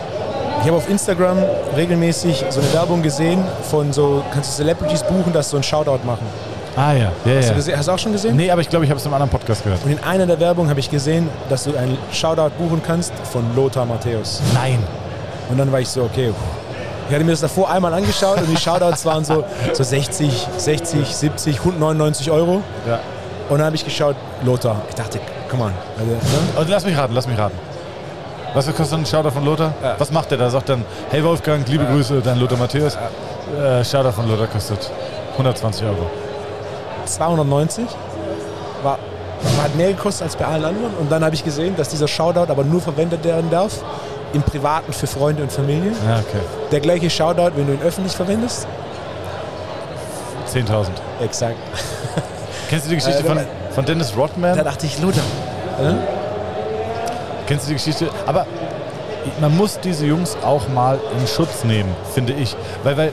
Ich 0.61 0.67
habe 0.67 0.77
auf 0.77 0.89
Instagram 0.89 1.39
regelmäßig 1.77 2.45
so 2.51 2.61
eine 2.61 2.73
Werbung 2.73 3.03
gesehen 3.03 3.43
von 3.71 3.93
so, 3.93 4.23
kannst 4.33 4.51
du 4.51 4.57
Celebrities 4.63 5.03
buchen, 5.03 5.33
dass 5.33 5.51
so 5.51 5.57
einen 5.57 5.63
Shoutout 5.65 6.05
machen. 6.05 6.27
Ah 6.77 6.93
ja, 6.93 7.11
ja, 7.25 7.37
Hast, 7.37 7.45
ja. 7.45 7.51
du, 7.51 7.55
gesehen, 7.57 7.79
hast 7.79 7.89
du 7.89 7.93
auch 7.93 7.99
schon 7.99 8.13
gesehen? 8.13 8.37
Nee, 8.37 8.51
aber 8.51 8.61
ich 8.61 8.69
glaube, 8.69 8.85
ich 8.85 8.91
habe 8.91 8.99
es 8.99 9.05
in 9.07 9.13
einem 9.13 9.23
anderen 9.23 9.41
Podcast 9.41 9.65
gehört. 9.65 9.85
Und 9.85 9.91
in 9.93 9.99
einer 10.03 10.27
der 10.27 10.39
Werbung 10.39 10.69
habe 10.69 10.79
ich 10.81 10.91
gesehen, 10.91 11.29
dass 11.49 11.65
du 11.65 11.77
einen 11.77 11.97
Shoutout 12.13 12.51
buchen 12.59 12.83
kannst 12.87 13.13
von 13.33 13.45
Lothar 13.57 13.85
Matthäus. 13.87 14.41
Nein. 14.55 14.79
Und 15.51 15.59
dann 15.59 15.73
war 15.73 15.81
ich 15.81 15.89
so, 15.89 16.03
okay. 16.03 16.33
Ich 17.09 17.15
hatte 17.15 17.25
mir 17.25 17.31
das 17.31 17.41
davor 17.41 17.71
einmal 17.71 17.95
angeschaut 17.95 18.39
und 18.39 18.51
die 18.51 18.57
Shoutouts 18.57 19.05
waren 19.07 19.25
so, 19.25 19.43
so 19.73 19.83
60, 19.83 20.47
60, 20.59 21.07
70, 21.17 21.59
199 21.61 22.31
Euro. 22.31 22.63
Ja. 22.87 23.01
Und 23.49 23.59
dann 23.59 23.67
habe 23.67 23.77
ich 23.77 23.85
geschaut, 23.85 24.15
Lothar. 24.45 24.83
Ich 24.91 24.95
dachte, 24.95 25.19
come 25.51 25.65
on. 25.65 25.73
Also, 25.99 26.11
ne? 26.13 26.61
Und 26.61 26.69
lass 26.69 26.85
mich 26.85 26.97
raten, 26.97 27.15
lass 27.15 27.27
mich 27.27 27.39
raten. 27.39 27.57
Was 28.55 28.67
kostet 28.75 28.99
ein 28.99 29.07
Shoutout 29.07 29.31
von 29.33 29.45
Lothar? 29.45 29.73
Ja. 29.83 29.95
Was 29.99 30.11
macht 30.11 30.31
der 30.31 30.39
da? 30.39 30.49
Sagt 30.51 30.69
dann, 30.69 30.85
hey 31.11 31.23
Wolfgang, 31.23 31.67
liebe 31.69 31.85
Grüße, 31.85 32.21
dein 32.25 32.39
Lothar 32.41 32.59
Matthäus. 32.59 32.97
Äh, 32.97 33.85
Shoutout 33.85 34.13
von 34.13 34.29
Lothar 34.29 34.47
kostet 34.47 34.91
120 35.33 35.85
Euro. 35.87 36.07
290. 37.05 37.85
War, 38.83 38.99
hat 39.63 39.75
mehr 39.77 39.89
gekostet 39.93 40.23
als 40.25 40.37
bei 40.37 40.45
allen 40.47 40.65
anderen. 40.65 40.95
Und 40.99 41.11
dann 41.13 41.25
habe 41.25 41.35
ich 41.35 41.45
gesehen, 41.45 41.77
dass 41.77 41.89
dieser 41.91 42.09
Shoutout 42.09 42.51
aber 42.51 42.65
nur 42.65 42.81
verwendet 42.81 43.25
werden 43.25 43.51
darf 43.51 43.73
im 44.33 44.43
Privaten 44.43 44.93
für 44.93 45.07
Freunde 45.07 45.43
und 45.43 45.53
Familie. 45.53 45.93
Ja, 46.07 46.17
okay. 46.17 46.41
Der 46.71 46.81
gleiche 46.81 47.09
Shoutout, 47.11 47.53
wenn 47.57 47.67
du 47.67 47.73
ihn 47.75 47.83
öffentlich 47.83 48.15
verwendest. 48.15 48.67
10.000. 50.53 50.87
Exakt. 51.23 51.57
Kennst 52.71 52.87
du 52.87 52.91
die 52.91 52.97
Geschichte 52.97 53.21
Äh, 53.21 53.25
von, 53.25 53.39
von 53.75 53.85
Dennis 53.85 54.13
Da 54.13 54.19
Rodman? 54.21 54.57
dachte 54.65 54.87
ich, 54.87 54.99
Lothar. 55.01 55.23
Äh? 55.81 56.18
Kennst 57.49 57.65
du 57.65 57.69
die 57.69 57.77
Geschichte? 57.77 58.11
Aber 58.27 58.47
man 59.41 59.57
muss 59.57 59.81
diese 59.81 60.05
Jungs 60.05 60.37
auch 60.45 60.69
mal 60.69 61.01
in 61.19 61.27
Schutz 61.27 61.65
nehmen, 61.65 61.97
finde 62.13 62.35
ich. 62.35 62.55
Weil, 62.85 62.97
weil 62.99 63.13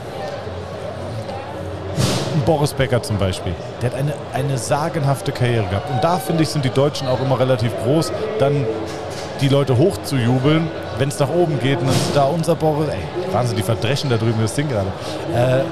Boris 2.44 2.74
Becker 2.74 3.02
zum 3.02 3.16
Beispiel, 3.16 3.54
der 3.80 3.90
hat 3.90 3.98
eine, 3.98 4.12
eine 4.34 4.58
sagenhafte 4.58 5.32
Karriere 5.32 5.64
gehabt. 5.64 5.90
Und 5.90 6.04
da, 6.04 6.18
finde 6.18 6.42
ich, 6.42 6.50
sind 6.50 6.66
die 6.66 6.70
Deutschen 6.70 7.08
auch 7.08 7.20
immer 7.20 7.40
relativ 7.40 7.72
groß, 7.82 8.12
dann 8.38 8.66
die 9.40 9.48
Leute 9.48 9.78
hochzujubeln, 9.78 10.68
wenn 10.98 11.08
es 11.08 11.18
nach 11.18 11.30
oben 11.30 11.58
geht. 11.58 11.78
Und 11.80 11.86
dann 11.86 11.96
ist 11.96 12.14
da 12.14 12.24
unser 12.24 12.56
Boris, 12.56 12.88
ey, 12.88 13.32
Wahnsinn, 13.32 13.56
die 13.56 13.62
verdreschen 13.62 14.10
da 14.10 14.18
drüben 14.18 14.40
das 14.42 14.54
Ding 14.54 14.68
gerade. 14.68 14.88
Äh, 15.34 15.64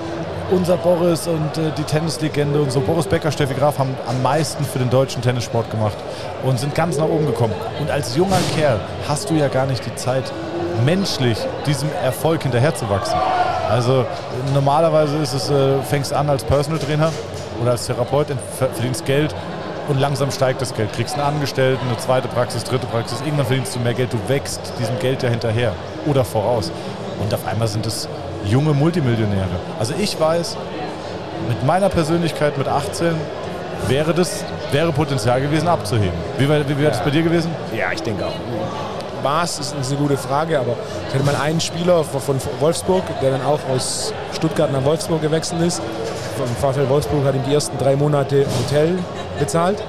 unser 0.51 0.77
Boris 0.77 1.27
und 1.27 1.57
äh, 1.59 1.71
die 1.77 1.83
Tennislegende 1.85 2.61
und 2.61 2.71
so. 2.71 2.81
Boris 2.81 3.07
Becker, 3.07 3.31
Steffi 3.33 3.55
Graf 3.55 3.79
haben 3.79 3.95
am 4.09 4.23
meisten 4.23 4.65
für 4.65 4.79
den 4.79 4.91
deutschen 4.91 5.23
Tennissport 5.23 5.71
gemacht 5.71 5.97
und 6.45 6.59
sind 6.59 6.75
ganz 6.75 6.99
nach 6.99 7.07
oben 7.09 7.27
gekommen. 7.27 7.55
Und 7.81 7.91
als 7.91 8.17
junger 8.17 8.39
Kerl 8.57 8.79
hast 9.09 9.31
du 9.31 9.35
ja 9.35 9.49
gar 9.49 9.67
nicht 9.67 9.85
die 9.87 9.95
Zeit, 9.95 10.25
menschlich 10.85 11.39
diesem 11.67 11.89
Erfolg 12.03 12.43
hinterherzuwachsen. 12.43 13.17
Also 13.71 14.05
normalerweise 14.53 15.17
ist 15.19 15.33
es, 15.33 15.51
äh, 15.51 15.81
fängst 15.83 16.13
an 16.13 16.29
als 16.29 16.45
Personal 16.45 16.79
Trainer 16.79 17.11
oder 17.63 17.73
als 17.73 17.87
Therapeut, 17.87 18.27
ver- 18.59 18.69
verdienst 18.69 19.05
Geld 19.07 19.35
und 19.89 19.99
langsam 19.99 20.31
steigt 20.31 20.61
das 20.61 20.75
Geld. 20.75 20.93
Kriegst 20.93 21.15
einen 21.15 21.25
Angestellten, 21.25 21.87
eine 21.89 21.97
zweite 21.97 22.29
Praxis, 22.29 22.65
dritte 22.65 22.87
Praxis. 22.87 23.21
Irgendwann 23.25 23.47
verdienst 23.47 23.75
du 23.75 23.81
mehr 23.81 23.95
Geld. 23.95 24.13
Du 24.13 24.19
wächst 24.29 24.61
diesem 24.79 24.99
Geld 24.99 25.23
ja 25.23 25.29
hinterher 25.31 25.73
oder 26.07 26.25
voraus. 26.25 26.71
Und 27.23 27.33
auf 27.33 27.47
einmal 27.47 27.69
sind 27.69 27.87
es 27.87 28.09
junge 28.47 28.73
Multimillionäre. 28.73 29.47
Also 29.79 29.95
ich 29.99 30.19
weiß, 30.19 30.57
mit 31.49 31.65
meiner 31.67 31.89
Persönlichkeit 31.89 32.57
mit 32.59 32.69
18 32.69 33.15
wäre 33.89 34.15
das 34.15 34.45
wäre 34.73 34.93
Potenzial 34.93 35.41
gewesen 35.41 35.69
abzuheben. 35.69 36.13
Wie, 36.39 36.49
war- 36.49 36.67
wie 36.69 36.79
wäre 36.79 36.91
das 36.91 37.03
bei 37.05 37.11
dir 37.11 37.23
gewesen? 37.23 37.51
Ja, 37.77 37.93
ich 37.93 38.03
denke 38.03 38.25
auch. 38.27 38.33
Maß 39.23 39.59
ist 39.59 39.75
ist 39.81 39.91
eine 39.91 39.99
gute 40.01 40.17
Frage, 40.17 40.59
aber 40.59 40.73
ich 41.09 41.15
hatte 41.15 41.25
mal 41.25 41.37
einen 41.37 41.61
Spieler 41.61 42.03
von 42.05 42.37
Wolfsburg, 42.61 43.03
der 43.23 43.31
dann 43.33 43.43
auch 43.43 43.61
aus 43.75 44.13
Stuttgart 44.35 44.71
nach 44.73 44.85
Wolfsburg 44.85 45.23
gewechselt 45.23 45.63
ist. 45.63 45.81
Vom 46.37 46.47
VfL 46.73 46.89
Wolfsburg 46.89 47.25
hat 47.25 47.35
ihm 47.35 47.43
die 47.49 47.55
ersten 47.55 47.79
drei 47.79 47.97
Monate 47.97 48.45
Hotel 48.65 48.99
bezahlt. 49.39 49.83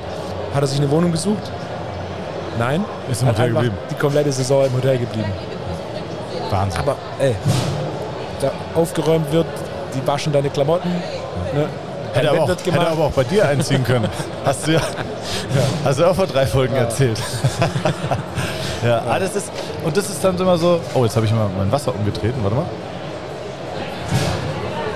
Hat 0.53 0.61
er 0.61 0.67
sich 0.67 0.79
eine 0.79 0.89
Wohnung 0.91 1.11
gesucht? 1.11 1.51
Nein. 2.59 2.85
Ist 3.11 3.23
im 3.23 3.27
Hotel 3.29 3.49
geblieben. 3.51 3.75
Die 3.91 3.95
komplette 3.95 4.31
Saison 4.31 4.65
im 4.65 4.73
Hotel 4.73 4.99
geblieben. 4.99 5.31
Wahnsinn. 6.49 6.79
Aber 6.81 6.95
ey, 7.19 7.35
da 8.41 8.51
aufgeräumt 8.75 9.31
wird, 9.31 9.45
die 9.95 10.05
waschen 10.07 10.33
deine 10.33 10.49
Klamotten. 10.49 10.89
Ne? 11.53 11.67
Hätte 12.13 12.31
aber, 12.31 12.43
auch, 12.43 12.49
hätte 12.49 12.87
aber 12.87 13.03
auch 13.05 13.11
bei 13.11 13.23
dir 13.25 13.47
einziehen 13.47 13.83
können. 13.83 14.07
Hast 14.45 14.67
du 14.67 14.71
ja, 14.71 14.79
hast 15.83 15.99
du 15.99 16.05
auch 16.05 16.15
vor 16.15 16.27
drei 16.27 16.45
Folgen 16.45 16.75
erzählt. 16.75 17.19
ja, 18.85 19.01
ah, 19.09 19.19
das 19.19 19.35
ist, 19.35 19.51
und 19.83 19.97
das 19.97 20.09
ist 20.09 20.23
dann 20.23 20.37
immer 20.37 20.57
so. 20.57 20.79
Oh, 20.93 21.03
jetzt 21.03 21.15
habe 21.15 21.25
ich 21.25 21.33
mal 21.33 21.49
mein 21.57 21.69
Wasser 21.71 21.93
umgetreten. 21.93 22.41
Warte 22.41 22.55
mal. 22.55 22.65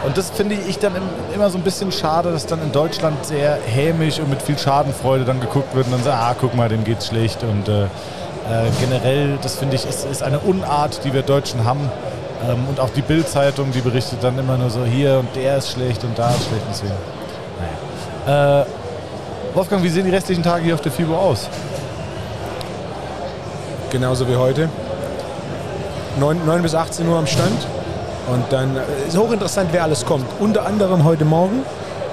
Und 0.05 0.17
das 0.17 0.29
finde 0.29 0.55
ich 0.55 0.79
dann 0.79 0.95
im- 0.95 1.33
immer 1.35 1.49
so 1.49 1.57
ein 1.57 1.63
bisschen 1.63 1.91
schade, 1.91 2.31
dass 2.31 2.45
dann 2.45 2.61
in 2.61 2.71
Deutschland 2.71 3.25
sehr 3.25 3.57
hämisch 3.65 4.19
und 4.19 4.29
mit 4.29 4.41
viel 4.41 4.57
Schadenfreude 4.57 5.25
dann 5.25 5.41
geguckt 5.41 5.75
wird 5.75 5.87
und 5.87 5.91
dann 5.93 6.03
sagt, 6.03 6.17
ah, 6.17 6.35
guck 6.39 6.55
mal, 6.55 6.69
dem 6.69 6.83
geht's 6.83 7.07
schlecht. 7.07 7.43
Und 7.43 7.67
äh, 7.67 7.83
äh, 7.83 7.87
generell, 8.79 9.37
das 9.41 9.55
finde 9.57 9.75
ich, 9.75 9.85
ist, 9.85 10.05
ist 10.05 10.23
eine 10.23 10.39
Unart, 10.39 11.03
die 11.03 11.13
wir 11.13 11.21
Deutschen 11.21 11.65
haben. 11.65 11.89
Ähm, 12.47 12.67
und 12.69 12.79
auch 12.79 12.89
die 12.89 13.01
Bild-Zeitung, 13.01 13.71
die 13.71 13.81
berichtet 13.81 14.23
dann 14.23 14.37
immer 14.37 14.57
nur 14.57 14.69
so, 14.69 14.85
hier 14.85 15.19
und 15.19 15.35
der 15.35 15.57
ist 15.57 15.71
schlecht 15.71 16.03
und 16.03 16.17
da 16.17 16.29
ist 16.29 16.45
schlecht. 16.45 16.63
Deswegen. 16.69 16.93
Naja. 18.25 18.61
Äh, 18.61 18.65
Wolfgang, 19.53 19.83
wie 19.83 19.89
sehen 19.89 20.05
die 20.05 20.11
restlichen 20.11 20.43
Tage 20.43 20.63
hier 20.63 20.75
auf 20.75 20.81
der 20.81 20.91
FIBO 20.91 21.15
aus? 21.15 21.49
Genauso 23.89 24.27
wie 24.27 24.35
heute. 24.35 24.69
9, 26.19 26.45
9 26.45 26.61
bis 26.61 26.75
18 26.75 27.07
Uhr 27.07 27.17
am 27.17 27.27
Stand. 27.27 27.65
Und 28.27 28.43
dann 28.51 28.77
äh, 28.77 29.07
ist 29.07 29.17
hochinteressant, 29.17 29.69
wer 29.71 29.83
alles 29.83 30.05
kommt. 30.05 30.25
Unter 30.39 30.65
anderem 30.65 31.03
heute 31.03 31.25
Morgen 31.25 31.63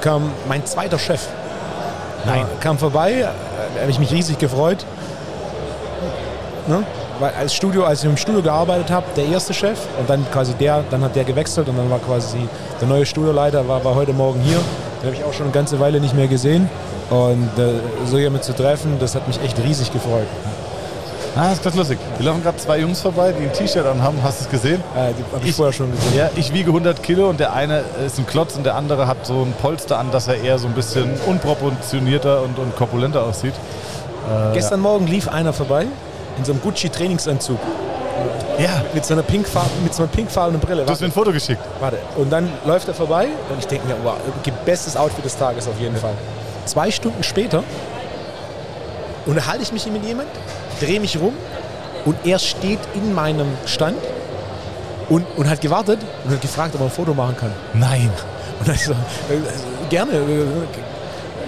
kam 0.01 0.33
mein 0.49 0.65
zweiter 0.65 0.99
Chef. 0.99 1.29
Nein. 2.25 2.41
Ja, 2.41 2.47
kam 2.61 2.79
vorbei, 2.79 3.12
äh, 3.12 3.25
da 3.75 3.81
habe 3.83 3.91
ich 3.91 3.99
mich 3.99 4.11
riesig 4.11 4.39
gefreut. 4.39 4.85
Ne? 6.67 6.85
Als 7.21 7.55
Studio, 7.55 7.85
als 7.85 8.01
ich 8.05 8.11
im 8.11 8.17
Studio 8.17 8.43
gearbeitet 8.43 8.91
habe, 8.91 9.07
der 9.17 9.27
erste 9.27 9.55
Chef 9.55 9.79
und 9.99 10.09
dann 10.11 10.27
quasi 10.31 10.53
der, 10.55 10.85
dann 10.91 11.03
hat 11.03 11.17
der 11.17 11.25
gewechselt 11.25 11.69
und 11.69 11.77
dann 11.79 11.89
war 11.91 11.99
quasi 11.99 12.37
der 12.81 12.89
neue 12.89 13.07
Studioleiter 13.07 13.67
war, 13.67 13.83
war 13.85 13.95
heute 13.95 14.13
Morgen 14.13 14.41
hier. 14.41 14.59
Den 15.03 15.07
habe 15.07 15.17
ich 15.17 15.25
auch 15.25 15.33
schon 15.33 15.45
eine 15.47 15.53
ganze 15.53 15.81
Weile 15.81 15.99
nicht 16.01 16.15
mehr 16.15 16.27
gesehen. 16.29 16.69
Und 17.09 17.49
äh, 17.59 17.79
so 18.07 18.19
jemanden 18.19 18.43
zu 18.45 18.53
treffen, 18.55 18.97
das 18.99 19.15
hat 19.15 19.27
mich 19.29 19.41
echt 19.43 19.59
riesig 19.63 19.93
gefreut. 19.93 20.27
Ah, 21.37 21.45
das 21.51 21.55
ist 21.55 21.65
ganz 21.65 21.77
lustig. 21.77 21.99
Hier 22.17 22.27
laufen 22.27 22.43
gerade 22.43 22.57
zwei 22.59 22.79
Jungs 22.81 23.01
vorbei, 23.01 23.33
die 23.39 23.45
ein 23.45 23.53
T-Shirt 23.53 23.87
anhaben. 23.87 24.19
Hast 24.23 24.41
du 24.41 24.45
es 24.45 24.51
gesehen? 24.51 24.81
Äh, 24.97 25.13
die 25.13 25.23
habe 25.33 25.43
ich, 25.43 25.51
Ich- 25.51 25.55
vorher 25.57 25.73
schon 25.73 25.91
gesehen. 25.93 26.17
Ja, 26.17 26.29
ich 26.35 26.53
wiege 26.53 26.71
100 26.71 27.03
Kilo 27.03 27.29
und 27.31 27.39
der 27.41 27.53
eine 27.55 27.83
ist 28.05 28.19
ein 28.19 28.27
Klotz 28.27 28.57
und 28.57 28.65
der 28.65 28.75
andere 28.75 29.07
hat 29.07 29.25
so 29.27 29.43
ein 29.43 29.55
Polster 29.63 29.99
an, 29.99 30.11
dass 30.11 30.29
er 30.29 30.41
eher 30.43 30.59
so 30.59 30.67
ein 30.67 30.73
bisschen 30.75 31.11
unproportionierter 31.27 32.43
und, 32.43 32.59
und 32.59 32.75
korpulenter 32.77 33.23
aussieht. 33.23 33.55
Gestern 34.55 34.81
Morgen 34.81 35.07
lief 35.07 35.29
einer 35.29 35.53
vorbei 35.53 35.87
in 36.38 36.44
so 36.44 36.53
einem 36.53 36.61
Gucci-Trainingsanzug 36.62 37.59
Ja, 38.59 38.83
mit 38.94 39.05
so 39.05 39.14
einer 39.14 39.22
pinkfarben, 39.22 39.83
mit 39.85 39.94
so 39.94 40.03
einer 40.03 40.12
pinkfarbenen 40.12 40.61
Brille. 40.61 40.85
du 40.85 40.90
hast 40.92 41.01
mir 41.01 41.07
ein 41.09 41.12
Foto 41.12 41.33
geschickt. 41.33 41.61
Warte. 41.81 41.99
Und 42.16 42.31
dann 42.31 42.49
läuft 42.66 42.88
er 42.88 42.94
vorbei 42.94 43.29
und 43.51 43.59
ich 43.59 43.66
denke 43.66 43.87
mir, 43.87 43.96
wow, 44.03 44.14
bestes 44.64 44.96
Outfit 44.96 45.25
des 45.25 45.37
Tages 45.37 45.66
auf 45.68 45.79
jeden 45.81 45.96
Fall. 45.96 46.14
Zwei 46.64 46.90
Stunden 46.90 47.22
später 47.22 47.62
unterhalte 49.27 49.62
ich 49.62 49.72
mich 49.72 49.87
mit 49.87 50.05
jemand, 50.05 50.29
drehe 50.81 51.01
mich 51.01 51.18
rum 51.20 51.32
und 52.05 52.16
er 52.24 52.39
steht 52.39 52.78
in 52.95 53.12
meinem 53.14 53.47
Stand 53.66 53.99
und, 55.09 55.24
und 55.37 55.49
hat 55.49 55.61
gewartet 55.61 55.99
und 56.24 56.32
hat 56.32 56.41
gefragt, 56.41 56.74
ob 56.74 56.80
er 56.80 56.87
ein 56.87 56.91
Foto 56.91 57.14
machen 57.14 57.37
kann. 57.37 57.53
Nein. 57.74 58.11
Und 58.59 58.68
dann 58.68 58.74
ich 58.74 58.84
so, 58.87 58.93
äh, 58.93 58.97
gerne. 59.91 60.12
äh, 60.12 60.16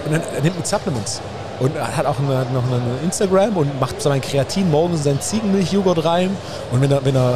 Und 0.05 0.11
dann 0.13 0.21
nimmt 0.43 0.57
mit 0.57 0.67
Supplements. 0.67 1.21
Und 1.59 1.75
er 1.75 1.97
hat 1.97 2.05
auch 2.05 2.17
eine, 2.19 2.45
noch 2.53 2.63
eine 2.65 2.81
Instagram 3.03 3.57
und 3.57 3.79
macht 3.79 4.01
sein 4.01 4.21
Kreatin 4.21 4.69
morgens 4.71 5.03
seinen 5.03 5.19
Ziegenmilchjoghurt 5.19 6.05
rein. 6.05 6.35
Und 6.71 6.81
wenn 6.81 6.91
er, 6.91 7.03
wenn 7.03 7.15
er 7.15 7.33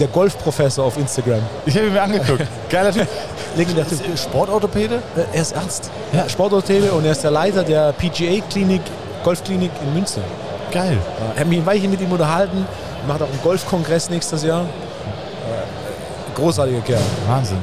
der 0.00 0.08
Golfprofessor 0.08 0.84
auf 0.86 0.96
Instagram. 0.96 1.40
Ich 1.66 1.76
habe 1.76 1.86
ihn 1.86 1.92
mir 1.92 2.02
angeguckt. 2.02 2.46
Geiler 2.70 2.90
Typ. 2.90 3.06
Legendär 3.56 3.86
Typ. 3.86 4.00
Sportorthopäde? 4.18 4.96
Äh, 5.16 5.36
Er 5.36 5.42
ist 5.42 5.54
Arzt. 5.54 5.90
Ja, 6.12 6.28
Sportorthopede 6.28 6.90
und 6.92 7.04
er 7.04 7.12
ist 7.12 7.22
der 7.22 7.30
Leiter 7.30 7.62
der 7.62 7.92
PGA-Klinik, 7.92 8.80
Golfklinik 9.22 9.70
in 9.82 9.94
Münster. 9.94 10.22
Geil. 10.72 10.96
Ich 11.34 11.40
habe 11.40 11.48
mich 11.50 11.58
ein 11.58 11.66
Weilchen 11.66 11.90
mit 11.90 12.00
ihm 12.00 12.10
unterhalten, 12.10 12.66
macht 13.06 13.22
auch 13.22 13.28
einen 13.28 13.40
Golfkongress 13.42 14.08
nächstes 14.10 14.42
Jahr. 14.42 14.62
Äh, 14.62 16.34
Großartiger 16.34 16.80
Kerl. 16.80 17.00
Wahnsinn. 17.28 17.58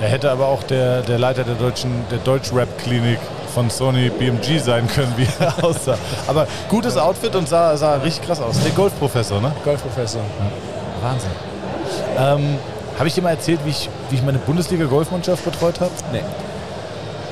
Er 0.00 0.08
hätte 0.08 0.30
aber 0.30 0.46
auch 0.48 0.62
der, 0.64 1.02
der 1.02 1.18
Leiter 1.18 1.44
der 1.44 1.54
deutschen 1.54 2.04
der 2.10 2.18
Deutsch-Rap-Klinik 2.18 3.18
von 3.52 3.70
Sony 3.70 4.10
BMG 4.10 4.58
sein 4.58 4.86
können, 4.88 5.12
wie 5.16 5.26
er 5.38 5.64
aussah. 5.64 5.96
Aber 6.26 6.46
gutes 6.68 6.96
Outfit 6.96 7.34
und 7.36 7.48
sah, 7.48 7.76
sah 7.76 7.96
richtig 7.96 8.26
krass 8.26 8.40
aus. 8.40 8.58
Der 8.60 8.72
Golfprofessor, 8.72 9.40
ne? 9.40 9.52
Golfprofessor. 9.64 10.22
Wahnsinn. 11.02 11.30
Ähm, 12.18 12.58
habe 12.98 13.08
ich 13.08 13.14
dir 13.14 13.22
mal 13.22 13.30
erzählt, 13.30 13.60
wie 13.64 13.70
ich, 13.70 13.88
wie 14.10 14.16
ich 14.16 14.22
meine 14.22 14.38
Bundesliga-Golfmannschaft 14.38 15.44
betreut 15.44 15.80
habe? 15.80 15.90
Nee. 16.12 16.22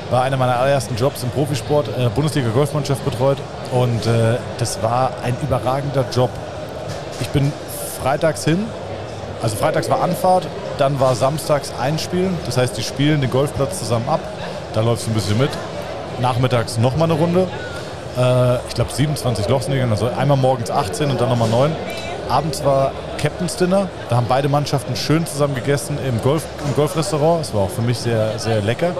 War 0.09 0.23
einer 0.23 0.37
meiner 0.37 0.57
allerersten 0.59 0.95
Jobs 0.95 1.23
im 1.23 1.29
Profisport, 1.29 1.87
äh, 1.87 2.09
Bundesliga-Golfmannschaft 2.09 3.03
betreut. 3.05 3.37
Und 3.71 4.05
äh, 4.05 4.37
das 4.57 4.81
war 4.83 5.11
ein 5.23 5.35
überragender 5.41 6.05
Job. 6.13 6.29
Ich 7.21 7.29
bin 7.29 7.53
freitags 8.01 8.43
hin, 8.43 8.65
also 9.41 9.55
freitags 9.55 9.89
war 9.89 10.01
Anfahrt, 10.01 10.47
dann 10.77 10.99
war 10.99 11.15
samstags 11.15 11.71
Einspielen. 11.79 12.37
Das 12.45 12.57
heißt, 12.57 12.77
die 12.77 12.83
spielen 12.83 13.21
den 13.21 13.31
Golfplatz 13.31 13.79
zusammen 13.79 14.09
ab. 14.09 14.19
Da 14.73 14.81
läufst 14.81 15.05
du 15.07 15.11
ein 15.11 15.13
bisschen 15.13 15.37
mit. 15.37 15.49
Nachmittags 16.21 16.77
nochmal 16.77 17.11
eine 17.11 17.19
Runde. 17.19 17.47
Äh, 18.17 18.55
ich 18.67 18.75
glaube 18.75 18.91
27 18.91 19.47
Lochs 19.49 19.65
sind 19.65 19.73
gegangen, 19.73 19.91
also 19.91 20.07
einmal 20.07 20.37
morgens 20.37 20.71
18 20.71 21.09
und 21.11 21.19
dann 21.19 21.29
nochmal 21.29 21.49
9. 21.49 21.71
Abends 22.29 22.63
war 22.63 22.91
Captain's 23.17 23.57
Dinner. 23.57 23.87
Da 24.09 24.15
haben 24.15 24.27
beide 24.29 24.47
Mannschaften 24.47 24.95
schön 24.95 25.25
zusammen 25.25 25.55
gegessen 25.55 25.97
im, 26.07 26.21
Golf, 26.21 26.45
im 26.65 26.75
Golfrestaurant. 26.75 27.41
Das 27.41 27.53
war 27.53 27.61
auch 27.61 27.69
für 27.69 27.81
mich 27.81 27.99
sehr, 27.99 28.39
sehr 28.39 28.61
lecker. 28.61 28.93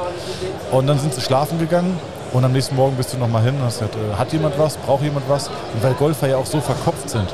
Und 0.72 0.88
dann 0.88 1.00
sind 1.00 1.14
sie 1.14 1.22
schlafen 1.22 1.60
gegangen. 1.60 1.98
Und 2.34 2.46
am 2.46 2.54
nächsten 2.54 2.76
Morgen 2.76 2.96
bist 2.96 3.14
du 3.14 3.18
nochmal 3.18 3.44
hin 3.44 3.56
und 3.56 3.64
hast 3.64 3.80
gesagt, 3.80 3.96
äh, 3.96 4.18
hat 4.18 4.32
jemand 4.32 4.58
was, 4.58 4.78
braucht 4.78 5.04
jemand 5.04 5.28
was? 5.30 5.48
Und 5.48 5.84
weil 5.84 5.94
Golfer 5.94 6.28
ja 6.28 6.38
auch 6.38 6.46
so 6.46 6.62
verkopft 6.62 7.10
sind, 7.10 7.28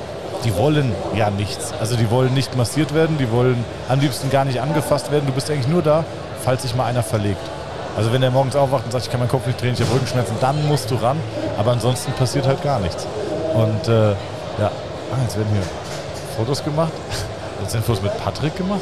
die 0.43 0.55
wollen 0.55 0.93
ja 1.15 1.29
nichts. 1.29 1.73
Also 1.79 1.95
die 1.95 2.09
wollen 2.09 2.33
nicht 2.33 2.55
massiert 2.55 2.93
werden, 2.93 3.17
die 3.17 3.31
wollen 3.31 3.63
am 3.89 3.99
liebsten 3.99 4.29
gar 4.29 4.45
nicht 4.45 4.61
angefasst 4.61 5.11
werden. 5.11 5.25
Du 5.27 5.33
bist 5.33 5.49
eigentlich 5.49 5.67
nur 5.67 5.81
da, 5.81 6.03
falls 6.43 6.63
sich 6.63 6.75
mal 6.75 6.85
einer 6.85 7.03
verlegt. 7.03 7.41
Also 7.97 8.13
wenn 8.13 8.21
der 8.21 8.29
morgens 8.29 8.55
aufwacht 8.55 8.85
und 8.85 8.91
sagt, 8.91 9.05
ich 9.05 9.11
kann 9.11 9.19
meinen 9.19 9.29
Kopf 9.29 9.47
nicht 9.47 9.59
drehen, 9.59 9.73
ich 9.73 9.81
habe 9.81 9.91
Rückenschmerzen, 9.91 10.35
dann 10.39 10.67
musst 10.67 10.91
du 10.91 10.95
ran. 10.95 11.17
Aber 11.57 11.71
ansonsten 11.71 12.11
passiert 12.13 12.45
halt 12.45 12.61
gar 12.61 12.79
nichts. 12.79 13.07
Und 13.55 13.87
äh, 13.87 14.11
ja, 14.11 14.67
ah, 14.67 15.21
jetzt 15.23 15.35
werden 15.35 15.49
hier 15.51 15.63
Fotos 16.37 16.63
gemacht. 16.63 16.91
Jetzt 17.59 17.71
sind 17.71 17.83
Fotos 17.83 18.03
mit 18.03 18.15
Patrick 18.23 18.55
gemacht. 18.55 18.81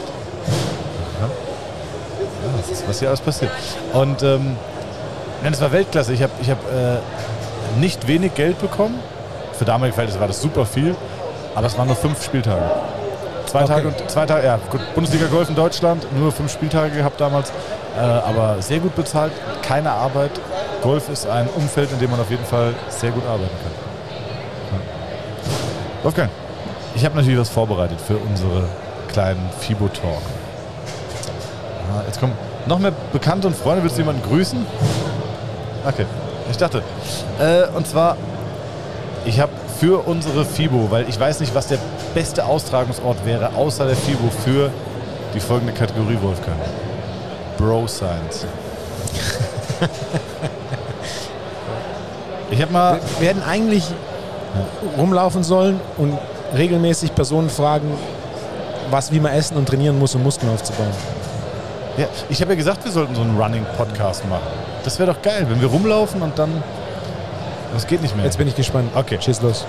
Ja. 1.22 1.28
Ja, 1.28 1.32
das 2.58 2.70
ist, 2.70 2.90
was 2.90 3.00
hier 3.00 3.08
alles 3.08 3.22
passiert. 3.22 3.52
Und 3.94 4.22
ähm, 4.22 4.58
nein, 5.42 5.54
es 5.54 5.62
war 5.62 5.72
Weltklasse. 5.72 6.12
Ich 6.12 6.22
habe 6.22 6.34
ich 6.42 6.50
hab, 6.50 6.58
äh, 6.66 6.98
nicht 7.80 8.06
wenig 8.10 8.36
Geld 8.36 8.60
bekommen. 8.60 9.00
Für 9.54 9.64
damalige 9.64 9.94
Verhältnisse 9.94 10.20
war 10.20 10.28
das 10.28 10.42
super 10.42 10.66
viel. 10.66 10.94
Aber 11.56 11.68
es 11.68 11.78
waren 11.78 11.88
nur 11.88 11.96
fünf 11.96 12.22
Spieltage. 12.22 12.70
Zwei 13.56 13.64
Okay. 13.64 13.74
Tage 13.74 13.88
und 13.88 14.10
zwei 14.12 14.26
Tage, 14.26 14.46
ja, 14.46 14.60
gut, 14.70 14.82
Bundesliga 14.96 15.28
Golf 15.28 15.48
in 15.48 15.56
Deutschland, 15.56 16.06
nur 16.20 16.30
fünf 16.34 16.52
Spieltage 16.52 16.92
gehabt 16.98 17.22
damals. 17.22 17.52
Äh, 17.98 18.02
aber 18.02 18.62
sehr 18.62 18.80
gut 18.80 18.94
bezahlt, 18.98 19.32
keine 19.62 19.92
Arbeit. 19.92 20.32
Golf 20.84 21.08
ist 21.08 21.26
ein 21.26 21.48
Umfeld, 21.56 21.90
in 21.94 22.00
dem 22.00 22.12
man 22.12 22.20
auf 22.20 22.30
jeden 22.30 22.44
Fall 22.44 22.74
sehr 22.90 23.12
gut 23.12 23.24
arbeiten 23.26 23.56
kann. 23.64 23.72
Ja. 24.74 26.04
Wolfgang, 26.04 26.30
ich 26.96 27.06
habe 27.06 27.16
natürlich 27.16 27.40
was 27.40 27.48
vorbereitet 27.50 27.98
für 28.06 28.18
unsere 28.18 28.64
kleinen 29.08 29.50
FIBO-Talk. 29.62 30.22
Ah, 31.94 32.02
Jetzt 32.08 32.20
kommen 32.20 32.34
noch 32.66 32.80
mehr 32.80 32.92
Bekannte 33.14 33.48
und 33.48 33.56
Freunde. 33.56 33.84
Willst 33.84 33.96
du 33.96 34.02
jemanden 34.02 34.22
grüßen? 34.28 34.66
Okay, 35.88 36.06
ich 36.52 36.58
dachte. 36.58 36.82
Äh, 37.40 37.68
und 37.74 37.88
zwar, 37.88 38.18
ich 39.24 39.40
habe 39.40 39.54
für 39.80 40.06
unsere 40.06 40.44
FIBO, 40.44 40.92
weil 40.92 41.08
ich 41.08 41.18
weiß 41.18 41.40
nicht, 41.40 41.56
was 41.56 41.68
der 41.68 41.78
beste 42.16 42.44
Austragungsort 42.46 43.24
wäre, 43.26 43.54
außer 43.56 43.86
der 43.86 43.96
FIBO 43.96 44.30
für 44.44 44.72
die 45.36 45.40
folgende 45.40 45.74
Kategorie, 45.74 46.18
Wolfgang. 46.22 46.58
Bro 47.58 47.88
Science. 47.88 48.48
ich 52.50 52.62
habe 52.62 52.72
mal. 52.72 53.00
Wir 53.20 53.30
hätten 53.30 53.44
eigentlich 53.44 53.84
rumlaufen 54.98 55.44
sollen 55.44 55.80
und 55.98 56.18
regelmäßig 56.56 57.14
Personen 57.14 57.50
fragen, 57.50 57.92
was, 58.90 59.12
wie 59.12 59.20
man 59.20 59.34
essen 59.34 59.58
und 59.58 59.68
trainieren 59.68 60.00
muss, 60.00 60.16
um 60.16 60.24
Muskeln 60.24 60.52
aufzubauen. 60.54 60.94
Ja, 61.98 62.08
ich 62.30 62.40
habe 62.42 62.52
ja 62.54 62.58
gesagt, 62.58 62.86
wir 62.86 62.92
sollten 62.92 63.16
so 63.16 63.22
einen 63.22 63.38
Running-Podcast 63.38 64.28
machen. 64.30 64.48
Das 64.86 65.00
wäre 65.00 65.14
doch 65.14 65.22
geil, 65.22 65.46
wenn 65.50 65.60
wir 65.60 65.68
rumlaufen 65.68 66.22
und 66.22 66.40
dann. 66.40 66.64
Das 67.74 67.86
geht 67.88 68.02
nicht 68.02 68.16
mehr. 68.16 68.24
Jetzt 68.24 68.38
bin 68.38 68.48
ich 68.48 68.56
gespannt. 68.56 68.90
Okay. 68.96 69.18
Schieß 69.20 69.42
los. 69.42 69.66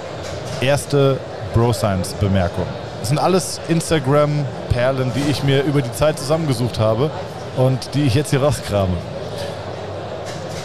erste 0.60 1.18
Bro 1.56 1.72
Science 1.72 2.12
Bemerkung. 2.20 2.66
Das 3.00 3.08
sind 3.08 3.18
alles 3.18 3.62
Instagram-Perlen, 3.68 5.10
die 5.14 5.30
ich 5.30 5.42
mir 5.42 5.62
über 5.62 5.80
die 5.80 5.90
Zeit 5.92 6.18
zusammengesucht 6.18 6.78
habe 6.78 7.10
und 7.56 7.94
die 7.94 8.02
ich 8.02 8.14
jetzt 8.14 8.28
hier 8.28 8.42
rauskrame. 8.42 8.92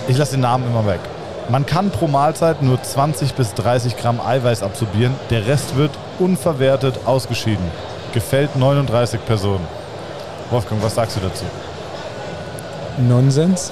Ich 0.09 0.17
lasse 0.17 0.33
den 0.33 0.41
Namen 0.41 0.65
immer 0.67 0.85
weg. 0.85 0.99
Man 1.47 1.65
kann 1.65 1.91
pro 1.91 2.07
Mahlzeit 2.07 2.61
nur 2.61 2.83
20 2.83 3.35
bis 3.35 3.53
30 3.53 3.95
Gramm 3.95 4.19
Eiweiß 4.19 4.63
absorbieren. 4.63 5.15
Der 5.29 5.47
Rest 5.47 5.77
wird 5.77 5.91
unverwertet 6.19 6.99
ausgeschieden. 7.05 7.65
Gefällt 8.13 8.57
39 8.57 9.25
Personen. 9.25 9.65
Wolfgang, 10.49 10.83
was 10.83 10.95
sagst 10.95 11.15
du 11.15 11.21
dazu? 11.21 11.45
Nonsens. 12.97 13.71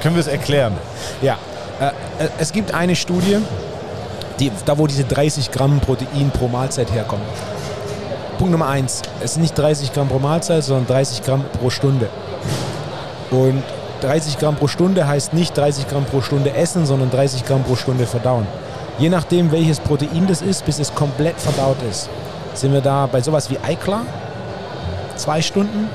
Können 0.00 0.14
wir 0.14 0.20
es 0.20 0.28
erklären? 0.28 0.74
Ja, 1.20 1.36
äh, 1.80 1.86
äh, 1.86 2.28
es 2.38 2.52
gibt 2.52 2.72
eine 2.72 2.94
Studie, 2.94 3.38
die, 4.40 4.50
da 4.64 4.78
wo 4.78 4.86
diese 4.86 5.04
30 5.04 5.50
Gramm 5.50 5.80
Protein 5.80 6.30
pro 6.30 6.48
Mahlzeit 6.48 6.92
herkommen. 6.92 7.24
Punkt 8.38 8.52
Nummer 8.52 8.68
eins, 8.68 9.02
es 9.20 9.34
sind 9.34 9.42
nicht 9.42 9.58
30 9.58 9.92
Gramm 9.92 10.08
pro 10.08 10.18
Mahlzeit, 10.18 10.62
sondern 10.62 10.86
30 10.86 11.22
Gramm 11.22 11.44
pro 11.60 11.70
Stunde. 11.70 12.08
Und 13.30 13.62
30 14.00 14.38
Gramm 14.38 14.54
pro 14.56 14.68
Stunde 14.68 15.06
heißt 15.06 15.34
nicht 15.34 15.56
30 15.56 15.88
Gramm 15.88 16.04
pro 16.04 16.20
Stunde 16.20 16.54
essen, 16.54 16.86
sondern 16.86 17.10
30 17.10 17.44
Gramm 17.44 17.64
pro 17.64 17.74
Stunde 17.74 18.06
verdauen. 18.06 18.46
Je 18.98 19.08
nachdem, 19.08 19.50
welches 19.52 19.80
Protein 19.80 20.26
das 20.28 20.40
ist, 20.42 20.64
bis 20.64 20.78
es 20.78 20.94
komplett 20.94 21.38
verdaut 21.40 21.76
ist, 21.88 22.08
sind 22.54 22.72
wir 22.72 22.80
da 22.80 23.06
bei 23.06 23.20
sowas 23.20 23.50
wie 23.50 23.58
Eiklar, 23.58 24.02
zwei 25.16 25.42
Stunden, 25.42 25.88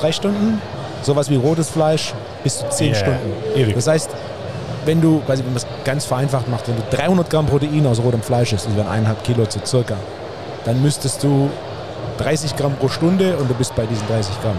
drei 0.00 0.12
Stunden, 0.12 0.60
sowas 1.02 1.30
wie 1.30 1.36
rotes 1.36 1.68
Fleisch 1.70 2.14
bis 2.42 2.58
zu 2.58 2.68
zehn 2.70 2.92
Yeah, 2.92 2.96
Stunden. 2.96 3.32
ewig. 3.54 3.74
Das 3.74 3.86
heißt, 3.86 4.10
wenn 4.86 5.00
du, 5.00 5.20
quasi, 5.26 5.42
wenn 5.44 5.52
man 5.52 5.56
es 5.56 5.66
ganz 5.84 6.04
vereinfacht 6.04 6.48
macht, 6.48 6.68
wenn 6.68 6.76
du 6.76 6.82
300 6.96 7.28
Gramm 7.28 7.46
Protein 7.46 7.86
aus 7.86 8.00
rotem 8.00 8.22
Fleisch 8.22 8.52
isst, 8.52 8.66
das 8.66 8.76
wären 8.76 8.88
eineinhalb 8.88 9.22
Kilo 9.24 9.44
zu 9.46 9.58
circa, 9.64 9.96
dann 10.64 10.80
müsstest 10.80 11.22
du 11.22 11.50
30 12.18 12.56
Gramm 12.56 12.74
pro 12.76 12.88
Stunde 12.88 13.36
und 13.36 13.50
du 13.50 13.54
bist 13.54 13.74
bei 13.74 13.86
diesen 13.86 14.06
30 14.08 14.40
Gramm. 14.40 14.56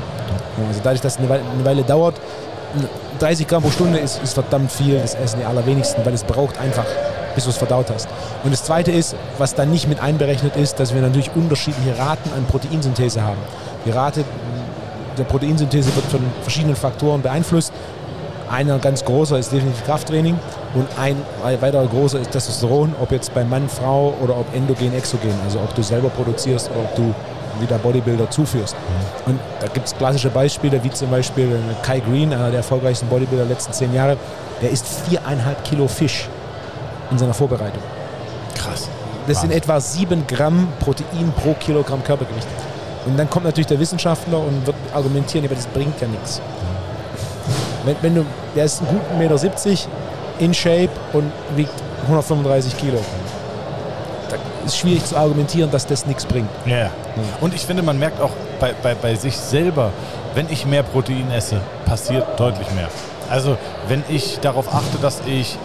Also 0.67 0.81
dadurch, 0.83 1.01
dass 1.01 1.13
es 1.13 1.19
eine 1.19 1.29
Weile, 1.29 1.41
eine 1.53 1.65
Weile 1.65 1.83
dauert, 1.83 2.15
30 3.19 3.47
Gramm 3.47 3.63
pro 3.63 3.71
Stunde 3.71 3.99
ist, 3.99 4.21
ist 4.21 4.33
verdammt 4.33 4.71
viel, 4.71 4.99
das 4.99 5.15
essen 5.15 5.39
die 5.39 5.45
allerwenigsten, 5.45 6.05
weil 6.05 6.13
es 6.13 6.23
braucht 6.23 6.59
einfach, 6.59 6.85
bis 7.33 7.45
du 7.45 7.49
es 7.49 7.57
verdaut 7.57 7.89
hast. 7.93 8.07
Und 8.43 8.51
das 8.51 8.63
Zweite 8.63 8.91
ist, 8.91 9.15
was 9.37 9.55
da 9.55 9.65
nicht 9.65 9.87
mit 9.87 9.99
einberechnet 9.99 10.55
ist, 10.55 10.79
dass 10.79 10.93
wir 10.93 11.01
natürlich 11.01 11.31
unterschiedliche 11.35 11.97
Raten 11.97 12.29
an 12.35 12.45
Proteinsynthese 12.45 13.23
haben. 13.23 13.37
Die 13.85 13.91
Rate 13.91 14.23
der 15.17 15.23
Proteinsynthese 15.23 15.95
wird 15.95 16.05
von 16.05 16.21
verschiedenen 16.41 16.75
Faktoren 16.75 17.21
beeinflusst. 17.21 17.73
Einer 18.49 18.79
ganz 18.79 19.03
großer 19.03 19.37
ist 19.37 19.51
definitiv 19.51 19.83
Krafttraining 19.85 20.39
und 20.73 20.87
ein 20.99 21.17
weiterer 21.61 21.85
großer 21.85 22.19
ist 22.19 22.31
Testosteron, 22.31 22.95
ob 23.01 23.11
jetzt 23.11 23.33
bei 23.33 23.43
Mann, 23.43 23.67
Frau 23.67 24.13
oder 24.21 24.37
ob 24.37 24.53
endogen, 24.55 24.93
exogen, 24.93 25.33
also 25.43 25.59
ob 25.59 25.75
du 25.75 25.83
selber 25.83 26.09
produzierst 26.09 26.69
oder 26.71 26.79
ob 26.79 26.95
du 26.95 27.13
wie 27.59 27.65
der 27.65 27.79
Bodybuilder 27.79 28.29
zuführst. 28.29 28.75
Und 29.25 29.39
da 29.59 29.67
gibt 29.67 29.87
es 29.87 29.97
klassische 29.97 30.29
Beispiele, 30.29 30.83
wie 30.83 30.91
zum 30.91 31.09
Beispiel 31.09 31.57
Kai 31.81 31.99
Green, 31.99 32.31
einer 32.31 32.49
der 32.49 32.57
erfolgreichsten 32.57 33.07
Bodybuilder 33.07 33.45
der 33.45 33.55
letzten 33.55 33.73
zehn 33.73 33.93
Jahre, 33.93 34.15
der 34.61 34.69
isst 34.69 34.85
viereinhalb 35.09 35.63
Kilo 35.63 35.87
Fisch 35.87 36.29
in 37.11 37.17
seiner 37.17 37.33
Vorbereitung. 37.33 37.81
Krass. 38.55 38.87
Das 39.27 39.41
sind 39.41 39.49
Wahnsinn. 39.49 39.51
etwa 39.51 39.79
7 39.81 40.27
Gramm 40.27 40.67
Protein 40.79 41.33
pro 41.41 41.53
Kilogramm 41.53 42.03
Körpergewicht. 42.03 42.47
Und 43.07 43.17
dann 43.17 43.29
kommt 43.29 43.45
natürlich 43.45 43.67
der 43.67 43.79
Wissenschaftler 43.79 44.37
und 44.37 44.65
wird 44.67 44.75
argumentieren, 44.93 45.45
aber 45.45 45.55
das 45.55 45.65
bringt 45.67 45.99
ja 45.99 46.07
nichts. 46.07 46.41
Wenn, 47.87 47.95
wenn 48.01 48.15
du, 48.15 48.25
der 48.55 48.65
ist 48.65 48.81
einen 48.81 48.89
guten 48.89 49.17
Meter 49.17 49.37
70 49.37 49.87
in 50.39 50.53
Shape 50.53 50.89
und 51.13 51.31
wiegt 51.55 51.73
135 52.03 52.77
Kilo. 52.77 52.99
Da 54.29 54.35
ist 54.65 54.77
schwierig 54.77 55.05
zu 55.05 55.15
argumentieren, 55.15 55.71
dass 55.71 55.87
das 55.87 56.05
nichts 56.05 56.25
bringt. 56.25 56.49
Ja. 56.65 56.91
Und 57.39 57.53
ich 57.53 57.65
finde, 57.65 57.83
man 57.83 57.97
merkt 57.97 58.21
auch 58.21 58.31
bei, 58.59 58.73
bei, 58.83 58.93
bei 58.93 59.15
sich 59.15 59.37
selber, 59.37 59.91
wenn 60.35 60.49
ich 60.49 60.65
mehr 60.65 60.83
Protein 60.83 61.31
esse, 61.31 61.61
passiert 61.85 62.25
deutlich 62.37 62.69
mehr. 62.71 62.89
Also 63.29 63.57
wenn 63.87 64.03
ich 64.09 64.39
darauf 64.39 64.73
achte, 64.73 64.97
dass 65.01 65.21
ich 65.25 65.57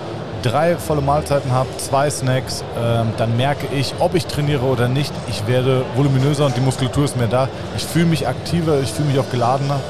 drei 0.43 0.77
volle 0.77 1.01
Mahlzeiten 1.01 1.53
habe, 1.53 1.68
zwei 1.79 2.09
Snacks, 2.09 2.64
ähm, 2.81 3.12
dann 3.16 3.37
merke 3.37 3.66
ich, 3.75 3.95
ob 3.99 4.14
ich 4.14 4.27
trainiere 4.27 4.64
oder 4.64 4.89
nicht, 4.89 5.12
ich 5.29 5.47
werde 5.47 5.85
voluminöser 5.97 6.47
und 6.47 6.57
die 6.57 6.61
Muskulatur 6.61 7.05
ist 7.05 7.16
mehr 7.16 7.29
da. 7.29 7.49
Ich 7.77 7.85
fühle 7.85 8.07
mich 8.07 8.27
aktiver, 8.27 8.81
ich 8.81 8.93
fühle 8.93 9.09
mich 9.09 9.18
auch 9.18 9.31
geladener. 9.31 9.81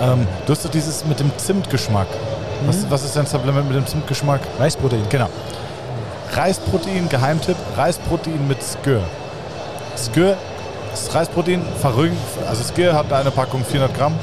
Ähm, 0.00 0.26
du 0.46 0.52
hast 0.52 0.64
doch 0.64 0.70
dieses 0.70 1.04
mit 1.04 1.20
dem 1.20 1.30
Zimtgeschmack. 1.36 2.06
Was, 2.66 2.88
was 2.90 3.04
ist 3.04 3.16
dein 3.16 3.26
Supplement 3.26 3.68
mit 3.68 3.76
dem 3.76 3.86
Zimtgeschmack? 3.86 4.40
Reisprotein. 4.58 5.02
Genau. 5.08 5.28
Reisprotein, 6.32 7.08
Geheimtipp, 7.08 7.56
Reisprotein 7.76 8.46
mit 8.48 8.58
Skür. 8.62 9.02
Skür 9.96 10.36
Das 10.90 11.14
Reisprotein 11.14 11.62
verrückt. 11.80 12.16
Also 12.48 12.64
Skill 12.64 12.92
hat 12.92 13.12
eine 13.12 13.30
Packung 13.30 13.64
400 13.64 13.96
Gramm. 13.96 14.14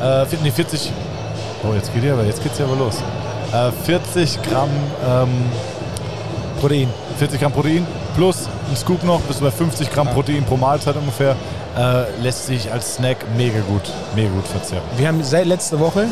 Ja. 0.00 0.22
Äh, 0.22 0.26
nee, 0.42 0.50
40. 0.50 0.92
Oh, 1.62 1.74
jetzt 1.74 1.92
geht 1.92 2.04
ja 2.04 2.14
aber, 2.14 2.24
jetzt 2.24 2.42
geht's 2.42 2.58
ja 2.58 2.64
aber 2.64 2.76
los. 2.76 2.96
Äh, 3.52 3.70
40 3.84 4.42
Gramm, 4.42 4.70
ähm, 5.06 5.28
Protein. 6.60 6.88
40 7.18 7.40
Gramm 7.40 7.52
Protein 7.52 7.86
plus 8.16 8.48
ein 8.70 8.76
Scoop 8.76 9.02
noch, 9.04 9.20
bis 9.20 9.38
bei 9.38 9.50
50 9.50 9.90
Gramm 9.90 10.08
Protein 10.08 10.44
pro 10.44 10.56
Mahlzeit 10.56 10.96
ungefähr. 10.96 11.36
Äh, 11.76 12.20
lässt 12.20 12.46
sich 12.46 12.72
als 12.72 12.96
Snack 12.96 13.18
mega 13.36 13.60
gut, 13.60 13.82
mega 14.16 14.28
gut 14.30 14.46
verzehren. 14.46 14.82
Wir 14.96 15.06
haben 15.06 15.22
seit 15.22 15.46
letzter 15.46 15.78
Woche 15.78 16.06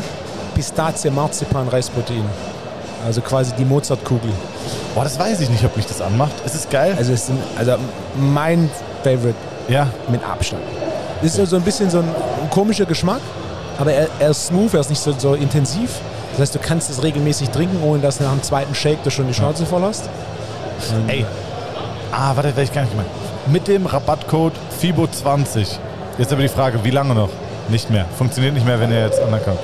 Pistazie, 0.55 1.09
Marzipan, 1.09 1.67
Reisprotein. 1.67 2.23
Also 3.05 3.21
quasi 3.21 3.53
die 3.57 3.65
Mozartkugel. 3.65 4.31
Boah, 4.95 5.03
das 5.03 5.17
weiß 5.19 5.39
ich 5.41 5.49
nicht, 5.49 5.63
ob 5.63 5.75
mich 5.77 5.85
das 5.85 6.01
anmacht. 6.01 6.33
Es 6.45 6.55
ist 6.55 6.69
geil. 6.69 6.95
Also, 6.97 7.13
es 7.13 7.29
ist 7.29 7.31
also 7.57 7.75
mein 8.17 8.69
Favorite 9.03 9.35
ja, 9.69 9.87
mit 10.09 10.23
Abstand. 10.23 10.61
Das 11.21 11.37
ist 11.37 11.49
so 11.49 11.55
ein 11.55 11.61
bisschen 11.61 11.89
so 11.89 11.99
ein, 11.99 12.09
komischer 12.49 12.85
Geschmack, 12.85 13.21
aber 13.77 13.93
er, 13.93 14.07
er 14.19 14.31
ist 14.31 14.47
smooth, 14.47 14.73
er 14.73 14.79
ist 14.79 14.89
nicht 14.89 15.01
so, 15.01 15.13
so 15.17 15.35
intensiv. 15.35 15.91
Das 16.31 16.41
heißt, 16.41 16.55
du 16.55 16.59
kannst 16.59 16.89
es 16.89 17.03
regelmäßig 17.03 17.49
trinken, 17.49 17.81
ohne 17.83 18.01
dass 18.01 18.19
nach 18.19 18.31
dem 18.31 18.43
zweiten 18.43 18.73
Shake 18.73 19.03
du 19.03 19.11
schon 19.11 19.27
die 19.27 19.33
Schnauze 19.33 19.65
voll 19.65 19.81
hast. 19.81 20.09
ey. 21.07 21.25
Ah, 22.11 22.35
warte, 22.35 22.49
werde 22.49 22.63
ich 22.63 22.73
gar 22.73 22.81
nicht 22.81 22.91
gemeint. 22.91 23.09
Mit 23.47 23.67
dem 23.67 23.85
Rabattcode 23.85 24.53
FIBO20. 24.81 25.77
Jetzt 26.17 26.31
aber 26.31 26.41
die 26.41 26.47
Frage, 26.47 26.83
wie 26.83 26.91
lange 26.91 27.13
noch? 27.13 27.29
Nicht 27.69 27.89
mehr. 27.89 28.05
Funktioniert 28.17 28.53
nicht 28.53 28.65
mehr, 28.65 28.79
wenn 28.79 28.91
ihr 28.91 29.05
jetzt 29.05 29.21
anerkannt. 29.21 29.59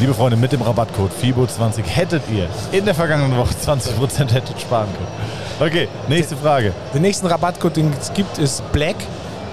Liebe 0.00 0.14
Freunde, 0.14 0.36
mit 0.36 0.50
dem 0.52 0.62
Rabattcode 0.62 1.10
FIBO20 1.22 1.82
hättet 1.82 2.22
ihr 2.30 2.48
in 2.72 2.86
der 2.86 2.94
vergangenen 2.94 3.36
Woche 3.36 3.52
20% 3.54 4.32
hättet 4.32 4.58
sparen 4.58 4.88
können. 4.94 5.68
Okay, 5.70 5.88
nächste 6.08 6.36
Frage. 6.36 6.72
Den 6.94 7.02
nächsten 7.02 7.26
Rabattcode, 7.26 7.76
den 7.76 7.92
es 8.00 8.12
gibt, 8.14 8.38
ist 8.38 8.62
Black 8.72 8.96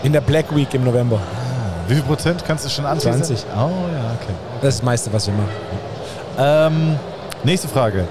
in 0.04 0.14
der 0.14 0.22
Black 0.22 0.56
Week 0.56 0.74
im 0.74 0.86
November. 0.86 1.20
Wie 1.90 1.96
viel 1.96 2.04
Prozent 2.04 2.46
kannst 2.46 2.66
du 2.66 2.70
schon 2.70 2.86
anteasern? 2.86 3.24
20. 3.24 3.46
Oh 3.56 3.60
ja, 3.60 3.66
okay. 3.66 4.34
Das 4.62 4.76
ist 4.76 4.80
das 4.80 4.84
meiste, 4.84 5.12
was 5.12 5.28
wir 5.28 5.34
machen. 5.34 5.50
Ähm, 6.40 7.00
nächste 7.44 7.68
Frage. 7.68 8.08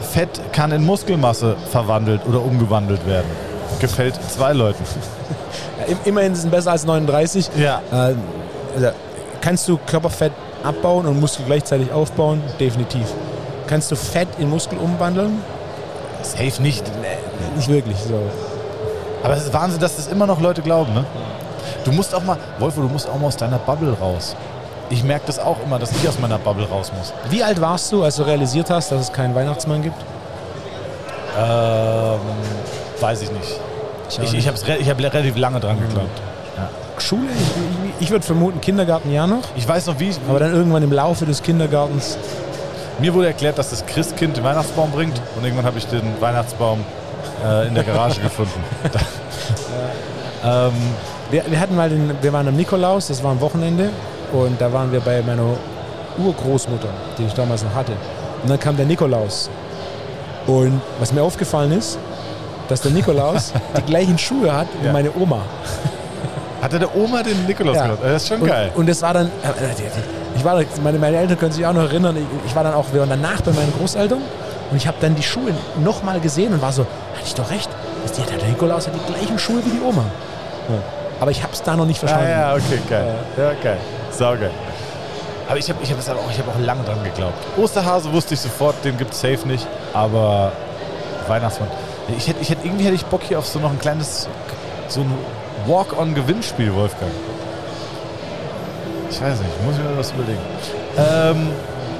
Fett 0.00 0.40
kann 0.52 0.70
in 0.70 0.84
Muskelmasse 0.84 1.56
verwandelt 1.70 2.20
oder 2.26 2.40
umgewandelt 2.40 3.04
werden. 3.06 3.30
Gefällt 3.82 4.14
zwei 4.34 4.52
Leuten. 4.54 4.82
Ja, 5.80 5.84
im- 5.92 5.98
immerhin 6.04 6.34
sind 6.34 6.50
besser 6.50 6.70
als 6.70 6.84
39. 6.86 7.50
Ja. 7.56 7.80
Äh, 7.92 8.14
also, 8.74 8.88
kannst 9.42 9.68
du 9.68 9.78
Körperfett 9.86 10.32
abbauen 10.64 11.06
und 11.06 11.20
Muskel 11.20 11.44
gleichzeitig 11.44 11.92
aufbauen? 11.92 12.40
Definitiv. 12.58 13.06
Kannst 13.66 13.90
du 13.90 13.96
Fett 13.96 14.28
in 14.38 14.48
Muskel 14.48 14.78
umwandeln? 14.78 15.42
Safe 16.22 16.62
nicht. 16.62 16.84
Nicht 17.56 17.68
wirklich. 17.68 17.96
So. 17.98 18.14
Aber 19.24 19.34
es 19.36 19.44
ist 19.44 19.52
Wahnsinn, 19.52 19.80
dass 19.80 19.96
das 19.96 20.06
immer 20.06 20.26
noch 20.26 20.40
Leute 20.40 20.62
glauben, 20.62 20.94
ne? 20.94 21.04
Du 21.84 21.90
musst 21.92 22.14
auch 22.14 22.22
mal, 22.22 22.36
Wolfo, 22.60 22.80
du 22.80 22.88
musst 22.88 23.08
auch 23.08 23.18
mal 23.18 23.26
aus 23.26 23.36
deiner 23.36 23.58
Bubble 23.58 23.96
raus. 24.00 24.36
Ich 24.90 25.02
merke 25.02 25.26
das 25.26 25.38
auch 25.38 25.56
immer, 25.64 25.78
dass 25.78 25.90
ich 25.92 26.08
aus 26.08 26.18
meiner 26.20 26.38
Bubble 26.38 26.68
raus 26.68 26.92
muss. 26.96 27.12
Wie 27.30 27.42
alt 27.42 27.60
warst 27.60 27.90
du, 27.92 28.04
als 28.04 28.16
du 28.16 28.22
realisiert 28.24 28.70
hast, 28.70 28.92
dass 28.92 29.00
es 29.00 29.12
keinen 29.12 29.34
Weihnachtsmann 29.34 29.82
gibt? 29.82 29.96
Ähm, 31.38 32.18
weiß 33.00 33.22
ich 33.22 33.32
nicht. 33.32 33.58
Ich, 34.20 34.34
ich 34.34 34.48
habe 34.48 34.58
hab 34.58 34.98
relativ 34.98 35.36
lange 35.36 35.60
dran 35.60 35.80
geglaubt. 35.80 36.20
Schule? 36.98 37.28
Ich, 37.34 37.40
ich, 37.40 38.06
ich 38.06 38.10
würde 38.10 38.24
vermuten, 38.24 38.60
Kindergarten 38.60 39.12
ja 39.12 39.26
noch. 39.26 39.42
Ich 39.56 39.66
weiß 39.66 39.86
noch, 39.86 39.98
wie 39.98 40.10
ich, 40.10 40.16
Aber 40.28 40.38
dann 40.38 40.52
irgendwann 40.54 40.82
im 40.82 40.92
Laufe 40.92 41.26
des 41.26 41.42
Kindergartens. 41.42 42.16
mir 43.00 43.12
wurde 43.14 43.26
erklärt, 43.28 43.58
dass 43.58 43.70
das 43.70 43.84
Christkind 43.86 44.36
den 44.36 44.44
Weihnachtsbaum 44.44 44.90
bringt 44.92 45.20
und 45.36 45.44
irgendwann 45.44 45.64
habe 45.64 45.78
ich 45.78 45.86
den 45.86 46.02
Weihnachtsbaum 46.20 46.84
äh, 47.44 47.66
in 47.66 47.74
der 47.74 47.84
Garage 47.84 48.20
gefunden. 48.22 48.60
ähm, 50.44 50.72
Wir, 51.30 51.44
wir 51.50 51.58
hatten 51.58 51.74
mal 51.74 51.88
den, 51.88 52.12
wir 52.20 52.32
waren 52.32 52.46
am 52.46 52.56
Nikolaus, 52.56 53.08
das 53.08 53.22
war 53.24 53.32
am 53.32 53.40
Wochenende. 53.40 53.90
Und 54.32 54.60
da 54.60 54.72
waren 54.72 54.92
wir 54.92 55.00
bei 55.00 55.22
meiner 55.22 55.56
Urgroßmutter, 56.18 56.88
die 57.18 57.24
ich 57.24 57.34
damals 57.34 57.64
noch 57.64 57.74
hatte. 57.74 57.92
Und 58.42 58.50
dann 58.50 58.60
kam 58.60 58.76
der 58.76 58.86
Nikolaus. 58.86 59.50
Und 60.46 60.80
was 60.98 61.12
mir 61.12 61.22
aufgefallen 61.22 61.72
ist, 61.72 61.98
dass 62.68 62.80
der 62.80 62.90
Nikolaus 62.92 63.52
die 63.76 63.82
gleichen 63.82 64.18
Schuhe 64.18 64.52
hat 64.54 64.66
wie 64.80 64.86
Ja. 64.86 64.92
meine 64.92 65.10
Oma. 65.14 65.40
hatte 66.60 66.78
der 66.78 66.94
Oma 66.94 67.22
den 67.22 67.46
Nikolaus 67.46 67.76
Ja. 67.76 67.82
gemacht? 67.84 67.98
Das 68.04 68.22
ist 68.22 68.28
schon 68.28 68.40
Und, 68.40 68.48
geil. 68.48 68.70
und 68.74 68.88
das 68.88 69.02
war 69.02 69.14
dann, 69.14 69.26
äh, 69.26 69.48
äh, 69.48 69.74
ich 70.36 70.44
war, 70.44 70.60
meine, 70.82 70.98
meine 70.98 71.16
Eltern 71.16 71.38
können 71.38 71.52
sich 71.52 71.66
auch 71.66 71.72
noch 71.72 71.82
erinnern, 71.82 72.16
ich, 72.16 72.24
ich 72.50 72.54
war 72.56 72.64
dann 72.64 72.74
auch, 72.74 72.86
wir 72.92 73.00
waren 73.00 73.10
danach 73.10 73.40
bei 73.40 73.52
meinen 73.52 73.72
Großeltern 73.78 74.20
und 74.70 74.76
ich 74.76 74.86
habe 74.86 74.96
dann 75.00 75.14
die 75.14 75.22
Schuhe 75.22 75.52
nochmal 75.82 76.20
gesehen 76.20 76.52
und 76.54 76.62
war 76.62 76.72
so, 76.72 76.82
hatte 76.82 77.24
ich 77.26 77.34
doch 77.34 77.50
recht, 77.50 77.68
der, 78.16 78.36
der 78.38 78.48
Nikolaus 78.48 78.86
hat 78.86 78.94
die 78.94 79.12
gleichen 79.12 79.38
Schuhe 79.38 79.60
wie 79.64 79.70
die 79.70 79.80
Oma. 79.84 80.04
Ja. 80.68 80.74
Aber 81.20 81.30
ich 81.30 81.42
habe 81.42 81.52
es 81.52 81.62
da 81.62 81.76
noch 81.76 81.86
nicht 81.86 81.98
Ah, 81.98 82.06
verstanden. 82.08 82.30
ja, 82.30 82.52
okay, 82.54 82.78
geil. 82.88 83.14
Ja, 83.36 83.52
geil. 83.62 83.76
Saugeil. 84.10 84.50
Aber 85.48 85.58
ich 85.58 85.68
habe 85.68 85.78
ich 85.82 85.90
hab 85.92 85.98
es 85.98 86.08
aber 86.08 86.20
auch, 86.20 86.30
ich 86.30 86.38
hab 86.38 86.48
auch 86.48 86.58
lange 86.64 86.82
dran 86.84 87.02
geglaubt. 87.04 87.34
Osterhase 87.56 88.12
wusste 88.12 88.34
ich 88.34 88.40
sofort, 88.40 88.74
den 88.84 88.96
gibt 88.96 89.12
es 89.12 89.20
safe 89.20 89.46
nicht. 89.46 89.66
Aber 89.92 90.52
Weihnachtsmann. 91.28 91.68
Ich 92.16 92.28
hätte, 92.28 92.40
ich 92.40 92.50
hätte, 92.50 92.66
irgendwie 92.66 92.84
hätte 92.84 92.94
ich 92.94 93.06
Bock 93.06 93.22
hier 93.22 93.38
auf 93.38 93.46
so 93.46 93.58
noch 93.58 93.70
ein 93.70 93.78
kleines, 93.78 94.28
so 94.88 95.00
ein 95.00 95.12
Walk-on-Gewinnspiel, 95.66 96.74
Wolfgang. 96.74 97.12
Ich 99.10 99.20
weiß 99.20 99.38
nicht, 99.40 99.64
muss 99.64 99.76
ich 99.76 99.82
mir 99.82 99.96
was 99.96 100.12
überlegen. 100.12 100.40
Ähm, 100.98 101.48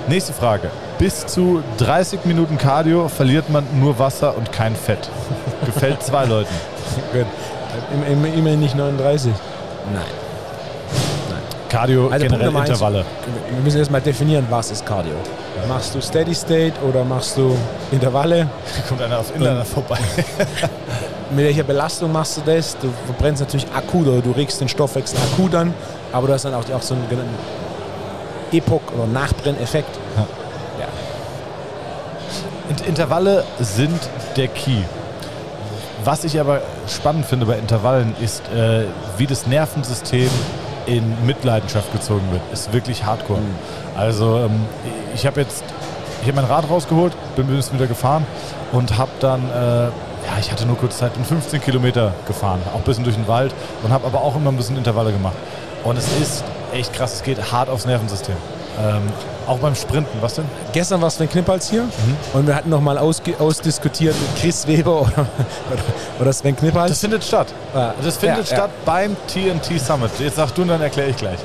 nächste 0.08 0.32
Frage. 0.32 0.70
Bis 0.98 1.26
zu 1.26 1.62
30 1.78 2.24
Minuten 2.24 2.58
Cardio 2.58 3.08
verliert 3.08 3.50
man 3.50 3.64
nur 3.78 3.98
Wasser 3.98 4.36
und 4.36 4.50
kein 4.52 4.74
Fett. 4.74 5.08
Gefällt 5.66 6.02
zwei 6.02 6.24
Leuten. 6.24 6.54
Gut. 7.12 7.26
Immerhin 8.36 8.60
nicht 8.60 8.74
39. 8.74 9.32
Nein. 9.92 10.02
Cardio 11.72 12.08
Also 12.08 12.24
generell 12.24 12.46
Nummer 12.46 12.60
eins. 12.60 12.68
Intervalle. 12.68 13.04
Wir 13.50 13.62
müssen 13.62 13.78
erstmal 13.78 14.02
definieren, 14.02 14.46
was 14.50 14.70
ist 14.70 14.84
Cardio. 14.84 15.14
Machst 15.68 15.94
du 15.94 16.00
Steady 16.02 16.34
State 16.34 16.74
oder 16.88 17.04
machst 17.04 17.36
du 17.36 17.56
Intervalle? 17.90 18.48
Kommt 18.88 19.00
einer 19.02 19.18
auf 19.20 19.34
Inliner 19.34 19.64
vorbei. 19.64 19.98
Mit 21.30 21.44
welcher 21.46 21.62
Belastung 21.62 22.12
machst 22.12 22.36
du 22.36 22.40
das? 22.44 22.76
Du 22.78 22.90
verbrennst 23.06 23.40
natürlich 23.40 23.66
akut 23.74 24.06
oder 24.06 24.20
du 24.20 24.32
regst 24.32 24.60
den 24.60 24.68
Stoffwechsel 24.68 25.18
akut 25.32 25.54
an, 25.54 25.72
aber 26.12 26.26
du 26.26 26.32
hast 26.34 26.44
dann 26.44 26.54
auch, 26.54 26.64
auch 26.74 26.82
so 26.82 26.94
einen 26.94 27.08
genannten 27.08 27.34
Epoch- 28.52 28.80
oder 28.94 29.06
Nachbrenneffekt. 29.06 29.98
Int- 32.68 32.86
Intervalle 32.86 33.44
sind 33.60 33.98
der 34.36 34.48
Key. 34.48 34.82
Was 36.04 36.24
ich 36.24 36.38
aber 36.40 36.60
spannend 36.88 37.24
finde 37.26 37.46
bei 37.46 37.56
Intervallen 37.56 38.14
ist, 38.20 38.42
äh, 38.52 38.84
wie 39.16 39.26
das 39.26 39.46
Nervensystem 39.46 40.28
in 40.86 41.14
Mitleidenschaft 41.26 41.92
gezogen 41.92 42.28
wird. 42.32 42.42
Ist 42.52 42.72
wirklich 42.72 43.04
hardcore. 43.04 43.38
Also 43.96 44.38
ähm, 44.38 44.66
ich 45.14 45.26
habe 45.26 45.40
jetzt, 45.40 45.64
ich 46.22 46.28
habe 46.28 46.40
mein 46.40 46.50
Rad 46.50 46.68
rausgeholt, 46.68 47.12
bin 47.36 47.46
ein 47.46 47.56
bisschen 47.56 47.74
wieder 47.74 47.86
gefahren 47.86 48.26
und 48.72 48.96
habe 48.98 49.10
dann, 49.20 49.48
äh, 49.50 49.84
ja, 49.84 50.38
ich 50.40 50.50
hatte 50.50 50.66
nur 50.66 50.76
kurz 50.76 50.98
Zeit, 50.98 51.14
bin 51.14 51.24
15 51.24 51.60
Kilometer 51.60 52.12
gefahren, 52.26 52.60
auch 52.72 52.78
ein 52.78 52.84
bisschen 52.84 53.04
durch 53.04 53.16
den 53.16 53.28
Wald 53.28 53.54
und 53.82 53.92
habe 53.92 54.06
aber 54.06 54.22
auch 54.22 54.36
immer 54.36 54.50
ein 54.50 54.56
bisschen 54.56 54.76
Intervalle 54.76 55.12
gemacht. 55.12 55.36
Und 55.84 55.98
es 55.98 56.06
ist 56.20 56.44
echt 56.72 56.92
krass, 56.92 57.14
es 57.14 57.22
geht 57.22 57.52
hart 57.52 57.68
aufs 57.68 57.86
Nervensystem. 57.86 58.36
Ähm, 58.80 59.02
auch 59.46 59.58
beim 59.58 59.74
Sprinten, 59.74 60.16
was 60.22 60.34
denn? 60.34 60.44
Gestern 60.72 61.02
war 61.02 61.10
Sven 61.10 61.28
Knippals 61.28 61.68
hier 61.68 61.84
und 62.32 62.46
wir 62.46 62.54
hatten 62.54 62.70
nochmal 62.70 62.96
ausge- 62.96 63.38
ausdiskutiert, 63.38 64.14
Chris 64.40 64.66
Weber 64.66 65.02
oder, 65.02 65.10
oder, 65.70 65.82
oder 66.20 66.32
Sven 66.32 66.56
Knippals. 66.56 66.90
Das 66.92 67.00
findet 67.00 67.22
statt. 67.22 67.48
Ja. 67.74 67.92
Das 68.02 68.16
findet 68.16 68.48
Ja, 68.48 68.56
statt 68.56 68.70
beim 68.86 69.14
TNT 69.26 69.78
Summit. 69.78 70.10
Jetzt 70.18 70.36
sag 70.36 70.52
du 70.54 70.62
und 70.62 70.68
dann 70.68 70.80
erkläre 70.80 71.10
ich 71.10 71.16
gleich. 71.16 71.38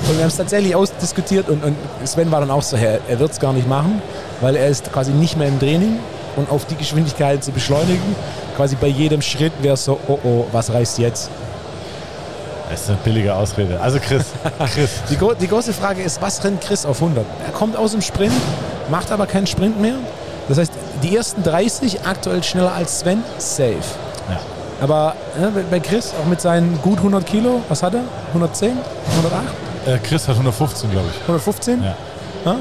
Und 0.00 0.16
wir 0.16 0.22
haben 0.24 0.28
es 0.28 0.36
tatsächlich 0.36 0.74
ausdiskutiert 0.74 1.48
und, 1.48 1.62
und 1.62 1.76
Sven 2.04 2.30
war 2.32 2.40
dann 2.40 2.50
auch 2.50 2.62
so, 2.62 2.76
er, 2.76 2.98
er 3.08 3.18
wird 3.20 3.30
es 3.30 3.38
gar 3.38 3.52
nicht 3.52 3.68
machen, 3.68 4.02
weil 4.40 4.56
er 4.56 4.66
ist 4.68 4.92
quasi 4.92 5.12
nicht 5.12 5.36
mehr 5.36 5.46
im 5.48 5.60
Training 5.60 5.98
und 6.36 6.50
auf 6.50 6.64
die 6.64 6.74
Geschwindigkeit 6.74 7.44
zu 7.44 7.52
beschleunigen. 7.52 8.16
Quasi 8.56 8.74
bei 8.74 8.88
jedem 8.88 9.22
Schritt 9.22 9.52
wäre 9.62 9.74
es 9.74 9.84
so, 9.84 10.00
oh 10.08 10.18
oh, 10.24 10.46
was 10.50 10.72
reißt 10.72 10.98
jetzt? 10.98 11.30
Das 12.70 12.82
ist 12.82 12.88
eine 12.88 12.98
billige 13.04 13.34
Ausrede. 13.34 13.78
Also 13.80 13.98
Chris, 14.00 14.24
Chris. 14.74 14.90
Die, 15.10 15.16
gro 15.16 15.34
die 15.34 15.48
große 15.48 15.72
Frage 15.72 16.02
ist, 16.02 16.20
was 16.22 16.42
rennt 16.44 16.60
Chris 16.62 16.86
auf 16.86 17.00
100? 17.02 17.24
Er 17.46 17.52
kommt 17.52 17.76
aus 17.76 17.92
dem 17.92 18.00
Sprint, 18.02 18.32
macht 18.90 19.12
aber 19.12 19.26
keinen 19.26 19.46
Sprint 19.46 19.80
mehr. 19.80 19.94
Das 20.48 20.58
heißt, 20.58 20.72
die 21.02 21.16
ersten 21.16 21.42
30 21.42 22.00
aktuell 22.06 22.42
schneller 22.42 22.72
als 22.72 23.00
Sven, 23.00 23.22
safe. 23.38 23.74
Ja. 24.30 24.38
Aber 24.80 25.14
ja, 25.40 25.50
bei- 25.50 25.62
bei 25.70 25.80
Chris, 25.80 26.12
auch 26.20 26.26
mit 26.28 26.40
seinen 26.40 26.80
gut 26.82 26.98
100 26.98 27.24
Kilo, 27.26 27.60
was 27.68 27.82
hat 27.82 27.94
er? 27.94 28.02
110? 28.28 28.72
108? 29.16 29.42
Äh, 29.86 29.98
Chris 30.06 30.26
hat 30.26 30.34
115, 30.34 30.90
glaube 30.90 31.06
ich. 31.14 31.20
115? 31.22 31.82
Ja. 31.82 31.94
Ja? 32.46 32.56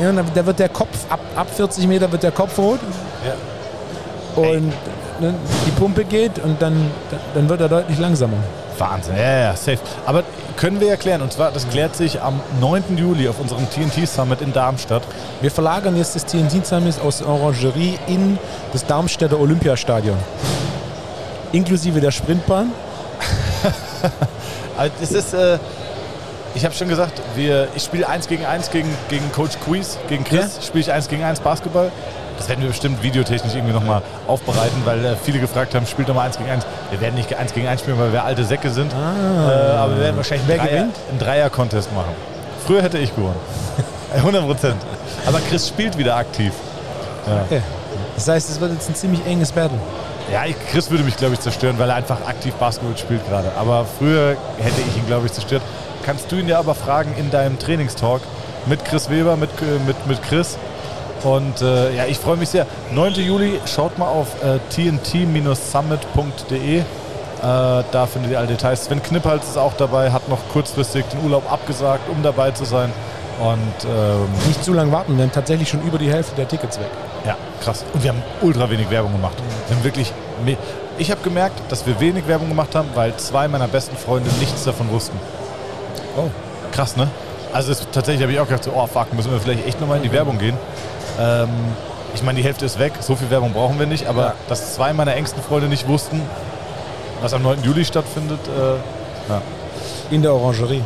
Ja, 0.00 0.12
da- 0.34 0.46
wird 0.46 0.58
der 0.60 0.68
Kopf, 0.68 0.88
ab, 1.10 1.18
ab 1.34 1.48
40 1.54 1.86
Meter 1.88 2.10
wird 2.12 2.22
der 2.22 2.30
Kopf 2.32 2.56
rot 2.58 2.78
Ja. 3.26 4.40
und 4.42 4.72
ne, 5.20 5.34
die 5.66 5.70
Pumpe 5.72 6.04
geht 6.04 6.38
und 6.38 6.62
dann, 6.62 6.90
dann 7.34 7.48
wird 7.48 7.60
er 7.60 7.68
deutlich 7.68 7.98
langsamer. 7.98 8.36
Wahnsinn. 8.80 9.16
Ja, 9.16 9.38
ja, 9.40 9.56
safe. 9.56 9.78
Aber 10.06 10.22
können 10.56 10.80
wir 10.80 10.90
erklären, 10.90 11.22
und 11.22 11.32
zwar, 11.32 11.50
das 11.52 11.68
klärt 11.68 11.94
sich 11.96 12.20
am 12.20 12.40
9. 12.60 12.96
Juli 12.96 13.28
auf 13.28 13.38
unserem 13.40 13.68
TNT 13.70 14.08
Summit 14.08 14.40
in 14.40 14.52
Darmstadt. 14.52 15.02
Wir 15.40 15.50
verlagern 15.50 15.96
jetzt 15.96 16.14
das 16.14 16.24
TNT 16.26 16.66
Summit 16.66 17.00
aus 17.00 17.18
der 17.18 17.28
Orangerie 17.28 17.98
in 18.06 18.38
das 18.72 18.84
Darmstädter 18.86 19.38
Olympiastadion. 19.38 20.16
Inklusive 21.52 22.00
der 22.00 22.10
Sprintbahn. 22.10 22.72
Es 25.02 25.10
ist, 25.10 25.34
äh, 25.34 25.58
ich 26.54 26.64
habe 26.64 26.72
schon 26.72 26.88
gesagt, 26.88 27.20
wir, 27.34 27.66
ich 27.74 27.82
spiele 27.82 28.08
1 28.08 28.28
gegen 28.28 28.44
1 28.46 28.70
gegen, 28.70 28.88
gegen 29.08 29.30
Coach 29.32 29.58
Quiz, 29.64 29.98
gegen 30.08 30.22
Chris, 30.22 30.56
Ja. 30.56 30.62
spiele 30.62 30.82
ich 30.82 30.92
1 30.92 31.08
gegen 31.08 31.24
1 31.24 31.40
Basketball. 31.40 31.90
Das 32.38 32.48
werden 32.48 32.62
wir 32.62 32.68
bestimmt 32.68 33.02
videotechnisch 33.02 33.54
irgendwie 33.54 33.74
nochmal 33.74 34.00
aufbereiten, 34.26 34.80
weil 34.84 35.04
äh, 35.04 35.16
viele 35.16 35.40
gefragt 35.40 35.74
haben, 35.74 35.86
spielt 35.86 36.08
nochmal 36.08 36.26
1 36.26 36.38
gegen 36.38 36.48
1. 36.48 36.64
Wir 36.90 37.00
werden 37.00 37.14
nicht 37.16 37.34
1 37.34 37.52
gegen 37.52 37.66
1 37.66 37.80
spielen, 37.80 37.98
weil 37.98 38.12
wir 38.12 38.24
alte 38.24 38.44
Säcke 38.44 38.70
sind. 38.70 38.94
Ah. 38.94 39.50
Äh, 39.50 39.76
aber 39.76 39.96
wir 39.96 40.02
werden 40.02 40.16
wahrscheinlich 40.16 40.48
Wer 40.48 40.62
einen 40.62 40.92
Dreier-Contest 41.18 41.92
machen. 41.94 42.14
Früher 42.64 42.82
hätte 42.82 42.98
ich 42.98 43.14
gewonnen. 43.14 43.36
100 44.14 44.44
Prozent. 44.46 44.76
Aber 45.26 45.40
Chris 45.40 45.68
spielt 45.68 45.98
wieder 45.98 46.16
aktiv. 46.16 46.52
Okay. 47.46 47.60
Das 48.14 48.28
heißt, 48.28 48.48
es 48.48 48.60
wird 48.60 48.72
jetzt 48.72 48.88
ein 48.88 48.94
ziemlich 48.94 49.24
enges 49.26 49.52
Battle. 49.52 49.78
Ja, 50.32 50.44
ich, 50.44 50.56
Chris 50.70 50.90
würde 50.90 51.04
mich, 51.04 51.16
glaube 51.16 51.34
ich, 51.34 51.40
zerstören, 51.40 51.78
weil 51.78 51.90
er 51.90 51.96
einfach 51.96 52.26
aktiv 52.26 52.54
Basketball 52.54 52.96
spielt 52.96 53.26
gerade. 53.28 53.50
Aber 53.58 53.86
früher 53.98 54.36
hätte 54.58 54.80
ich 54.86 54.96
ihn, 54.96 55.06
glaube 55.06 55.26
ich, 55.26 55.32
zerstört. 55.32 55.62
Kannst 56.04 56.30
du 56.30 56.36
ihn 56.36 56.48
ja 56.48 56.58
aber 56.58 56.74
fragen 56.74 57.14
in 57.18 57.30
deinem 57.30 57.58
Trainingstalk 57.58 58.22
mit 58.66 58.84
Chris 58.84 59.10
Weber, 59.10 59.36
mit, 59.36 59.50
äh, 59.60 59.78
mit, 59.86 60.06
mit 60.06 60.22
Chris. 60.22 60.58
Und 61.24 61.60
äh, 61.62 61.94
ja, 61.96 62.06
ich 62.06 62.18
freue 62.18 62.36
mich 62.36 62.48
sehr. 62.48 62.66
9. 62.92 63.14
Juli, 63.14 63.60
schaut 63.66 63.98
mal 63.98 64.08
auf 64.08 64.28
äh, 64.42 64.58
tnt-summit.de. 64.70 66.78
Äh, 66.78 66.82
da 67.40 68.06
findet 68.06 68.32
ihr 68.32 68.38
alle 68.38 68.48
Details. 68.48 68.84
Sven 68.86 69.02
Knippals 69.02 69.48
ist 69.48 69.58
auch 69.58 69.74
dabei, 69.74 70.10
hat 70.10 70.28
noch 70.28 70.40
kurzfristig 70.52 71.04
den 71.06 71.22
Urlaub 71.24 71.50
abgesagt, 71.50 72.08
um 72.08 72.22
dabei 72.22 72.50
zu 72.52 72.64
sein. 72.64 72.92
Und 73.40 73.84
ähm, 73.84 74.26
Nicht 74.48 74.64
zu 74.64 74.72
lange 74.72 74.90
warten, 74.90 75.16
haben 75.20 75.30
tatsächlich 75.30 75.68
schon 75.68 75.80
über 75.82 75.98
die 75.98 76.10
Hälfte 76.10 76.34
der 76.34 76.48
Tickets 76.48 76.80
weg. 76.80 76.88
ja, 77.24 77.36
krass. 77.62 77.84
Und 77.92 78.02
wir 78.02 78.10
haben 78.10 78.20
ultra 78.42 78.68
wenig 78.68 78.90
Werbung 78.90 79.12
gemacht. 79.12 79.36
Wir 79.68 79.76
haben 79.76 79.84
wirklich. 79.84 80.12
Ich 80.98 81.10
habe 81.12 81.20
gemerkt, 81.22 81.60
dass 81.68 81.86
wir 81.86 82.00
wenig 82.00 82.26
Werbung 82.26 82.48
gemacht 82.48 82.74
haben, 82.74 82.88
weil 82.96 83.14
zwei 83.16 83.46
meiner 83.46 83.68
besten 83.68 83.96
Freunde 83.96 84.28
nichts 84.40 84.64
davon 84.64 84.90
wussten. 84.90 85.16
Oh. 86.16 86.28
Krass, 86.72 86.96
ne? 86.96 87.08
Also 87.52 87.70
es, 87.70 87.86
tatsächlich 87.92 88.22
habe 88.22 88.32
ich 88.32 88.40
auch 88.40 88.46
gedacht, 88.46 88.64
so, 88.64 88.72
oh 88.74 88.86
fuck, 88.86 89.12
müssen 89.14 89.30
wir 89.30 89.38
vielleicht 89.40 89.64
echt 89.66 89.80
nochmal 89.80 89.98
in 89.98 90.02
die 90.02 90.12
Werbung 90.12 90.38
gehen. 90.38 90.56
Ähm, 91.18 91.48
ich 92.14 92.22
meine, 92.22 92.38
die 92.38 92.44
Hälfte 92.44 92.64
ist 92.64 92.78
weg, 92.78 92.92
so 93.00 93.16
viel 93.16 93.30
Werbung 93.30 93.52
brauchen 93.52 93.78
wir 93.78 93.86
nicht, 93.86 94.06
aber 94.06 94.22
Ja. 94.22 94.34
dass 94.48 94.74
zwei 94.74 94.92
meiner 94.92 95.14
engsten 95.14 95.42
Freunde 95.42 95.68
nicht 95.68 95.86
wussten, 95.88 96.22
was 97.20 97.32
am 97.34 97.42
9. 97.42 97.62
Juli 97.64 97.84
stattfindet, 97.84 98.40
äh, 98.46 99.30
ja. 99.32 99.42
In 100.10 100.22
der 100.22 100.32
Orangerie. 100.32 100.82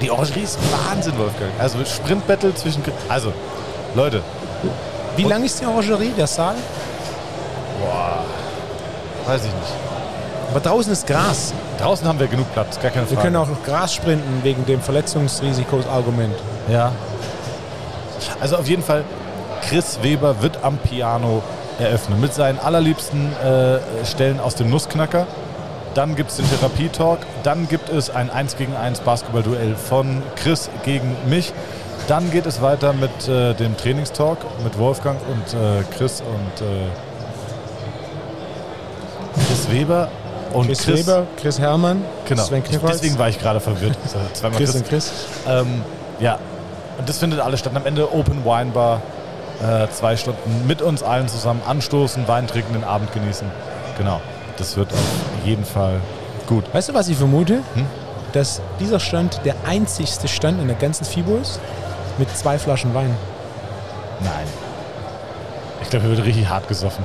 Die 0.00 0.10
Orangerie 0.10 0.40
ist 0.42 0.58
Wahnsinn, 0.88 1.16
Wolfgang. 1.16 1.50
Also 1.58 1.78
Sprintbattle 1.84 2.54
zwischen... 2.54 2.82
Also, 3.08 3.32
Leute, 3.94 4.20
Wie 5.16 5.24
lang 5.24 5.44
ist 5.44 5.60
die 5.60 5.66
Orangerie, 5.66 6.12
der 6.16 6.26
Saal? 6.26 6.54
weiß 9.26 9.40
ich 9.44 9.52
nicht. 9.52 9.72
Aber 10.50 10.60
draußen 10.60 10.92
ist 10.92 11.06
Gras. 11.06 11.54
Draußen 11.78 12.06
haben 12.06 12.18
wir 12.18 12.26
genug 12.26 12.52
Platz, 12.52 12.78
gar 12.80 12.90
keine 12.90 13.08
Wir 13.08 13.16
Frage. 13.16 13.22
können 13.28 13.36
auch 13.36 13.48
noch 13.48 13.62
Gras 13.64 13.94
sprinten 13.94 14.40
wegen 14.42 14.66
dem 14.66 14.80
Verletzungsrisikos-Argument. 14.80 16.34
Ja. 16.68 16.92
Also 18.40 18.56
auf 18.56 18.68
jeden 18.68 18.82
Fall, 18.82 19.04
Chris 19.62 19.98
Weber 20.02 20.42
wird 20.42 20.58
am 20.62 20.78
Piano 20.78 21.42
eröffnen 21.78 22.20
mit 22.20 22.34
seinen 22.34 22.58
allerliebsten 22.58 23.32
äh, 23.42 23.78
Stellen 24.04 24.40
aus 24.40 24.54
dem 24.54 24.70
Nussknacker. 24.70 25.26
Dann 25.94 26.16
gibt 26.16 26.30
es 26.30 26.36
den 26.36 26.48
Therapietalk. 26.48 27.18
Dann 27.42 27.68
gibt 27.68 27.88
es 27.90 28.10
ein 28.10 28.30
1 28.30 28.56
gegen 28.56 28.76
1 28.76 29.00
Basketballduell 29.00 29.74
von 29.76 30.22
Chris 30.36 30.70
gegen 30.84 31.16
mich. 31.28 31.52
Dann 32.08 32.30
geht 32.30 32.46
es 32.46 32.60
weiter 32.62 32.92
mit 32.92 33.28
äh, 33.28 33.54
dem 33.54 33.76
Trainingstalk 33.76 34.38
mit 34.64 34.78
Wolfgang 34.78 35.18
und 35.28 35.54
äh, 35.54 35.82
Chris 35.96 36.20
und 36.20 36.66
äh, 36.66 36.88
Chris 39.46 39.70
Weber 39.70 40.08
und 40.52 40.66
Chris, 40.66 41.06
Weber, 41.06 41.26
Chris 41.40 41.58
Herrmann, 41.58 42.04
Genau. 42.28 42.42
Sven 42.42 42.62
deswegen 42.86 43.18
war 43.18 43.28
ich 43.28 43.38
gerade 43.38 43.60
verwirrt. 43.60 43.96
So, 44.06 44.18
zweimal 44.34 44.58
Chris 44.58 44.72
Chris. 44.72 44.80
und 44.82 44.88
Chris. 44.88 45.12
Ähm, 45.48 45.82
ja, 46.20 46.38
und 46.98 47.08
das 47.08 47.18
findet 47.18 47.40
alles 47.40 47.60
statt. 47.60 47.72
Am 47.74 47.86
Ende 47.86 48.12
Open 48.12 48.44
Wine 48.44 48.70
Bar, 48.72 49.00
äh, 49.60 49.88
zwei 49.90 50.16
Stunden 50.16 50.66
mit 50.66 50.82
uns 50.82 51.02
allen 51.02 51.28
zusammen 51.28 51.62
anstoßen, 51.66 52.26
Wein 52.28 52.46
trinken, 52.46 52.72
den 52.74 52.84
Abend 52.84 53.12
genießen. 53.12 53.46
Genau, 53.98 54.20
das 54.56 54.76
wird 54.76 54.92
auf 54.92 54.98
jeden 55.44 55.64
Fall 55.64 56.00
gut. 56.46 56.64
Weißt 56.72 56.88
du, 56.88 56.94
was 56.94 57.08
ich 57.08 57.16
vermute? 57.16 57.54
Hm? 57.74 57.86
Dass 58.32 58.62
dieser 58.80 58.98
Stand 58.98 59.40
der 59.44 59.54
einzigste 59.66 60.26
Stand 60.28 60.60
in 60.60 60.66
der 60.66 60.76
ganzen 60.76 61.04
FIBO 61.04 61.36
ist 61.36 61.60
mit 62.18 62.34
zwei 62.36 62.58
Flaschen 62.58 62.94
Wein. 62.94 63.14
Nein. 64.20 64.46
Ich 65.82 65.90
glaube, 65.90 66.06
er 66.06 66.16
wird 66.16 66.26
richtig 66.26 66.48
hart 66.48 66.66
gesoffen. 66.68 67.04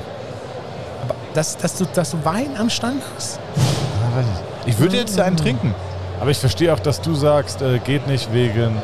Aber 1.04 1.14
dass, 1.34 1.56
dass, 1.56 1.76
du, 1.76 1.84
dass 1.84 2.12
du 2.12 2.24
Wein 2.24 2.56
am 2.58 2.70
Stand 2.70 3.02
hast? 3.16 3.38
Ja, 3.56 4.18
weiß 4.18 4.26
ich. 4.64 4.72
ich 4.72 4.78
würde 4.78 4.96
jetzt 4.96 5.16
ja 5.16 5.24
einen 5.24 5.36
trinken. 5.36 5.74
Aber 6.20 6.30
ich 6.30 6.38
verstehe 6.38 6.72
auch, 6.72 6.80
dass 6.80 7.00
du 7.00 7.14
sagst, 7.14 7.62
äh, 7.62 7.78
geht 7.78 8.06
nicht 8.06 8.32
wegen, 8.32 8.76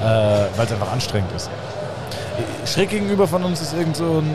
äh, 0.00 0.04
weil 0.04 0.66
es 0.66 0.72
einfach 0.72 0.92
anstrengend 0.92 1.32
ist. 1.34 1.50
Schräg 2.64 2.90
gegenüber 2.90 3.26
von 3.26 3.42
uns 3.44 3.60
ist 3.60 3.72
irgend 3.74 3.96
so 3.96 4.04
ein 4.20 4.30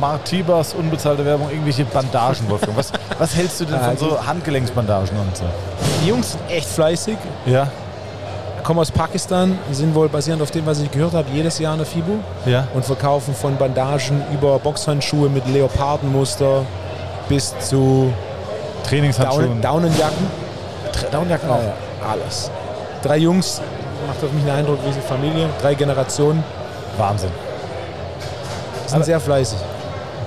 Martibas, 0.00 0.74
unbezahlte 0.74 1.24
Werbung, 1.24 1.50
irgendwelche 1.50 1.84
Bandagen, 1.84 2.48
Wolfgang. 2.48 2.76
Was, 2.76 2.92
was 3.18 3.34
hältst 3.34 3.60
du 3.60 3.64
denn 3.64 3.80
von 3.80 3.96
so 3.96 4.26
Handgelenksbandagen 4.26 5.08
und 5.18 5.36
so? 5.36 5.44
Die 6.02 6.08
Jungs 6.08 6.32
sind 6.32 6.40
echt 6.50 6.68
fleißig, 6.68 7.16
Ja, 7.46 7.68
kommen 8.62 8.80
aus 8.80 8.90
Pakistan, 8.92 9.58
sind 9.72 9.94
wohl 9.94 10.08
basierend 10.10 10.42
auf 10.42 10.50
dem, 10.50 10.66
was 10.66 10.78
ich 10.80 10.90
gehört 10.90 11.14
habe, 11.14 11.26
jedes 11.32 11.58
Jahr 11.58 11.72
in 11.72 11.78
der 11.78 11.86
FIBO 11.86 12.18
ja. 12.44 12.68
und 12.74 12.84
verkaufen 12.84 13.34
von 13.34 13.56
Bandagen 13.56 14.22
über 14.32 14.58
Boxhandschuhe 14.58 15.30
mit 15.30 15.46
Leopardenmuster 15.48 16.62
bis 17.30 17.58
zu 17.60 18.12
Trainingshandschuhen. 18.86 19.60
Down 19.62 19.82
Daunenjacken. 19.82 20.26
Tra- 20.92 21.10
Downjacken 21.10 21.48
Ja, 21.48 21.54
auch. 21.54 21.62
ja, 21.62 22.10
alles. 22.12 22.50
Drei 23.02 23.16
Jungs, 23.18 23.60
macht 24.06 24.22
auf 24.22 24.32
mich 24.32 24.42
einen 24.44 24.58
Eindruck 24.58 24.78
wie 24.84 24.92
eine 24.92 25.00
Familie, 25.02 25.48
drei 25.62 25.74
Generationen, 25.74 26.44
Wahnsinn. 26.98 27.30
sind 28.86 28.96
Aber- 28.96 29.04
sehr 29.04 29.20
fleißig. 29.20 29.58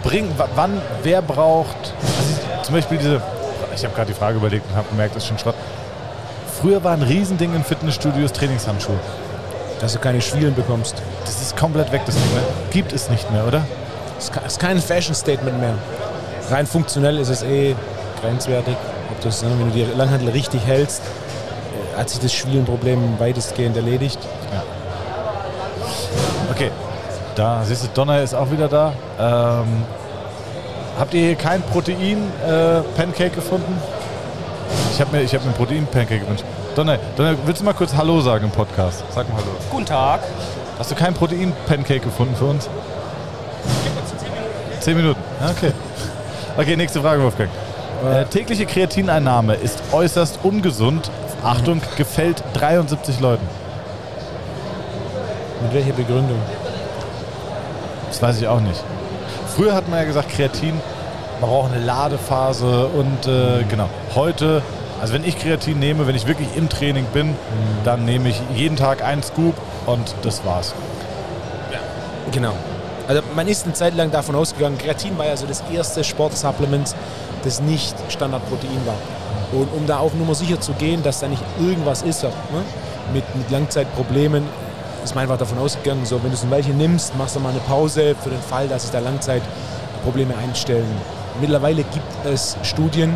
Bring, 0.04 0.30
wa- 0.38 0.48
wann, 0.56 0.82
wer 1.04 1.22
braucht, 1.22 1.94
also 2.02 2.64
zum 2.64 2.76
Beispiel 2.76 2.98
diese, 2.98 3.22
ich 3.76 3.84
habe 3.84 3.94
gerade 3.94 4.08
die 4.12 4.18
Frage 4.18 4.38
überlegt 4.38 4.66
und 4.70 4.76
habe 4.76 4.88
gemerkt, 4.90 5.16
das 5.16 5.24
ist 5.24 5.30
schon 5.30 5.38
Schrott. 5.38 5.56
Früher 6.60 6.84
war 6.84 6.94
ein 6.94 7.02
Riesending 7.04 7.56
in 7.56 7.64
Fitnessstudios 7.64 8.32
Trainingshandschuhe. 8.34 9.00
Dass 9.80 9.94
du 9.94 10.00
keine 10.00 10.22
Schwielen 10.22 10.54
bekommst. 10.54 10.96
Das 11.26 11.42
ist 11.42 11.58
komplett 11.58 11.92
weg, 11.92 12.02
das 12.06 12.14
Ding. 12.16 12.24
Ne? 12.36 12.42
Gibt 12.72 12.94
es 12.94 13.10
nicht 13.10 13.32
mehr, 13.32 13.48
oder? 13.48 13.62
Das 14.16 14.26
ist 14.26 14.34
ke- 14.34 14.42
ist 14.46 14.60
kein 14.60 14.80
Fashion-Statement 14.80 15.60
mehr. 15.60 15.74
Rein 16.52 16.68
funktionell 16.68 17.18
ist 17.18 17.30
es 17.30 17.42
eh 17.42 17.76
grenzwertig. 18.22 18.76
Ob 19.12 19.22
das, 19.22 19.42
ne, 19.42 19.50
wenn 19.58 19.70
du 19.72 19.74
die 19.74 19.86
Langhantel 19.98 20.30
richtig 20.30 20.64
hältst, 20.68 21.02
äh, 21.96 22.00
hat 22.00 22.10
sich 22.12 22.20
das 22.20 22.32
Schwielenproblem 22.34 23.20
weitestgehend 23.20 23.76
erledigt. 23.76 24.20
Da 27.42 27.64
siehst 27.64 27.84
du, 27.84 27.88
Donner 27.88 28.22
ist 28.22 28.36
auch 28.36 28.52
wieder 28.52 28.68
da. 28.68 28.94
Ähm, 29.20 29.84
habt 31.00 31.12
ihr 31.16 31.22
hier 31.22 31.36
kein 31.36 31.64
Protein-Pancake 31.64 33.32
gefunden? 33.32 33.82
Ich 34.94 35.02
habe 35.02 35.16
mir, 35.16 35.24
ich 35.24 35.34
hab 35.34 35.44
mir 35.44 35.50
ein 35.50 35.56
Protein-Pancake 35.56 36.20
gewünscht. 36.20 36.44
Donner, 36.76 37.00
Donner, 37.18 37.36
willst 37.46 37.62
du 37.62 37.66
mal 37.66 37.74
kurz 37.74 37.96
Hallo 37.96 38.22
sagen 38.22 38.46
im 38.46 38.52
Podcast? 38.52 39.04
Sag 39.10 39.28
mal 39.28 39.38
Hallo. 39.38 39.56
Guten 39.72 39.88
Tag. 39.88 40.20
Hast 40.78 40.92
du 40.92 40.96
kein 40.96 41.16
Protein-Pancake 41.16 42.02
gefunden 42.02 42.36
für 42.36 42.46
uns? 42.46 42.70
Zehn 44.80 44.98
Minuten. 44.98 45.20
Ja, 45.40 45.50
Okay. 45.50 45.72
Okay, 46.58 46.76
nächste 46.76 47.02
Frage, 47.02 47.24
Wolfgang. 47.24 47.50
Äh, 48.06 48.26
tägliche 48.26 48.68
Kreatineinnahme 48.68 49.56
ist 49.56 49.82
äußerst 49.92 50.40
ungesund. 50.44 51.10
Achtung, 51.44 51.82
gefällt 51.98 52.44
73 52.54 53.20
Leuten. 53.20 53.48
Mit 55.64 55.74
welcher 55.74 55.94
Begründung? 55.94 56.38
Das 58.12 58.22
weiß 58.22 58.42
ich 58.42 58.48
auch 58.48 58.60
nicht. 58.60 58.84
Früher 59.56 59.74
hat 59.74 59.88
man 59.88 60.00
ja 60.00 60.06
gesagt, 60.06 60.30
Kreatin, 60.30 60.74
man 61.40 61.50
braucht 61.50 61.72
eine 61.72 61.82
Ladephase 61.82 62.88
und 62.88 63.26
äh, 63.26 63.64
genau. 63.70 63.90
Heute, 64.16 64.62
also 65.00 65.14
wenn 65.14 65.24
ich 65.24 65.40
Kreatin 65.40 65.80
nehme, 65.80 66.08
wenn 66.08 66.16
ich 66.16 66.28
wirklich 66.28 66.50
im 66.58 66.68
Training 66.68 67.06
bin, 67.14 67.36
dann 67.86 68.04
nehme 68.04 68.28
ich 68.28 68.42
jeden 68.54 68.76
Tag 68.76 69.02
einen 69.02 69.24
Scoop 69.24 69.56
und 69.86 70.14
das 70.24 70.46
war's. 70.46 70.74
Genau. 72.34 72.54
Also 73.08 73.22
man 73.34 73.48
ist 73.48 73.64
eine 73.64 73.74
Zeit 73.74 73.96
lang 73.96 74.12
davon 74.12 74.36
ausgegangen, 74.36 74.78
Kreatin 74.78 75.18
war 75.18 75.28
ja 75.28 75.38
so 75.38 75.46
das 75.46 75.64
erste 75.72 76.04
Sportsupplement, 76.04 76.94
das 77.46 77.62
nicht 77.62 77.96
Standardprotein 78.10 78.86
war. 78.86 79.58
Und 79.58 79.70
um 79.74 79.88
da 79.88 80.00
auf 80.00 80.14
Nummer 80.16 80.36
sicher 80.36 80.60
zu 80.60 80.74
gehen, 80.74 81.02
dass 81.02 81.22
da 81.22 81.30
nicht 81.30 81.44
irgendwas 81.62 82.02
ist 82.02 82.24
ne, 82.24 82.30
mit, 83.14 83.24
mit 83.36 83.50
Langzeitproblemen, 83.50 84.44
ist 85.04 85.16
man 85.16 85.24
einfach 85.24 85.38
davon 85.38 85.58
ausgegangen, 85.58 86.06
so 86.06 86.22
wenn 86.22 86.30
du 86.30 86.36
es 86.36 86.44
ein 86.44 86.52
Weilchen 86.52 86.78
nimmst, 86.78 87.16
machst 87.18 87.36
du 87.36 87.40
mal 87.40 87.50
eine 87.50 87.60
Pause 87.60 88.16
für 88.22 88.30
den 88.30 88.42
Fall, 88.42 88.68
dass 88.68 88.84
sich 88.84 88.92
da 88.92 89.00
Langzeitprobleme 89.00 90.36
einstellen. 90.38 90.88
Mittlerweile 91.40 91.84
gibt 91.84 92.26
es 92.26 92.58
Studien, 92.64 93.16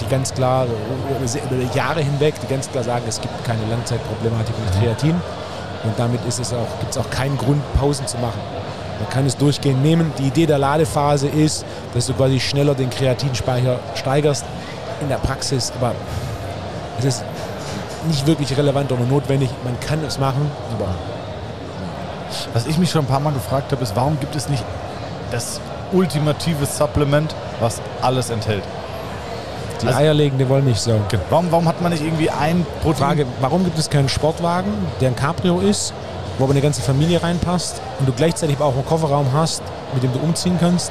die 0.00 0.06
ganz 0.06 0.32
klar 0.32 0.66
über 0.66 1.74
Jahre 1.74 2.00
hinweg, 2.00 2.34
die 2.42 2.46
ganz 2.46 2.70
klar 2.70 2.84
sagen, 2.84 3.04
es 3.08 3.20
gibt 3.20 3.44
keine 3.44 3.64
Langzeitproblematik 3.70 4.54
mit 4.58 4.80
Kreatin. 4.80 5.20
Und 5.84 5.98
damit 5.98 6.20
ist 6.26 6.40
es 6.40 6.52
auch, 6.52 6.78
gibt 6.80 6.92
es 6.92 6.98
auch 6.98 7.10
keinen 7.10 7.36
Grund, 7.38 7.62
Pausen 7.78 8.06
zu 8.06 8.18
machen. 8.18 8.40
Man 8.98 9.08
kann 9.10 9.26
es 9.26 9.36
durchgehend 9.36 9.82
nehmen. 9.82 10.12
Die 10.18 10.28
Idee 10.28 10.46
der 10.46 10.58
Ladephase 10.58 11.28
ist, 11.28 11.64
dass 11.94 12.06
du 12.06 12.14
quasi 12.14 12.40
schneller 12.40 12.74
den 12.74 12.90
Kreatinspeicher 12.90 13.78
steigerst, 13.94 14.44
in 15.00 15.08
der 15.08 15.16
Praxis, 15.16 15.72
aber 15.78 15.94
es 16.98 17.04
ist 17.04 17.24
nicht 18.06 18.26
wirklich 18.26 18.56
relevant 18.56 18.90
oder 18.92 19.04
notwendig. 19.04 19.50
Man 19.64 19.78
kann 19.80 20.02
es 20.04 20.18
machen, 20.18 20.50
aber 20.72 20.88
Was 22.54 22.66
ich 22.66 22.76
mich 22.78 22.90
schon 22.90 23.02
ein 23.04 23.06
paar 23.06 23.20
Mal 23.20 23.32
gefragt 23.32 23.72
habe, 23.72 23.82
ist, 23.82 23.94
warum 23.96 24.18
gibt 24.20 24.34
es 24.34 24.48
nicht 24.48 24.64
das 25.30 25.60
ultimative 25.92 26.66
Supplement, 26.66 27.34
was 27.60 27.80
alles 28.02 28.30
enthält? 28.30 28.62
die 29.82 29.86
Also- 29.88 29.98
eierlegende 29.98 30.48
Wollmilchsau. 30.48 31.00
Warum, 31.28 31.50
warum 31.52 31.68
hat 31.68 31.82
man 31.82 31.92
nicht 31.92 32.02
irgendwie 32.02 32.30
ein 32.30 32.64
Protein? 32.82 32.98
Frage, 33.08 33.26
warum 33.40 33.62
gibt 33.64 33.78
es 33.78 33.90
keinen 33.90 34.08
Sportwagen, 34.08 34.72
der 35.02 35.08
ein 35.10 35.16
Cabrio 35.16 35.60
ist, 35.60 35.92
wo 36.38 36.44
aber 36.44 36.52
eine 36.52 36.62
ganze 36.62 36.80
Familie 36.80 37.22
reinpasst 37.22 37.80
und 37.98 38.08
du 38.08 38.12
gleichzeitig 38.12 38.56
aber 38.56 38.64
auch 38.66 38.74
einen 38.74 38.86
Kofferraum 38.86 39.26
hast, 39.34 39.62
mit 39.92 40.02
dem 40.02 40.12
du 40.14 40.18
umziehen 40.20 40.56
kannst? 40.58 40.90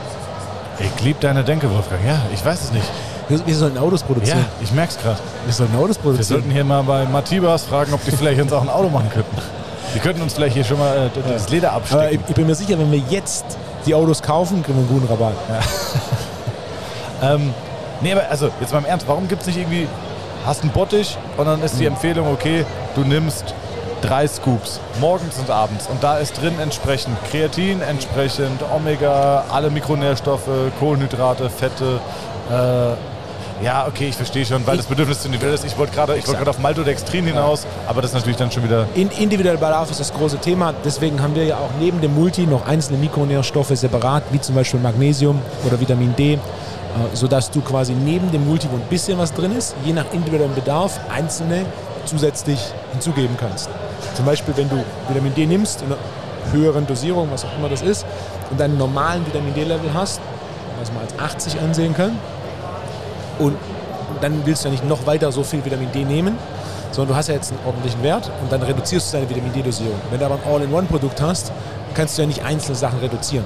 Ich 0.79 1.03
liebe 1.03 1.19
deine 1.19 1.43
Denke, 1.43 1.71
Wolfgang. 1.73 2.01
Ja, 2.05 2.19
ich 2.33 2.45
weiß 2.45 2.63
es 2.65 2.71
nicht. 2.71 2.85
Wir, 3.27 3.45
wir 3.45 3.55
sollten 3.55 3.77
Autos 3.77 4.01
Ja, 4.01 4.07
produzieren. 4.07 4.45
ich 4.61 4.71
merk's 4.71 4.97
gerade. 4.97 5.17
Wir 5.45 5.53
sollten 5.53 5.75
Autos 5.77 5.97
Wir 5.97 6.03
produzieren. 6.03 6.25
sollten 6.41 6.51
hier 6.51 6.63
mal 6.63 6.83
bei 6.83 7.05
Matibas 7.05 7.63
fragen, 7.65 7.93
ob 7.93 8.03
die 8.05 8.11
vielleicht 8.11 8.39
uns 8.41 8.53
auch 8.53 8.61
ein 8.61 8.69
Auto 8.69 8.89
machen 8.89 9.09
könnten. 9.09 9.35
Die 9.95 9.99
könnten 9.99 10.21
uns 10.21 10.33
vielleicht 10.33 10.55
hier 10.55 10.63
schon 10.63 10.77
mal 10.79 11.07
äh, 11.07 11.09
das 11.31 11.49
Leder 11.49 11.71
abstecken. 11.73 12.19
ich, 12.23 12.29
ich 12.29 12.35
bin 12.35 12.45
mir 12.47 12.55
sicher, 12.55 12.77
wenn 12.77 12.91
wir 12.91 13.01
jetzt 13.09 13.45
die 13.85 13.95
Autos 13.95 14.21
kaufen, 14.21 14.61
kriegen 14.63 14.77
wir 14.77 14.87
einen 14.87 15.01
guten 15.01 15.07
Rabatt. 15.11 15.33
Ähm, 17.23 17.53
nee, 18.01 18.11
aber 18.11 18.29
also 18.29 18.49
jetzt 18.59 18.73
mal 18.73 18.79
im 18.79 18.85
Ernst, 18.85 19.07
warum 19.07 19.27
gibt 19.27 19.41
es 19.41 19.47
nicht 19.47 19.57
irgendwie, 19.57 19.87
hast 20.45 20.61
einen 20.63 20.71
Bottich 20.71 21.17
und 21.37 21.45
dann 21.45 21.61
ist 21.63 21.79
die 21.79 21.85
Empfehlung, 21.85 22.27
okay, 22.31 22.65
du 22.93 23.01
nimmst 23.01 23.55
drei 24.01 24.27
Scoops, 24.27 24.79
morgens 24.99 25.37
und 25.39 25.49
abends. 25.49 25.87
Und 25.87 26.03
da 26.03 26.17
ist 26.17 26.39
drin 26.39 26.59
entsprechend 26.61 27.15
Kreatin, 27.31 27.81
entsprechend 27.81 28.61
Omega, 28.75 29.45
alle 29.51 29.69
Mikronährstoffe, 29.71 30.49
Kohlenhydrate, 30.79 31.49
Fette. 31.49 31.99
Äh, 32.51 33.14
ja, 33.61 33.87
okay, 33.87 34.09
ich 34.09 34.15
verstehe 34.15 34.45
schon, 34.45 34.65
weil 34.67 34.77
das 34.77 34.85
Bedürfnis 34.85 35.21
zu 35.21 35.27
individuell 35.27 35.53
ist. 35.53 35.65
Ich 35.65 35.77
wollte 35.77 35.93
gerade 35.93 36.19
gerade 36.19 36.49
auf 36.49 36.59
Maltodextrin 36.59 37.25
hinaus, 37.25 37.65
aber 37.87 38.01
das 38.01 38.11
ist 38.11 38.15
natürlich 38.15 38.37
dann 38.37 38.51
schon 38.51 38.63
wieder... 38.63 38.87
In, 38.95 39.09
individuell 39.11 39.55
Bedarf 39.57 39.89
ist 39.91 39.99
das 39.99 40.13
große 40.13 40.39
Thema. 40.39 40.73
Deswegen 40.83 41.21
haben 41.21 41.35
wir 41.35 41.45
ja 41.45 41.57
auch 41.57 41.69
neben 41.79 42.01
dem 42.01 42.13
Multi 42.13 42.45
noch 42.45 42.67
einzelne 42.67 42.97
Mikronährstoffe 42.97 43.75
separat, 43.75 44.23
wie 44.31 44.41
zum 44.41 44.55
Beispiel 44.55 44.79
Magnesium 44.79 45.41
oder 45.65 45.79
Vitamin 45.79 46.15
D, 46.15 46.33
äh, 46.33 46.37
sodass 47.13 47.49
du 47.49 47.61
quasi 47.61 47.93
neben 47.93 48.31
dem 48.31 48.45
Multi, 48.45 48.67
wo 48.69 48.75
ein 48.75 48.89
bisschen 48.89 49.17
was 49.17 49.33
drin 49.33 49.55
ist, 49.55 49.75
je 49.85 49.93
nach 49.93 50.05
individuellem 50.11 50.53
Bedarf 50.53 50.99
einzelne 51.09 51.65
zusätzlich 52.05 52.59
hinzugeben 52.91 53.37
kannst. 53.39 53.69
Zum 54.15 54.25
Beispiel, 54.25 54.55
wenn 54.57 54.69
du 54.69 54.83
Vitamin 55.07 55.33
D 55.33 55.45
nimmst, 55.45 55.81
in 55.81 55.87
einer 55.87 55.97
höheren 56.51 56.85
Dosierung, 56.85 57.29
was 57.31 57.45
auch 57.45 57.57
immer 57.57 57.69
das 57.69 57.81
ist, 57.81 58.05
und 58.51 58.59
deinen 58.59 58.77
normalen 58.77 59.25
Vitamin 59.25 59.53
D-Level 59.53 59.93
hast, 59.93 60.19
was 60.79 60.91
man 60.91 61.03
als 61.03 61.17
80 61.17 61.59
ansehen 61.61 61.93
kann, 61.93 62.17
und 63.39 63.55
dann 64.21 64.45
willst 64.45 64.63
du 64.63 64.67
ja 64.67 64.71
nicht 64.71 64.87
noch 64.87 65.05
weiter 65.05 65.31
so 65.31 65.43
viel 65.43 65.63
Vitamin 65.63 65.91
D 65.91 66.03
nehmen, 66.03 66.37
sondern 66.91 67.13
du 67.13 67.17
hast 67.17 67.27
ja 67.27 67.35
jetzt 67.35 67.51
einen 67.51 67.59
ordentlichen 67.65 68.01
Wert 68.03 68.31
und 68.41 68.51
dann 68.51 68.61
reduzierst 68.61 69.13
du 69.13 69.17
deine 69.17 69.29
Vitamin 69.29 69.51
D-Dosierung. 69.53 69.99
Wenn 70.09 70.19
du 70.19 70.25
aber 70.25 70.35
ein 70.35 70.51
All-in-One-Produkt 70.51 71.21
hast, 71.21 71.51
kannst 71.93 72.17
du 72.17 72.21
ja 72.21 72.27
nicht 72.27 72.43
einzelne 72.43 72.75
Sachen 72.75 72.99
reduzieren, 72.99 73.45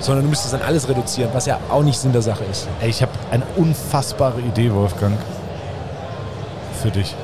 sondern 0.00 0.24
du 0.24 0.30
müsstest 0.30 0.52
dann 0.52 0.62
alles 0.62 0.88
reduzieren, 0.88 1.30
was 1.32 1.46
ja 1.46 1.58
auch 1.70 1.82
nicht 1.82 1.98
Sinn 1.98 2.12
der 2.12 2.22
Sache 2.22 2.44
ist. 2.50 2.68
Ey, 2.80 2.90
ich 2.90 3.02
habe 3.02 3.12
eine 3.30 3.44
unfassbare 3.56 4.40
Idee, 4.40 4.72
Wolfgang, 4.72 5.16
für 6.82 6.90
dich. 6.90 7.14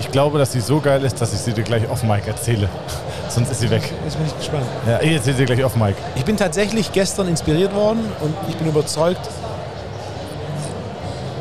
Ich 0.00 0.10
glaube, 0.10 0.38
dass 0.38 0.52
sie 0.52 0.60
so 0.60 0.80
geil 0.80 1.04
ist, 1.04 1.20
dass 1.20 1.32
ich 1.32 1.40
sie 1.40 1.52
dir 1.52 1.62
gleich 1.62 1.88
auf 1.88 2.02
Mike 2.02 2.28
erzähle. 2.28 2.68
Sonst 3.28 3.50
ist 3.50 3.60
sie 3.60 3.70
weg. 3.70 3.90
Jetzt 4.04 4.16
bin 4.16 4.26
ich 4.26 4.36
gespannt. 4.36 4.66
Ja, 4.86 5.00
ich 5.00 5.12
erzähle 5.12 5.36
sie 5.36 5.44
gleich 5.44 5.64
auf 5.64 5.76
Mike. 5.76 5.96
Ich 6.14 6.24
bin 6.24 6.36
tatsächlich 6.36 6.92
gestern 6.92 7.28
inspiriert 7.28 7.74
worden 7.74 8.00
und 8.20 8.34
ich 8.48 8.56
bin 8.56 8.68
überzeugt, 8.68 9.20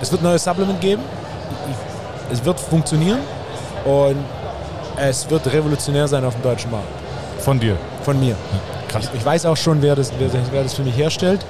es 0.04 0.12
wird 0.12 0.22
ein 0.22 0.26
neues 0.26 0.44
Supplement 0.44 0.82
geben. 0.82 1.02
Es 2.30 2.44
wird 2.44 2.60
funktionieren 2.60 3.20
und 3.86 4.18
es 4.98 5.30
wird 5.30 5.48
revolutionär 5.52 6.08
sein 6.10 6.26
auf 6.26 6.34
dem 6.34 6.44
deutschen 6.44 6.72
Markt. 6.72 6.88
Von 7.40 7.58
dir. 7.58 7.78
Von 8.04 8.20
mir. 8.20 8.36
Krass. 8.90 9.10
Ich 9.14 9.26
weiß 9.26 9.46
auch 9.46 9.56
schon, 9.56 9.82
wer 9.82 9.96
das, 9.96 10.12
wer, 10.20 10.30
wer 10.52 10.64
das 10.64 10.74
für 10.74 10.84
mich 10.84 10.98
herstellt. 10.98 11.46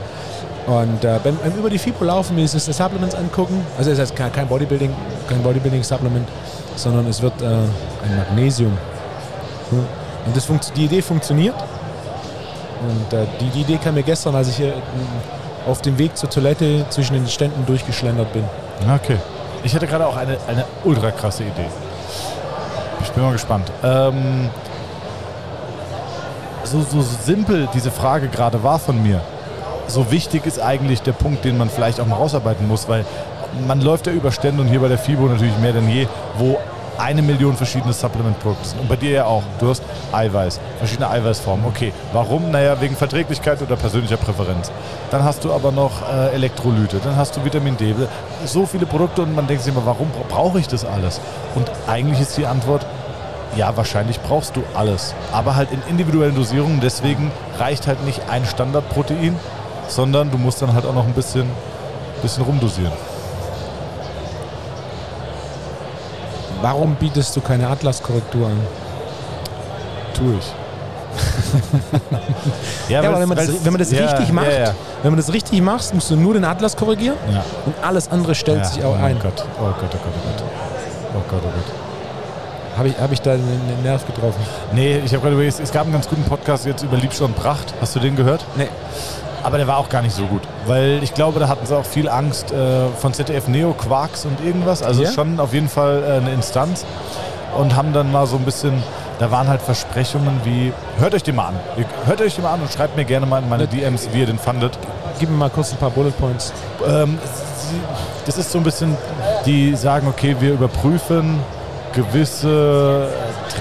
Und 0.68 1.04
äh, 1.04 1.20
beim, 1.24 1.36
beim 1.38 1.54
über 1.54 1.70
die 1.70 1.80
FIBO 1.80 2.06
laufen, 2.06 2.36
mir 2.36 2.46
ist 2.46 2.54
das 2.54 2.66
Supplements 2.66 3.16
angucken. 3.16 3.66
Also 3.78 3.90
es 3.90 3.98
ist 3.98 4.16
kein, 4.16 4.32
kein 4.32 4.48
Bodybuilding, 4.48 4.94
kein 5.28 5.42
Bodybuilding-Supplement, 5.42 6.28
sondern 6.76 7.08
es 7.08 7.22
wird 7.24 7.42
äh, 7.42 7.46
ein 7.46 8.18
Magnesium. 8.18 8.78
Ja. 9.72 9.80
Und 10.28 10.38
das 10.38 10.46
funkt, 10.46 10.72
die 10.78 10.86
Idee 10.86 11.02
funktioniert. 11.02 11.56
Und 11.56 13.18
äh, 13.18 13.26
die, 13.42 13.50
die 13.50 13.62
Idee 13.62 13.78
kam 13.78 13.96
mir 13.96 14.04
gestern, 14.04 14.36
als 14.36 14.50
ich 14.50 14.58
hier 14.58 14.70
äh, 14.70 15.43
auf 15.68 15.82
dem 15.82 15.98
Weg 15.98 16.18
zur 16.18 16.30
Toilette 16.30 16.86
zwischen 16.90 17.14
den 17.14 17.28
Ständen 17.28 17.66
durchgeschlendert 17.66 18.32
bin. 18.34 18.44
Okay. 18.94 19.18
Ich 19.64 19.74
hatte 19.74 19.88
gerade 19.88 20.06
auch 20.06 20.18
eine, 20.18 20.38
eine 20.48 20.66
ultra 20.84 21.12
krasse 21.12 21.44
Idee. 21.44 21.68
Ich 23.02 23.12
bin 23.12 23.24
mal 23.24 23.32
gespannt. 23.32 23.72
Ähm, 23.84 24.50
so, 26.64 26.82
so 26.82 27.02
simpel 27.02 27.68
diese 27.74 27.92
Frage 27.92 28.28
gerade 28.28 28.64
war 28.64 28.80
von 28.80 29.02
mir. 29.02 29.22
So 29.88 30.12
wichtig 30.12 30.46
ist 30.46 30.60
eigentlich 30.60 31.02
der 31.02 31.12
Punkt, 31.12 31.46
den 31.46 31.58
man 31.58 31.70
vielleicht 31.70 32.00
auch 32.00 32.06
mal 32.06 32.16
rausarbeiten 32.16 32.68
muss, 32.68 32.88
weil 32.88 33.06
man 33.68 33.82
läuft 33.82 34.08
ja 34.08 34.14
über 34.14 34.32
Stände 34.32 34.62
und 34.62 34.68
hier 34.68 34.80
bei 34.80 34.88
der 34.88 34.98
FIBO 34.98 35.28
natürlich 35.28 35.58
mehr 35.60 35.74
denn 35.74 35.90
je, 35.90 36.08
wo 36.38 36.58
eine 36.98 37.22
Million 37.22 37.56
verschiedene 37.56 37.94
Supplement-Produkte. 37.94 38.78
Und 38.80 38.88
bei 38.90 38.96
dir 38.96 39.12
ja 39.12 39.26
auch. 39.26 39.44
Du 39.60 39.70
hast 39.70 39.84
Eiweiß, 40.12 40.60
verschiedene 40.78 41.10
Eiweißformen. 41.10 41.66
Okay, 41.66 41.94
warum? 42.12 42.52
Naja, 42.52 42.80
wegen 42.82 42.96
Verträglichkeit 42.96 43.62
oder 43.62 43.76
persönlicher 43.76 44.18
Präferenz. 44.18 44.72
Dann 45.12 45.24
hast 45.24 45.44
du 45.44 45.54
aber 45.54 45.72
noch 45.72 45.92
äh, 46.12 46.34
Elektrolyte, 46.34 47.00
dann 47.04 47.16
hast 47.16 47.36
du 47.36 47.44
Vitamin 47.46 47.78
D. 47.78 47.94
So 48.46 48.66
viele 48.66 48.86
Produkte 48.86 49.22
und 49.24 49.36
man 49.36 49.48
denkt 49.48 49.64
sich 49.64 49.74
immer, 49.74 49.86
warum 49.86 50.10
bra- 50.10 50.26
brauche 50.28 50.60
ich 50.60 50.68
das 50.68 50.86
alles? 50.86 51.20
Und 51.56 51.70
eigentlich 51.88 52.20
ist 52.22 52.38
die 52.38 52.46
Antwort, 52.46 52.86
ja, 53.56 53.76
wahrscheinlich 53.78 54.20
brauchst 54.22 54.56
du 54.56 54.64
alles. 54.74 55.14
Aber 55.32 55.56
halt 55.56 55.72
in 55.72 55.82
individuellen 55.90 56.34
Dosierungen. 56.36 56.80
Deswegen 56.82 57.32
reicht 57.60 57.86
halt 57.86 58.04
nicht 58.06 58.22
ein 58.30 58.46
Standardprotein, 58.46 59.36
sondern 59.88 60.32
du 60.32 60.38
musst 60.40 60.62
dann 60.62 60.74
halt 60.74 60.86
auch 60.86 60.94
noch 60.96 61.06
ein 61.06 61.14
bisschen, 61.14 61.46
bisschen 62.24 62.44
rumdosieren. 62.44 62.92
Warum 66.64 66.96
bietest 66.96 67.36
du 67.36 67.42
keine 67.42 67.68
Atlas-Korrektur 67.68 68.48
an? 68.48 68.58
Tue 70.14 70.36
ich. 70.40 70.46
Ja, 72.90 73.00
aber 73.00 73.10
weil's- 73.10 73.20
wenn 73.20 73.30
man 73.30 73.38
das, 73.38 73.66
wenn 73.66 73.74
man 73.74 73.80
das 73.80 73.92
ja, 73.92 74.06
richtig 74.06 74.32
macht, 74.32 74.48
Ja, 74.48 74.60
ja. 74.60 74.74
wenn 75.04 75.12
man 75.12 75.18
das 75.18 75.32
richtig 75.34 75.62
macht, 75.62 75.94
musst 75.94 76.10
du 76.10 76.16
nur 76.16 76.34
den 76.34 76.46
Atlas 76.46 76.76
korrigieren 76.76 77.18
ja. 77.32 77.44
und 77.66 77.76
alles 77.84 78.10
andere 78.10 78.34
stellt 78.34 78.60
ja. 78.60 78.66
sich 78.66 78.84
auch 78.84 78.98
oh 78.98 79.04
ein. 79.04 79.20
Gott. 79.20 79.46
Oh 79.60 79.66
Gott, 79.66 79.76
oh 79.82 79.88
Gott, 79.92 79.94
oh 79.94 79.98
Gott. 80.26 80.44
Oh 81.16 81.22
Gott, 81.30 81.42
oh 81.44 81.52
Gott. 81.54 82.78
Habe 82.78 82.88
ich, 82.88 82.98
hab 82.98 83.12
ich 83.12 83.22
da 83.22 83.34
einen 83.34 83.44
einen 83.44 83.84
Nerv 83.84 84.06
getroffen? 84.06 84.42
Nee, 84.74 85.02
ich 85.06 85.12
habe 85.12 85.22
gerade 85.22 85.36
überlegt, 85.36 85.60
es 85.60 85.72
gab 85.72 85.84
einen 85.84 85.94
ganz 85.94 86.08
guten 86.08 86.24
Podcast 86.24 86.66
jetzt 86.66 86.82
über 86.84 86.98
Liebscher 86.98 87.26
und 87.26 87.36
Pracht. 87.36 87.74
Hast 87.82 87.96
du 87.96 88.00
den 88.00 88.16
gehört? 88.16 88.44
Nee. 88.56 88.70
Aber 89.44 89.58
der 89.58 89.68
war 89.68 89.78
auch 89.78 89.90
gar 89.90 90.02
nicht 90.02 90.16
so 90.16 90.26
gut. 90.26 90.42
Weil 90.66 91.00
ich 91.04 91.14
glaube, 91.14 91.40
da 91.40 91.48
hatten 91.50 91.66
sie 91.66 91.76
auch 91.78 91.86
viel 91.86 92.08
Angst 92.10 92.52
äh, 92.52 92.88
von 93.00 93.14
ZDF 93.14 93.48
Neo, 93.48 93.74
Quarks 93.74 94.26
und 94.26 94.40
irgendwas. 94.46 94.82
Also 94.84 95.04
Ja? 95.04 95.12
schon 95.12 95.40
auf 95.40 95.54
jeden 95.54 95.68
Fall 95.70 96.04
äh, 96.08 96.12
eine 96.18 96.32
Instanz. 96.32 96.86
Und 97.58 97.76
haben 97.76 97.94
dann 97.94 98.12
mal 98.12 98.26
so 98.26 98.38
ein 98.38 98.46
bisschen, 98.46 98.82
da 99.20 99.30
waren 99.30 99.48
halt 99.48 99.62
Versprechungen 99.62 100.40
wie, 100.44 100.74
hört 100.98 101.14
euch 101.14 101.22
den 101.24 101.36
mal 101.36 101.50
an. 101.50 101.56
Ihr- 101.78 101.86
Hört 102.08 102.20
euch 102.22 102.34
den 102.36 102.44
mal 102.46 102.54
an 102.54 102.62
und 102.62 102.72
schreibt 102.72 102.96
mir 102.98 103.06
gerne 103.06 103.26
mal 103.28 103.44
in 103.44 103.50
meine 103.50 103.68
DMs, 103.68 104.10
wie 104.12 104.22
ihr 104.22 104.26
den 104.26 104.40
fandet. 104.40 104.80
Gib 105.20 105.30
mir 105.30 105.38
mal 105.38 105.52
kurz 105.52 105.72
ein 105.72 105.78
paar 105.78 105.92
Bullet 105.92 106.12
Points. 106.18 106.52
Ähm, 106.88 107.20
das 108.26 108.38
ist 108.40 108.52
so 108.52 108.58
ein 108.58 108.64
bisschen, 108.64 108.98
die 109.46 109.76
sagen, 109.76 110.08
okay, 110.08 110.36
wir 110.40 110.54
überprüfen 110.54 111.40
gewisse 111.94 113.08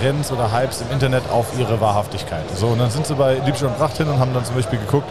Trends 0.00 0.32
oder 0.32 0.50
Hypes 0.52 0.80
im 0.80 0.90
Internet 0.90 1.22
auf 1.30 1.46
ihre 1.58 1.80
Wahrhaftigkeit. 1.80 2.44
So, 2.54 2.68
und 2.68 2.78
dann 2.78 2.90
sind 2.90 3.06
sie 3.06 3.14
bei 3.14 3.34
Liebscher 3.44 3.66
und 3.66 3.76
Pracht 3.78 3.98
hin 3.98 4.08
und 4.08 4.18
haben 4.18 4.32
dann 4.32 4.44
zum 4.44 4.54
Beispiel 4.54 4.78
geguckt, 4.78 5.08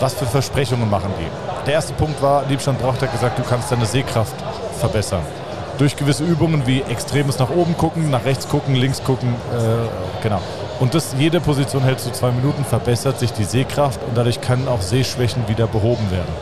was 0.00 0.14
für 0.14 0.26
Versprechungen 0.26 0.88
machen 0.88 1.10
die. 1.18 1.66
Der 1.66 1.74
erste 1.74 1.92
Punkt 1.94 2.20
war, 2.22 2.44
Liebscher 2.46 2.70
und 2.70 2.80
Pracht 2.80 3.02
hat 3.02 3.12
gesagt, 3.12 3.38
du 3.38 3.42
kannst 3.42 3.70
deine 3.70 3.86
Sehkraft 3.86 4.34
verbessern. 4.78 5.22
Durch 5.78 5.96
gewisse 5.96 6.24
Übungen 6.24 6.66
wie 6.66 6.82
extremes 6.82 7.38
nach 7.38 7.50
oben 7.50 7.76
gucken, 7.76 8.10
nach 8.10 8.24
rechts 8.24 8.48
gucken, 8.48 8.74
links 8.74 9.02
gucken, 9.02 9.34
äh, 9.52 10.22
genau. 10.22 10.40
Und 10.80 10.94
das, 10.94 11.14
jede 11.18 11.40
Position 11.40 11.82
hältst 11.82 12.06
du 12.06 12.10
zwei 12.10 12.30
Minuten, 12.30 12.64
verbessert 12.64 13.18
sich 13.18 13.32
die 13.32 13.44
Sehkraft 13.44 14.00
und 14.04 14.16
dadurch 14.16 14.40
können 14.40 14.68
auch 14.68 14.80
Sehschwächen 14.80 15.46
wieder 15.48 15.66
behoben 15.66 16.10
werden. 16.10 16.32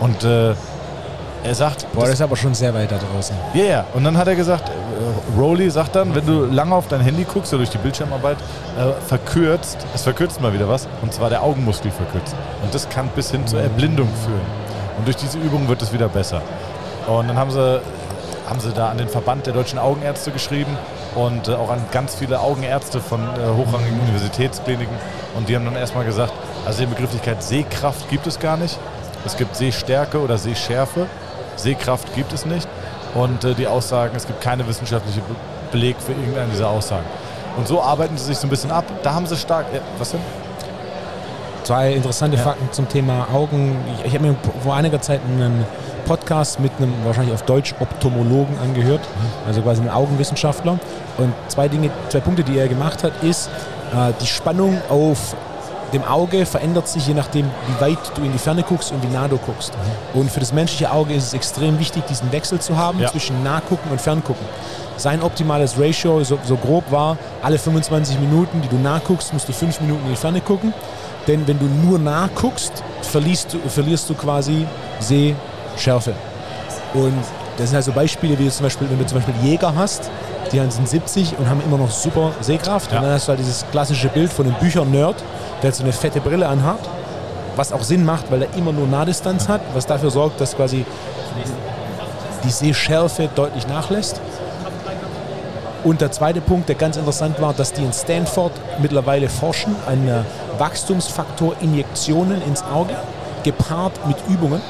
Und 0.00 0.24
äh, 0.24 0.54
er 1.44 1.54
sagt, 1.54 1.86
Boah, 1.92 2.02
das 2.02 2.14
ist 2.14 2.20
aber 2.22 2.36
schon 2.36 2.54
sehr 2.54 2.72
weit 2.74 2.90
da 2.92 2.98
draußen. 2.98 3.36
ja, 3.54 3.64
ja. 3.64 3.84
Und 3.94 4.04
dann 4.04 4.16
hat 4.16 4.28
er 4.28 4.36
gesagt, 4.36 4.68
äh, 4.68 5.38
Rowley 5.38 5.70
sagt 5.70 5.96
dann, 5.96 6.14
wenn 6.14 6.24
du 6.26 6.44
lange 6.44 6.74
auf 6.74 6.88
dein 6.88 7.00
Handy 7.00 7.24
guckst 7.24 7.52
oder 7.52 7.58
durch 7.58 7.70
die 7.70 7.78
Bildschirmarbeit, 7.78 8.36
äh, 8.78 8.92
verkürzt, 9.08 9.78
es 9.94 10.02
verkürzt 10.02 10.40
mal 10.40 10.52
wieder 10.52 10.68
was, 10.68 10.86
und 11.02 11.12
zwar 11.12 11.30
der 11.30 11.42
Augenmuskel 11.42 11.90
verkürzt. 11.90 12.34
Und 12.62 12.74
das 12.74 12.88
kann 12.88 13.08
bis 13.08 13.30
hin 13.30 13.46
zur 13.46 13.60
Erblindung 13.60 14.08
führen. 14.24 14.40
Und 14.98 15.06
durch 15.06 15.16
diese 15.16 15.38
Übung 15.38 15.68
wird 15.68 15.82
es 15.82 15.92
wieder 15.92 16.08
besser. 16.08 16.42
Und 17.06 17.26
dann 17.28 17.36
haben 17.36 17.50
sie, 17.50 17.80
haben 18.48 18.60
sie 18.60 18.72
da 18.72 18.90
an 18.90 18.98
den 18.98 19.08
Verband 19.08 19.46
der 19.46 19.52
deutschen 19.52 19.78
Augenärzte 19.78 20.30
geschrieben 20.30 20.76
und 21.16 21.48
äh, 21.48 21.54
auch 21.54 21.70
an 21.70 21.84
ganz 21.90 22.14
viele 22.14 22.38
Augenärzte 22.40 23.00
von 23.00 23.20
äh, 23.20 23.48
hochrangigen 23.56 23.98
Universitätskliniken. 24.00 24.96
Und 25.36 25.48
die 25.48 25.56
haben 25.56 25.64
dann 25.64 25.74
erstmal 25.76 26.04
gesagt, 26.04 26.32
also 26.64 26.80
die 26.80 26.86
Begrifflichkeit 26.86 27.42
Sehkraft 27.42 28.08
gibt 28.10 28.26
es 28.28 28.38
gar 28.38 28.56
nicht. 28.56 28.78
Es 29.24 29.36
gibt 29.36 29.56
Sehstärke 29.56 30.20
oder 30.20 30.38
Sehschärfe. 30.38 31.06
Sehkraft 31.56 32.14
gibt 32.14 32.32
es 32.32 32.46
nicht. 32.46 32.68
Und 33.14 33.44
äh, 33.44 33.54
die 33.54 33.66
Aussagen, 33.66 34.16
es 34.16 34.26
gibt 34.26 34.40
keine 34.40 34.66
wissenschaftliche 34.66 35.20
Be 35.20 35.34
Beleg 35.70 35.96
für 35.98 36.12
irgendeine 36.12 36.50
dieser 36.50 36.68
Aussagen. 36.68 37.06
Und 37.56 37.66
so 37.66 37.80
arbeiten 37.80 38.18
sie 38.18 38.24
sich 38.24 38.36
so 38.36 38.46
ein 38.46 38.50
bisschen 38.50 38.70
ab. 38.70 38.84
Da 39.02 39.14
haben 39.14 39.26
sie 39.26 39.38
stark. 39.38 39.64
Ja, 39.72 39.80
was 39.98 40.10
denn? 40.10 40.20
Zwei 41.64 41.92
interessante 41.92 42.36
Ja. 42.36 42.42
Fakten 42.42 42.70
zum 42.72 42.88
Thema 42.90 43.26
Augen. 43.32 43.76
Ich, 44.00 44.06
ich 44.08 44.14
habe 44.14 44.26
mir 44.26 44.36
vor 44.62 44.74
einiger 44.74 45.00
Zeit 45.00 45.20
einen 45.26 45.64
Podcast 46.04 46.60
mit 46.60 46.72
einem 46.76 46.92
wahrscheinlich 47.04 47.32
auf 47.32 47.42
Deutsch 47.42 47.74
Optomologen 47.80 48.58
angehört, 48.58 49.00
also 49.46 49.62
quasi 49.62 49.80
einem 49.80 49.90
Augenwissenschaftler. 49.90 50.78
Und 51.16 51.32
zwei 51.48 51.68
Dinge, 51.68 51.90
zwei 52.10 52.20
Punkte, 52.20 52.42
die 52.42 52.58
er 52.58 52.68
gemacht 52.68 53.02
hat, 53.04 53.12
ist 53.22 53.48
äh, 53.94 54.12
die 54.20 54.26
Spannung 54.26 54.78
auf 54.90 55.34
dem 55.92 56.04
Auge 56.04 56.46
verändert 56.46 56.88
sich 56.88 57.06
je 57.06 57.14
nachdem, 57.14 57.46
wie 57.66 57.80
weit 57.80 57.98
du 58.14 58.22
in 58.22 58.32
die 58.32 58.38
Ferne 58.38 58.62
guckst 58.62 58.92
und 58.92 59.02
wie 59.02 59.08
nah 59.12 59.28
du 59.28 59.36
guckst. 59.38 59.72
Und 60.14 60.30
für 60.30 60.40
das 60.40 60.52
menschliche 60.52 60.90
Auge 60.90 61.14
ist 61.14 61.24
es 61.28 61.34
extrem 61.34 61.78
wichtig, 61.78 62.04
diesen 62.06 62.32
Wechsel 62.32 62.60
zu 62.60 62.76
haben 62.76 62.98
Ja. 63.00 63.10
zwischen 63.10 63.42
Nahgucken 63.42 63.90
und 63.90 64.00
Ferngucken. 64.00 64.44
Sein 64.96 65.22
optimales 65.22 65.78
Ratio, 65.78 66.22
so, 66.24 66.38
so 66.46 66.56
grob 66.56 66.84
war, 66.90 67.16
alle 67.42 67.58
25 67.58 68.18
Minuten, 68.20 68.60
die 68.62 68.68
du 68.68 68.76
nachguckst, 68.76 69.32
musst 69.32 69.48
du 69.48 69.52
5 69.52 69.80
Minuten 69.80 70.04
in 70.04 70.10
die 70.10 70.16
Ferne 70.16 70.40
gucken. 70.40 70.72
Denn 71.26 71.46
wenn 71.46 71.58
du 71.58 71.66
nur 71.66 71.98
nachguckst, 71.98 72.82
verlierst 73.02 73.52
du, 73.54 73.58
verlierst 73.68 74.08
du 74.10 74.14
quasi 74.14 74.66
Sehschärfe. 75.00 76.14
Und 76.94 77.14
das 77.58 77.68
sind 77.68 77.76
also 77.76 77.92
Beispiele, 77.92 78.38
wie 78.38 78.48
zum 78.48 78.64
Beispiel, 78.64 78.88
wenn 78.90 78.98
du 78.98 79.06
zum 79.06 79.18
Beispiel 79.18 79.34
Jäger 79.42 79.72
hast, 79.74 80.10
die 80.52 80.58
sind 80.58 80.88
70 80.88 81.38
und 81.38 81.48
haben 81.48 81.62
immer 81.66 81.78
noch 81.78 81.90
super 81.90 82.32
Sehkraft. 82.40 82.90
Ja. 82.92 82.98
Und 82.98 83.04
dann 83.04 83.12
hast 83.14 83.26
du 83.26 83.30
halt 83.30 83.40
dieses 83.40 83.64
klassische 83.70 84.08
Bild 84.08 84.32
von 84.32 84.46
einem 84.46 84.54
Bücher-Nerd, 84.56 85.16
der 85.62 85.68
halt 85.70 85.74
so 85.76 85.84
eine 85.84 85.92
fette 85.92 86.20
Brille 86.20 86.48
anhat, 86.48 86.80
was 87.56 87.72
auch 87.72 87.82
Sinn 87.82 88.04
macht, 88.04 88.30
weil 88.30 88.42
er 88.42 88.54
immer 88.56 88.72
nur 88.72 88.86
Nahdistanz 88.86 89.48
hat, 89.48 89.60
was 89.74 89.86
dafür 89.86 90.10
sorgt, 90.10 90.40
dass 90.40 90.56
quasi 90.56 90.84
die 92.44 92.50
Sehschärfe 92.50 93.28
deutlich 93.34 93.68
nachlässt. 93.68 94.20
Und 95.84 96.00
der 96.00 96.12
zweite 96.12 96.40
Punkt, 96.40 96.68
der 96.68 96.76
ganz 96.76 96.96
interessant 96.96 97.40
war, 97.40 97.54
dass 97.54 97.72
die 97.72 97.82
in 97.82 97.92
Stanford 97.92 98.52
mittlerweile 98.80 99.28
forschen 99.28 99.74
an 99.86 100.24
Wachstumsfaktorinjektionen 100.58 102.42
ins 102.42 102.62
Auge, 102.62 102.94
gepaart 103.42 104.06
mit 104.06 104.16
Übungen, 104.28 104.60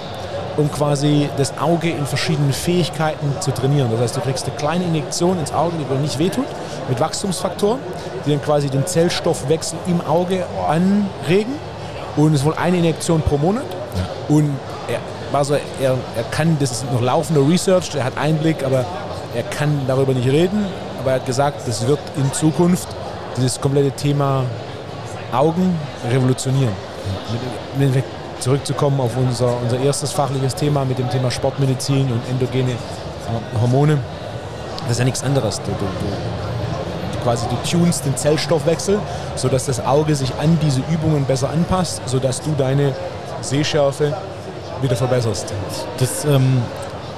um 0.57 0.71
quasi 0.71 1.29
das 1.37 1.59
Auge 1.59 1.91
in 1.91 2.07
verschiedenen 2.07 2.53
Fähigkeiten 2.53 3.35
zu 3.41 3.53
trainieren. 3.53 3.91
Das 3.91 4.01
heißt, 4.01 4.17
du 4.17 4.21
kriegst 4.21 4.47
eine 4.47 4.57
kleine 4.57 4.85
Injektion 4.85 5.39
ins 5.39 5.53
Auge, 5.53 5.73
die 5.79 5.85
dir 5.85 6.01
nicht 6.01 6.19
wehtut, 6.19 6.47
mit 6.89 7.01
Wachstumsfaktoren, 7.01 7.81
die 8.27 8.31
dann 8.31 8.43
quasi 8.43 8.69
den 8.69 8.87
Zellstoffwechsel 8.87 9.79
im 9.87 10.01
Auge 10.01 10.45
anregen. 10.69 11.55
Und 12.17 12.35
es 12.35 12.41
ist 12.41 12.47
wohl 12.47 12.55
eine 12.55 12.79
Injektion 12.79 13.23
pro 13.23 13.39
Monat. 13.39 13.65
Und 14.29 14.57
er, 14.89 15.01
also 15.37 15.55
er, 15.55 15.93
er 16.17 16.25
kann, 16.31 16.57
das 16.61 16.73
ist 16.73 16.93
noch 16.93 17.01
laufender 17.01 17.49
Research, 17.49 17.95
er 17.95 18.05
hat 18.05 18.19
Einblick, 18.19 18.65
aber 18.65 18.85
er 19.35 19.43
kann 19.45 19.81
darüber 19.87 20.13
nicht 20.13 20.29
reden. 20.29 20.67
Aber 21.01 21.13
er 21.13 21.17
hat 21.17 21.27
gesagt, 21.27 21.67
das 21.67 21.87
wird 21.87 22.01
in 22.17 22.33
Zukunft 22.33 22.89
dieses 23.37 23.61
komplette 23.61 23.91
Thema 23.93 24.45
Augen 25.33 25.79
revolutionieren. 26.11 26.75
Mit, 27.79 27.95
mit, 27.95 28.05
zurückzukommen 28.43 29.01
auf 29.01 29.17
unser, 29.17 29.57
unser 29.63 29.79
erstes 29.81 30.13
fachliches 30.13 30.55
Thema 30.55 30.85
mit 30.85 30.99
dem 30.99 31.09
Thema 31.09 31.31
Sportmedizin 31.31 32.11
und 32.11 32.21
endogene 32.29 32.73
äh, 32.73 33.61
Hormone. 33.61 33.99
Das 34.83 34.93
ist 34.93 34.99
ja 34.99 35.05
nichts 35.05 35.23
anderes. 35.23 35.59
Du, 35.61 35.71
du, 35.71 35.77
du, 35.77 37.23
quasi 37.23 37.47
du 37.49 37.57
tunst 37.71 38.05
den 38.05 38.17
Zellstoffwechsel, 38.17 38.99
sodass 39.37 39.67
das 39.67 39.85
Auge 39.85 40.17
sich 40.17 40.33
an 40.41 40.59
diese 40.61 40.81
Übungen 40.91 41.25
besser 41.25 41.51
anpasst, 41.51 42.03
sodass 42.07 42.41
du 42.41 42.53
deine 42.59 42.95
Sehschärfe 43.43 44.15
wieder 44.83 44.97
verbesserst. 44.97 45.53
Das 45.99 46.25
ähm, 46.25 46.63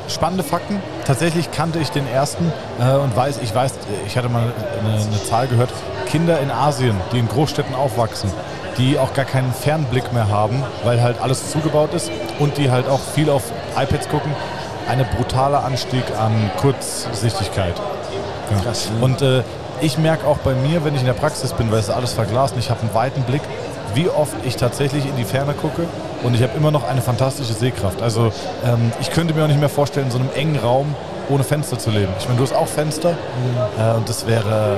spannende 0.08 0.44
Fakten. 0.44 0.82
Tatsächlich 1.06 1.50
kannte 1.50 1.78
ich 1.78 1.88
den 1.90 2.06
ersten 2.06 2.52
äh, 2.78 2.96
und 2.96 3.16
weiß, 3.16 3.38
ich 3.42 3.54
weiß, 3.54 3.72
ich 4.06 4.18
hatte 4.18 4.28
mal 4.28 4.52
eine, 4.80 5.02
eine 5.02 5.24
Zahl 5.24 5.46
gehört, 5.46 5.70
Kinder 6.06 6.38
in 6.40 6.50
Asien, 6.50 6.96
die 7.12 7.18
in 7.18 7.28
Großstädten 7.28 7.74
aufwachsen, 7.74 8.30
die 8.78 8.98
auch 8.98 9.12
gar 9.14 9.24
keinen 9.24 9.52
Fernblick 9.52 10.12
mehr 10.12 10.28
haben, 10.28 10.62
weil 10.82 11.02
halt 11.02 11.20
alles 11.20 11.50
zugebaut 11.50 11.94
ist 11.94 12.10
und 12.38 12.56
die 12.58 12.70
halt 12.70 12.88
auch 12.88 13.00
viel 13.00 13.30
auf 13.30 13.44
iPads 13.76 14.08
gucken, 14.08 14.32
ein 14.88 15.04
brutaler 15.16 15.64
Anstieg 15.64 16.04
an 16.18 16.50
Kurzsichtigkeit. 16.60 17.74
Ja. 18.50 18.60
Krass. 18.60 18.90
Und 19.00 19.22
äh, 19.22 19.42
ich 19.80 19.98
merke 19.98 20.26
auch 20.26 20.38
bei 20.38 20.54
mir, 20.54 20.84
wenn 20.84 20.94
ich 20.94 21.00
in 21.00 21.06
der 21.06 21.14
Praxis 21.14 21.52
bin, 21.52 21.70
weil 21.70 21.78
es 21.78 21.88
ist 21.88 21.94
alles 21.94 22.12
verglast 22.12 22.54
und 22.54 22.60
ich 22.60 22.70
habe 22.70 22.80
einen 22.80 22.94
weiten 22.94 23.22
Blick, 23.22 23.42
wie 23.94 24.08
oft 24.08 24.34
ich 24.44 24.56
tatsächlich 24.56 25.06
in 25.06 25.16
die 25.16 25.24
Ferne 25.24 25.54
gucke 25.54 25.86
und 26.22 26.34
ich 26.34 26.42
habe 26.42 26.56
immer 26.56 26.70
noch 26.70 26.84
eine 26.84 27.00
fantastische 27.00 27.52
Sehkraft. 27.52 28.02
Also 28.02 28.32
ähm, 28.64 28.92
ich 29.00 29.10
könnte 29.10 29.34
mir 29.34 29.44
auch 29.44 29.48
nicht 29.48 29.60
mehr 29.60 29.68
vorstellen, 29.68 30.06
in 30.06 30.12
so 30.12 30.18
einem 30.18 30.30
engen 30.34 30.58
Raum 30.58 30.94
ohne 31.28 31.44
Fenster 31.44 31.78
zu 31.78 31.90
leben. 31.90 32.12
Ich 32.18 32.26
meine, 32.26 32.38
du 32.38 32.44
hast 32.44 32.54
auch 32.54 32.68
Fenster 32.68 33.16
äh, 33.78 33.96
und 33.96 34.08
das 34.08 34.26
wäre, 34.26 34.76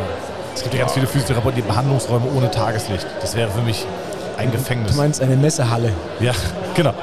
es 0.57 0.63
gibt 0.63 0.75
ja 0.75 0.81
ganz 0.81 0.93
viele 0.93 1.07
Physiotherapeuten, 1.07 1.57
die 1.57 1.69
Behandlungsräume 1.69 2.27
ohne 2.35 2.51
Tageslicht. 2.51 3.07
Das 3.21 3.37
wäre 3.37 3.51
für 3.51 3.61
mich 3.61 3.87
ein 4.39 4.51
Gefängnis. 4.51 4.93
Du 4.93 4.97
meinst 4.97 5.23
eine 5.23 5.37
Messehalle. 5.37 5.93
Ja, 6.19 6.33
genau. 6.75 6.95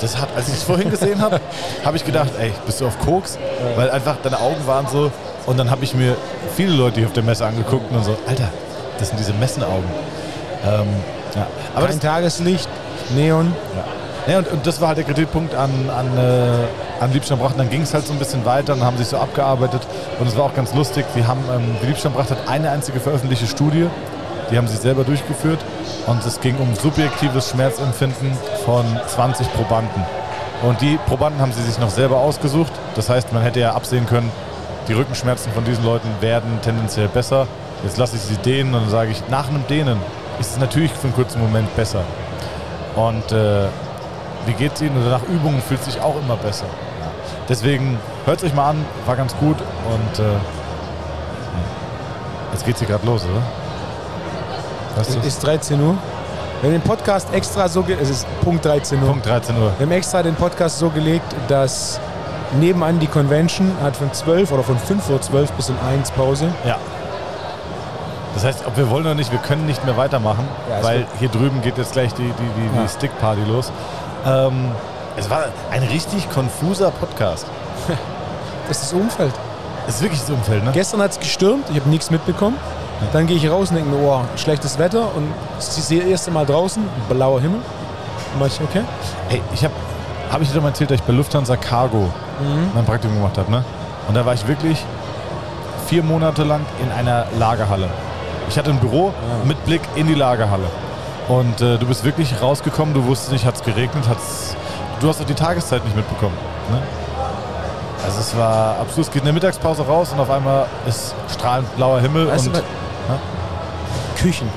Das 0.00 0.16
hat, 0.16 0.28
als 0.36 0.46
ich 0.46 0.54
es 0.54 0.62
vorhin 0.62 0.88
gesehen 0.90 1.20
habe, 1.20 1.40
habe 1.84 1.96
ich 1.96 2.04
gedacht, 2.04 2.30
ey, 2.38 2.52
bist 2.64 2.80
du 2.80 2.86
auf 2.86 2.96
Koks? 3.00 3.36
Weil 3.74 3.90
einfach 3.90 4.16
deine 4.22 4.38
Augen 4.38 4.64
waren 4.66 4.86
so. 4.86 5.10
Und 5.46 5.56
dann 5.58 5.68
habe 5.70 5.82
ich 5.82 5.94
mir 5.94 6.16
viele 6.54 6.72
Leute 6.74 7.00
hier 7.00 7.08
auf 7.08 7.12
der 7.12 7.24
Messe 7.24 7.44
angeguckt 7.44 7.90
und 7.90 8.04
so, 8.04 8.16
Alter, 8.28 8.48
das 8.98 9.08
sind 9.08 9.18
diese 9.18 9.32
Messenaugen. 9.32 9.88
Ähm, 10.64 10.86
ja. 11.34 11.46
Aber 11.74 11.86
Kein 11.86 11.96
das, 11.96 12.08
Tageslicht, 12.08 12.68
Neon. 13.16 13.52
ja, 14.28 14.38
und, 14.38 14.48
und 14.52 14.66
das 14.66 14.80
war 14.80 14.88
halt 14.88 14.98
der 14.98 15.04
Kritikpunkt 15.04 15.54
an, 15.54 15.70
an, 15.90 16.06
äh, 16.16 16.64
an 17.00 17.12
Liebsteinbracht. 17.12 17.58
Dann 17.58 17.70
ging 17.70 17.82
es 17.82 17.94
halt 17.94 18.06
so 18.06 18.12
ein 18.12 18.18
bisschen 18.18 18.44
weiter 18.44 18.74
und 18.74 18.82
haben 18.82 18.96
sich 18.96 19.08
so 19.08 19.18
abgearbeitet. 19.18 19.82
Und 20.18 20.26
es 20.26 20.36
war 20.36 20.44
auch 20.44 20.54
ganz 20.54 20.74
lustig. 20.74 21.04
Sie 21.14 21.26
haben, 21.26 21.40
ähm, 21.52 21.76
die 21.82 21.86
Liebsteinbracht 21.86 22.30
hat 22.30 22.48
eine 22.48 22.70
einzige 22.70 23.00
veröffentlichte 23.00 23.46
Studie. 23.46 23.86
Die 24.50 24.56
haben 24.56 24.68
sie 24.68 24.76
selber 24.76 25.04
durchgeführt. 25.04 25.58
Und 26.06 26.24
es 26.24 26.40
ging 26.40 26.56
um 26.56 26.74
subjektives 26.74 27.50
Schmerzempfinden 27.50 28.32
von 28.64 28.84
20 29.06 29.52
Probanden. 29.52 30.04
Und 30.62 30.80
die 30.80 30.98
Probanden 31.06 31.40
haben 31.40 31.52
sie 31.52 31.62
sich 31.62 31.78
noch 31.78 31.90
selber 31.90 32.18
ausgesucht. 32.18 32.72
Das 32.96 33.08
heißt, 33.08 33.32
man 33.32 33.42
hätte 33.42 33.60
ja 33.60 33.74
absehen 33.74 34.06
können, 34.06 34.30
die 34.88 34.92
Rückenschmerzen 34.94 35.52
von 35.52 35.64
diesen 35.64 35.84
Leuten 35.84 36.08
werden 36.20 36.60
tendenziell 36.62 37.08
besser. 37.08 37.46
Jetzt 37.84 37.98
lasse 37.98 38.16
ich 38.16 38.22
sie 38.22 38.36
dehnen 38.36 38.74
und 38.74 38.82
dann 38.82 38.90
sage 38.90 39.10
ich, 39.10 39.22
nach 39.28 39.48
einem 39.48 39.64
Dehnen 39.68 39.98
ist 40.40 40.52
es 40.52 40.58
natürlich 40.58 40.92
für 40.92 41.04
einen 41.04 41.14
kurzen 41.14 41.40
Moment 41.40 41.74
besser. 41.76 42.02
Und 42.96 43.30
äh, 43.30 43.66
wie 44.46 44.52
geht 44.54 44.72
es 44.74 44.82
Ihnen? 44.82 44.96
Und 44.96 45.08
nach 45.08 45.22
Übungen 45.24 45.60
fühlt 45.60 45.80
es 45.80 45.86
sich 45.86 46.00
auch 46.00 46.16
immer 46.16 46.36
besser. 46.36 46.66
Deswegen 47.48 47.98
hört 48.26 48.38
es 48.38 48.44
euch 48.44 48.54
mal 48.54 48.70
an, 48.70 48.84
war 49.06 49.16
ganz 49.16 49.34
gut 49.36 49.56
und 49.58 50.18
äh, 50.18 50.28
jetzt 52.52 52.64
geht 52.66 52.74
es 52.74 52.80
hier 52.80 52.88
gerade 52.88 53.06
los, 53.06 53.24
oder? 53.24 53.42
Es 55.00 55.14
du? 55.14 55.26
ist 55.26 55.42
13 55.44 55.80
Uhr. 55.80 55.94
Wir 56.60 56.70
haben 56.70 56.80
den 56.80 56.82
Podcast 56.82 57.32
extra 57.32 57.68
so, 57.68 57.84
es 58.00 58.10
ist 58.10 58.26
Punkt 58.42 58.64
13 58.64 59.00
Uhr. 59.00 59.08
Punkt 59.08 59.26
13 59.26 59.56
Uhr. 59.56 59.70
Wir 59.78 59.86
haben 59.86 59.92
extra 59.92 60.22
den 60.22 60.34
Podcast 60.34 60.78
so 60.78 60.90
gelegt, 60.90 61.32
dass 61.46 62.00
nebenan 62.58 62.98
die 62.98 63.06
Convention 63.06 63.72
hat 63.82 63.96
von 63.96 64.12
12 64.12 64.50
oder 64.52 64.62
von 64.64 64.76
5 64.78 65.08
Uhr 65.08 65.20
12 65.20 65.52
bis 65.52 65.70
um 65.70 65.76
1 65.88 66.10
Pause. 66.10 66.48
Ja. 66.66 66.76
Das 68.34 68.44
heißt, 68.44 68.66
ob 68.66 68.76
wir 68.76 68.90
wollen 68.90 69.04
oder 69.06 69.14
nicht, 69.14 69.32
wir 69.32 69.38
können 69.38 69.66
nicht 69.66 69.84
mehr 69.84 69.96
weitermachen, 69.96 70.46
Ja, 70.70 70.84
weil 70.84 71.06
hier 71.18 71.28
drüben 71.28 71.62
geht 71.62 71.78
jetzt 71.78 71.92
gleich 71.92 72.12
die, 72.14 72.22
die, 72.24 72.30
die, 72.32 72.76
Ja. 72.76 72.82
die 72.82 72.88
Stick-Party 72.88 73.42
los. 73.48 73.72
Ähm, 74.26 74.70
es 75.18 75.28
war 75.28 75.46
ein 75.70 75.82
richtig 75.82 76.30
konfuser 76.30 76.90
Podcast. 76.90 77.46
Das 78.68 78.82
ist 78.82 78.92
das 78.92 79.00
Umfeld. 79.00 79.32
Es 79.86 79.94
ist 79.94 80.02
wirklich 80.02 80.20
das 80.20 80.28
Umfeld, 80.28 80.62
ne? 80.62 80.72
Gestern 80.74 81.00
hat 81.00 81.12
es 81.12 81.18
gestürmt, 81.18 81.64
ich 81.70 81.80
habe 81.80 81.88
nichts 81.88 82.10
mitbekommen. 82.10 82.58
Dann 83.14 83.26
gehe 83.26 83.38
ich 83.38 83.48
raus 83.50 83.70
und 83.70 83.76
denke 83.76 83.88
mir, 83.88 84.06
oh, 84.06 84.20
schlechtes 84.36 84.78
Wetter 84.78 85.08
und 85.16 85.32
ich 85.58 85.64
sehe 85.64 86.00
das 86.00 86.08
erste 86.10 86.30
Mal 86.30 86.44
draußen, 86.44 86.86
blauer 87.08 87.40
Himmel. 87.40 87.60
Dann 87.60 88.38
mach 88.38 88.46
ich, 88.48 88.60
okay. 88.60 88.82
Ey, 89.30 89.40
ich 89.54 89.64
habe, 89.64 89.72
habe 90.30 90.42
ich 90.42 90.50
dir 90.50 90.56
doch 90.56 90.62
mal 90.62 90.68
erzählt, 90.68 90.90
dass 90.90 90.96
ich 91.00 91.02
bei 91.02 91.14
Lufthansa 91.14 91.56
Cargo 91.56 92.10
mein 92.74 92.84
Praktikum 92.84 93.16
gemacht 93.16 93.38
habe, 93.38 93.50
ne? 93.50 93.64
Und 94.06 94.14
da 94.14 94.26
war 94.26 94.34
ich 94.34 94.46
wirklich 94.46 94.84
vier 95.86 96.02
Monate 96.02 96.44
lang 96.44 96.60
in 96.82 96.92
einer 96.92 97.24
Lagerhalle. 97.38 97.88
Ich 98.50 98.58
hatte 98.58 98.68
ein 98.68 98.80
Büro 98.80 99.14
mit 99.44 99.64
Blick 99.64 99.80
in 99.94 100.08
die 100.08 100.14
Lagerhalle. 100.14 100.66
Und 101.28 101.62
äh, 101.62 101.78
du 101.78 101.86
bist 101.86 102.04
wirklich 102.04 102.42
rausgekommen, 102.42 102.92
du 102.92 103.06
wusstest 103.06 103.32
nicht, 103.32 103.46
hat 103.46 103.54
es 103.54 103.62
geregnet, 103.62 104.06
hat's. 104.06 104.54
Du 105.00 105.08
hast 105.08 105.20
auch 105.20 105.26
die 105.26 105.34
Tageszeit 105.34 105.84
nicht 105.84 105.96
mitbekommen. 105.96 106.34
Ne? 106.70 106.82
Also 108.04 108.20
es 108.20 108.36
war 108.36 108.78
absolut, 108.80 109.06
es 109.06 109.12
geht 109.12 109.22
in 109.22 109.26
der 109.26 109.32
Mittagspause 109.34 109.82
raus 109.82 110.12
und 110.12 110.20
auf 110.20 110.30
einmal 110.30 110.66
ist 110.88 111.14
strahlend 111.32 111.74
blauer 111.76 112.00
Himmel 112.00 112.28
Weißt 112.28 112.46
du, 112.46 112.50
und. 112.50 112.56
was- 112.56 112.62
Küchen, 114.20 114.48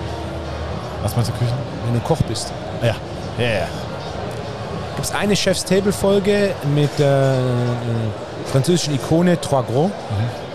Was 1.03 1.15
meinst 1.15 1.29
du 1.31 1.35
Küchen? 1.35 1.53
wenn 1.85 1.93
du 1.93 1.99
Koch 1.99 2.17
bist. 2.27 2.51
Ja. 2.81 2.95
Ja, 3.37 3.43
ja. 3.51 3.67
Gibt 4.95 5.07
es 5.07 5.13
eine 5.13 5.35
Chef's 5.35 5.63
Table-Folge 5.63 6.53
mit 6.73 6.89
der 6.97 7.33
äh, 7.35 8.51
französischen 8.51 8.95
Ikone 8.95 9.39
Trois 9.39 9.61
Gros. 9.63 9.91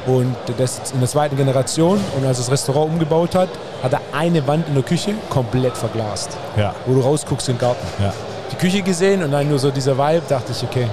Und 0.06 0.36
das 0.58 0.78
ist 0.78 0.94
in 0.94 1.00
der 1.00 1.08
zweiten 1.08 1.36
Generation. 1.36 2.00
Und 2.16 2.26
als 2.26 2.38
das 2.38 2.50
Restaurant 2.50 2.92
umgebaut 2.92 3.34
hat, 3.34 3.48
hat 3.82 3.92
er 3.92 4.00
eine 4.16 4.46
Wand 4.46 4.68
in 4.68 4.74
der 4.74 4.82
Küche 4.84 5.14
komplett 5.30 5.76
verglast. 5.76 6.36
Ja. 6.56 6.74
Wo 6.86 6.94
du 6.94 7.00
rausguckst 7.00 7.48
in 7.48 7.54
den 7.56 7.60
Garten. 7.60 7.86
ja. 8.02 8.12
Die 8.52 8.56
Küche 8.56 8.82
gesehen 8.82 9.22
und 9.22 9.32
dann 9.32 9.48
nur 9.48 9.58
so 9.58 9.70
dieser 9.70 9.96
Vibe, 9.98 10.22
dachte 10.28 10.52
ich, 10.52 10.62
okay, 10.62 10.88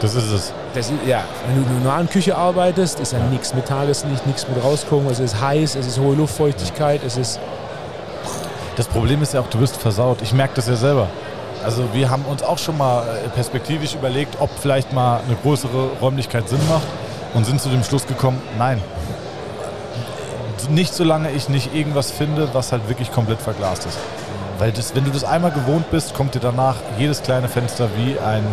Das 0.00 0.14
ist 0.14 0.30
es. 0.30 0.52
Das 0.74 0.86
ist, 0.86 0.94
ja, 1.06 1.24
wenn 1.46 1.56
du 1.56 1.62
in 1.62 1.68
einer 1.68 1.84
normalen 1.84 2.08
Küche 2.08 2.36
arbeitest, 2.36 3.00
ist 3.00 3.12
ja 3.12 3.18
nichts 3.30 3.54
mit 3.54 3.66
Tageslicht, 3.66 4.26
nichts 4.26 4.46
mit 4.48 4.62
rausgucken. 4.62 5.10
Es 5.10 5.18
ist 5.18 5.40
heiß, 5.40 5.74
es 5.74 5.86
ist 5.86 5.98
hohe 5.98 6.14
Luftfeuchtigkeit, 6.14 7.00
es 7.04 7.16
ist. 7.16 7.40
Das 8.76 8.86
Problem 8.86 9.22
ist 9.22 9.34
ja 9.34 9.40
auch, 9.40 9.48
du 9.48 9.58
wirst 9.58 9.76
versaut. 9.76 10.22
Ich 10.22 10.32
merke 10.32 10.54
das 10.54 10.68
ja 10.68 10.76
selber. 10.76 11.08
Also 11.64 11.82
wir 11.92 12.10
haben 12.10 12.24
uns 12.26 12.42
auch 12.44 12.58
schon 12.58 12.78
mal 12.78 13.02
äh, 13.02 13.28
perspektivisch 13.30 13.94
überlegt, 13.94 14.36
ob 14.38 14.50
vielleicht 14.60 14.92
mal 14.92 15.20
eine 15.26 15.36
größere 15.42 15.88
Räumlichkeit 16.00 16.48
Sinn 16.48 16.60
macht 16.68 16.86
und 17.34 17.44
sind 17.44 17.60
zu 17.60 17.68
dem 17.68 17.82
Schluss 17.82 18.06
gekommen, 18.06 18.40
nein. 18.56 18.80
Nicht 20.68 20.94
solange 20.94 21.30
ich 21.32 21.48
nicht 21.48 21.74
irgendwas 21.74 22.10
finde, 22.12 22.50
was 22.52 22.70
halt 22.72 22.88
wirklich 22.88 23.10
komplett 23.10 23.40
verglast 23.40 23.86
ist. 23.86 23.98
Weil 24.58 24.72
das, 24.72 24.94
wenn 24.94 25.04
du 25.04 25.10
das 25.10 25.24
einmal 25.24 25.52
gewohnt 25.52 25.90
bist, 25.90 26.14
kommt 26.14 26.34
dir 26.34 26.40
danach 26.40 26.76
jedes 26.98 27.22
kleine 27.22 27.48
Fenster 27.48 27.88
wie 27.96 28.18
ein... 28.18 28.44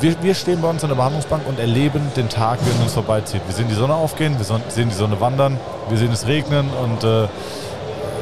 Wir, 0.00 0.14
wir 0.22 0.34
stehen 0.34 0.62
bei 0.62 0.70
uns 0.70 0.82
an 0.82 0.88
der 0.88 0.96
Behandlungsbank 0.96 1.46
und 1.46 1.58
erleben 1.58 2.10
den 2.16 2.30
Tag, 2.30 2.58
wie 2.64 2.70
er 2.70 2.76
an 2.76 2.82
uns 2.84 2.94
vorbeizieht. 2.94 3.42
Wir 3.46 3.54
sehen 3.54 3.68
die 3.68 3.74
Sonne 3.74 3.94
aufgehen, 3.94 4.36
wir 4.38 4.60
sehen 4.70 4.88
die 4.88 4.94
Sonne 4.94 5.20
wandern, 5.20 5.58
wir 5.90 5.98
sehen 5.98 6.10
es 6.10 6.26
regnen 6.26 6.70
und 6.70 7.04
äh, 7.04 7.28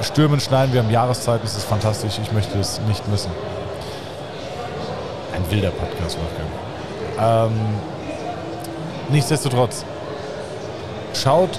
stürmen, 0.02 0.40
schneien. 0.40 0.72
Wir 0.72 0.82
haben 0.82 0.90
Jahreszeiten, 0.90 1.42
das 1.44 1.56
ist 1.56 1.66
fantastisch. 1.66 2.18
Ich 2.20 2.32
möchte 2.32 2.58
es 2.58 2.80
nicht 2.88 3.06
missen. 3.06 3.30
Ein 5.36 5.48
wilder 5.52 5.70
Podcast, 5.70 6.18
Wolfgang. 6.18 7.52
Ähm, 7.52 7.60
nichtsdestotrotz, 9.10 9.84
schaut 11.14 11.50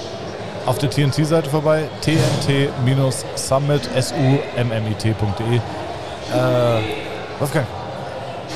auf 0.69 0.77
der 0.77 0.89
TNT-Seite 0.91 1.49
vorbei, 1.49 1.85
tnt-summit, 2.01 3.89
S-U-M-M-I-T.de. 3.95 5.55
Äh, 5.57 5.61
Wolfgang, 7.39 7.65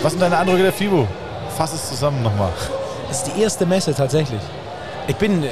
was 0.03 0.11
sind 0.11 0.21
deine 0.21 0.37
Eindrücke 0.37 0.61
der 0.61 0.73
FIBO? 0.73 1.07
Fass 1.57 1.73
es 1.73 1.89
zusammen 1.89 2.21
nochmal. 2.21 2.51
Das 3.07 3.23
ist 3.23 3.35
die 3.35 3.41
erste 3.41 3.65
Messe 3.65 3.95
tatsächlich. 3.95 4.41
Ich 5.07 5.15
bin. 5.15 5.43
äh, 5.43 5.47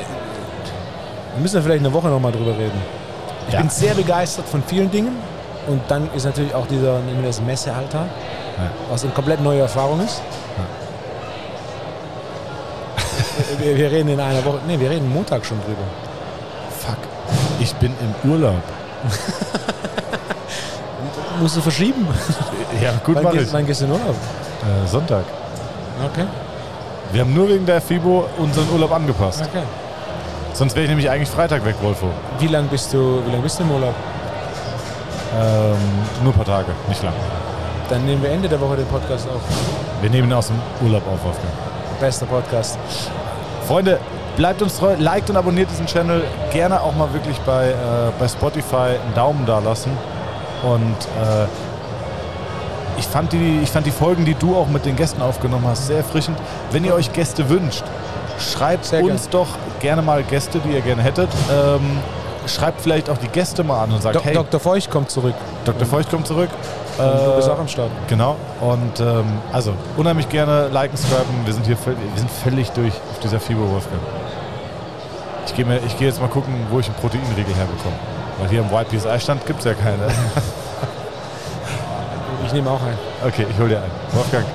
Wir 1.34 1.41
müssen 1.41 1.55
ja 1.55 1.62
vielleicht 1.64 1.80
eine 1.84 1.91
Woche 1.93 2.09
nochmal 2.09 2.32
drüber 2.32 2.51
reden. 2.55 2.80
Ich 3.47 3.53
Ja. 3.55 3.62
bin 3.62 3.70
sehr 3.72 3.95
begeistert 3.95 4.47
von 4.47 4.62
vielen 4.64 4.91
Dingen. 4.91 5.16
Und 5.68 5.82
dann 5.88 6.09
ist 6.16 6.26
natürlich 6.26 6.53
auch 6.53 6.68
dieser, 6.68 6.99
das 7.24 7.41
Messealltag, 7.41 8.05
was 8.91 9.03
eine 9.03 9.14
komplett 9.14 9.41
neue 9.41 9.62
Erfahrung 9.62 9.99
ist. 10.01 10.22
wir, 13.59 13.78
wir 13.78 13.91
reden 13.91 14.09
in 14.09 14.20
einer 14.20 14.43
Woche, 14.45 14.59
nee, 14.68 14.80
wir 14.80 14.89
reden 14.91 15.12
Montag 15.12 15.43
schon 15.45 15.59
drüber. 15.62 15.84
Bin 17.82 17.91
im 17.99 18.32
Urlaub. 18.32 18.61
Musst 21.41 21.57
du 21.57 21.61
verschieben? 21.61 22.07
Ja, 22.79 22.91
gut 23.03 23.17
wann, 23.21 23.34
gehst, 23.34 23.47
ich. 23.47 23.53
wann 23.53 23.65
gehst 23.65 23.82
du 23.82 23.86
in 23.86 23.91
Urlaub? 23.91 24.15
Äh, 24.15 24.88
Sonntag. 24.88 25.23
Okay. 26.05 26.25
Wir 27.11 27.21
haben 27.21 27.34
nur 27.34 27.49
wegen 27.49 27.65
der 27.65 27.82
FIBO 27.82 28.25
unseren 28.38 28.69
Urlaub 28.71 28.91
angepasst. 28.91 29.41
okay. 29.41 29.63
Sonst 30.53 30.75
wäre 30.75 30.84
ich 30.84 30.89
nämlich 30.89 31.09
eigentlich 31.09 31.29
Freitag 31.29 31.65
weg, 31.65 31.75
Wolfo. 31.82 32.07
Wie 32.39 32.47
lange 32.47 32.67
bist 32.67 32.93
du, 32.93 33.23
wie 33.25 33.32
lang 33.32 33.41
bist 33.41 33.57
du 33.59 33.63
im 33.63 33.71
Urlaub? 33.71 33.95
Ähm, 35.34 35.77
nur 36.23 36.34
ein 36.34 36.36
paar 36.36 36.45
Tage, 36.45 36.71
nicht 36.88 37.01
lang. 37.01 37.13
Dann 37.89 38.05
nehmen 38.05 38.21
wir 38.21 38.29
Ende 38.29 38.47
der 38.47 38.61
Woche 38.61 38.75
den 38.75 38.86
Podcast 38.86 39.27
auf. 39.27 39.41
Wir 40.01 40.09
nehmen 40.09 40.29
ihn 40.29 40.34
aus 40.34 40.47
dem 40.47 40.57
Urlaub 40.82 41.03
auf, 41.07 41.23
Wolfgang. 41.23 41.53
Bester 41.99 42.25
Podcast. 42.25 42.77
Freunde, 43.67 43.99
bleibt 44.36 44.61
uns 44.61 44.77
treu, 44.77 44.95
liked 44.97 45.29
und 45.29 45.38
abonniert 45.38 45.69
diesen 45.71 45.86
Channel. 45.86 46.23
Gerne 46.51 46.82
auch 46.82 46.95
mal 46.95 47.11
wirklich 47.13 47.38
bei, 47.41 47.69
äh, 47.69 47.73
bei 48.19 48.27
Spotify 48.27 48.75
einen 49.03 49.13
Daumen 49.15 49.45
da 49.45 49.59
lassen. 49.59 49.91
Und 50.63 50.95
äh, 51.21 51.47
ich, 52.97 53.05
fand 53.07 53.34
die, 53.34 53.59
ich 53.63 53.69
fand 53.69 53.86
die 53.86 53.91
Folgen, 53.91 54.25
die 54.25 54.36
du 54.36 54.55
auch 54.55 54.67
mit 54.67 54.86
den 54.86 54.95
Gästen 54.95 55.21
aufgenommen 55.21 55.65
hast, 55.67 55.88
sehr 55.88 55.97
erfrischend. 55.97 56.38
Wenn 56.71 56.84
ihr 56.86 56.93
euch 56.93 57.11
Gäste 57.13 57.49
wünscht, 57.49 57.84
schreibt 58.39 58.86
Sehr 58.86 59.03
uns 59.03 59.29
doch 59.29 59.47
gerne 59.79 60.01
mal 60.01 60.23
Gäste, 60.23 60.59
die 60.59 60.69
ihr 60.73 60.82
gerne 60.82 61.01
hättet. 61.01 61.29
Ähm, 61.51 61.99
schreibt 62.47 62.82
vielleicht 62.82 63.09
auch 63.09 63.17
die 63.17 63.27
Gäste 63.27 63.63
mal 63.63 63.84
an 63.84 63.91
und 63.91 64.01
sagt, 64.01 64.15
Dok 64.15 64.25
hey, 64.25 64.34
Dr. 64.34 64.59
Feucht 64.59 64.89
kommt 64.89 65.09
zurück. 65.11 65.36
Dr. 65.65 65.86
Feucht 65.86 66.09
kommt 66.09 66.27
zurück. 66.27 66.49
Und 66.97 67.05
du 67.05 67.36
bist 67.36 67.47
Äh, 67.47 67.51
auch 67.51 67.59
am 67.59 67.67
Start. 67.67 67.89
Genau. 68.07 68.36
Und 68.59 68.99
ähm, 68.99 69.25
also 69.51 69.73
unheimlich 69.97 70.27
gerne 70.29 70.67
liken, 70.69 70.97
subscriben. 70.97 71.45
Wir 71.45 71.53
sind 71.53 71.65
hier 71.65 71.77
wir 71.86 71.95
sind 72.19 72.29
völlig 72.29 72.71
durch 72.71 72.93
auf 72.93 73.19
dieser 73.23 73.39
Fibo, 73.39 73.61
Wolfgang. 73.61 74.01
Ich 75.52 75.58
gehe 75.58 75.66
geh 75.99 76.06
jetzt 76.06 76.22
mal 76.22 76.30
gucken, 76.30 76.54
wo 76.70 76.80
ich 76.80 76.88
einen 76.88 76.95
Proteinriegel 76.95 77.54
herbekomme. 77.54 77.95
Weil 78.39 78.49
hier 78.49 78.62
im 78.62 78.70
YPSI-Stand 78.72 79.45
gibt 79.45 79.60
es 79.60 79.66
ja 79.66 79.74
keine. 79.74 80.08
Ich 82.52 82.54
nehme 82.54 82.70
auch 82.70 82.82
einen. 82.82 82.97
Okay, 83.26 83.45
ich 83.49 83.58
hole 83.58 83.70
dir 83.70 83.78
einen. 83.78 83.91
Wolfgang, 84.12 84.45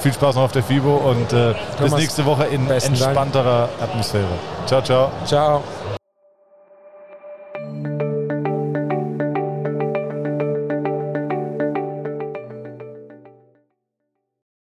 viel 0.00 0.12
Spaß 0.12 0.34
noch 0.34 0.42
auf 0.42 0.52
der 0.52 0.62
Fibo 0.62 0.96
und 0.96 1.32
äh, 1.32 1.54
bis 1.80 1.94
nächste 1.94 2.26
Woche 2.26 2.44
in 2.44 2.66
besten 2.66 2.92
Dank. 2.92 3.04
entspannterer 3.06 3.70
Atmosphäre. 3.80 4.26
Ciao, 4.66 4.82
ciao. 4.82 5.10
Ciao. 5.24 5.62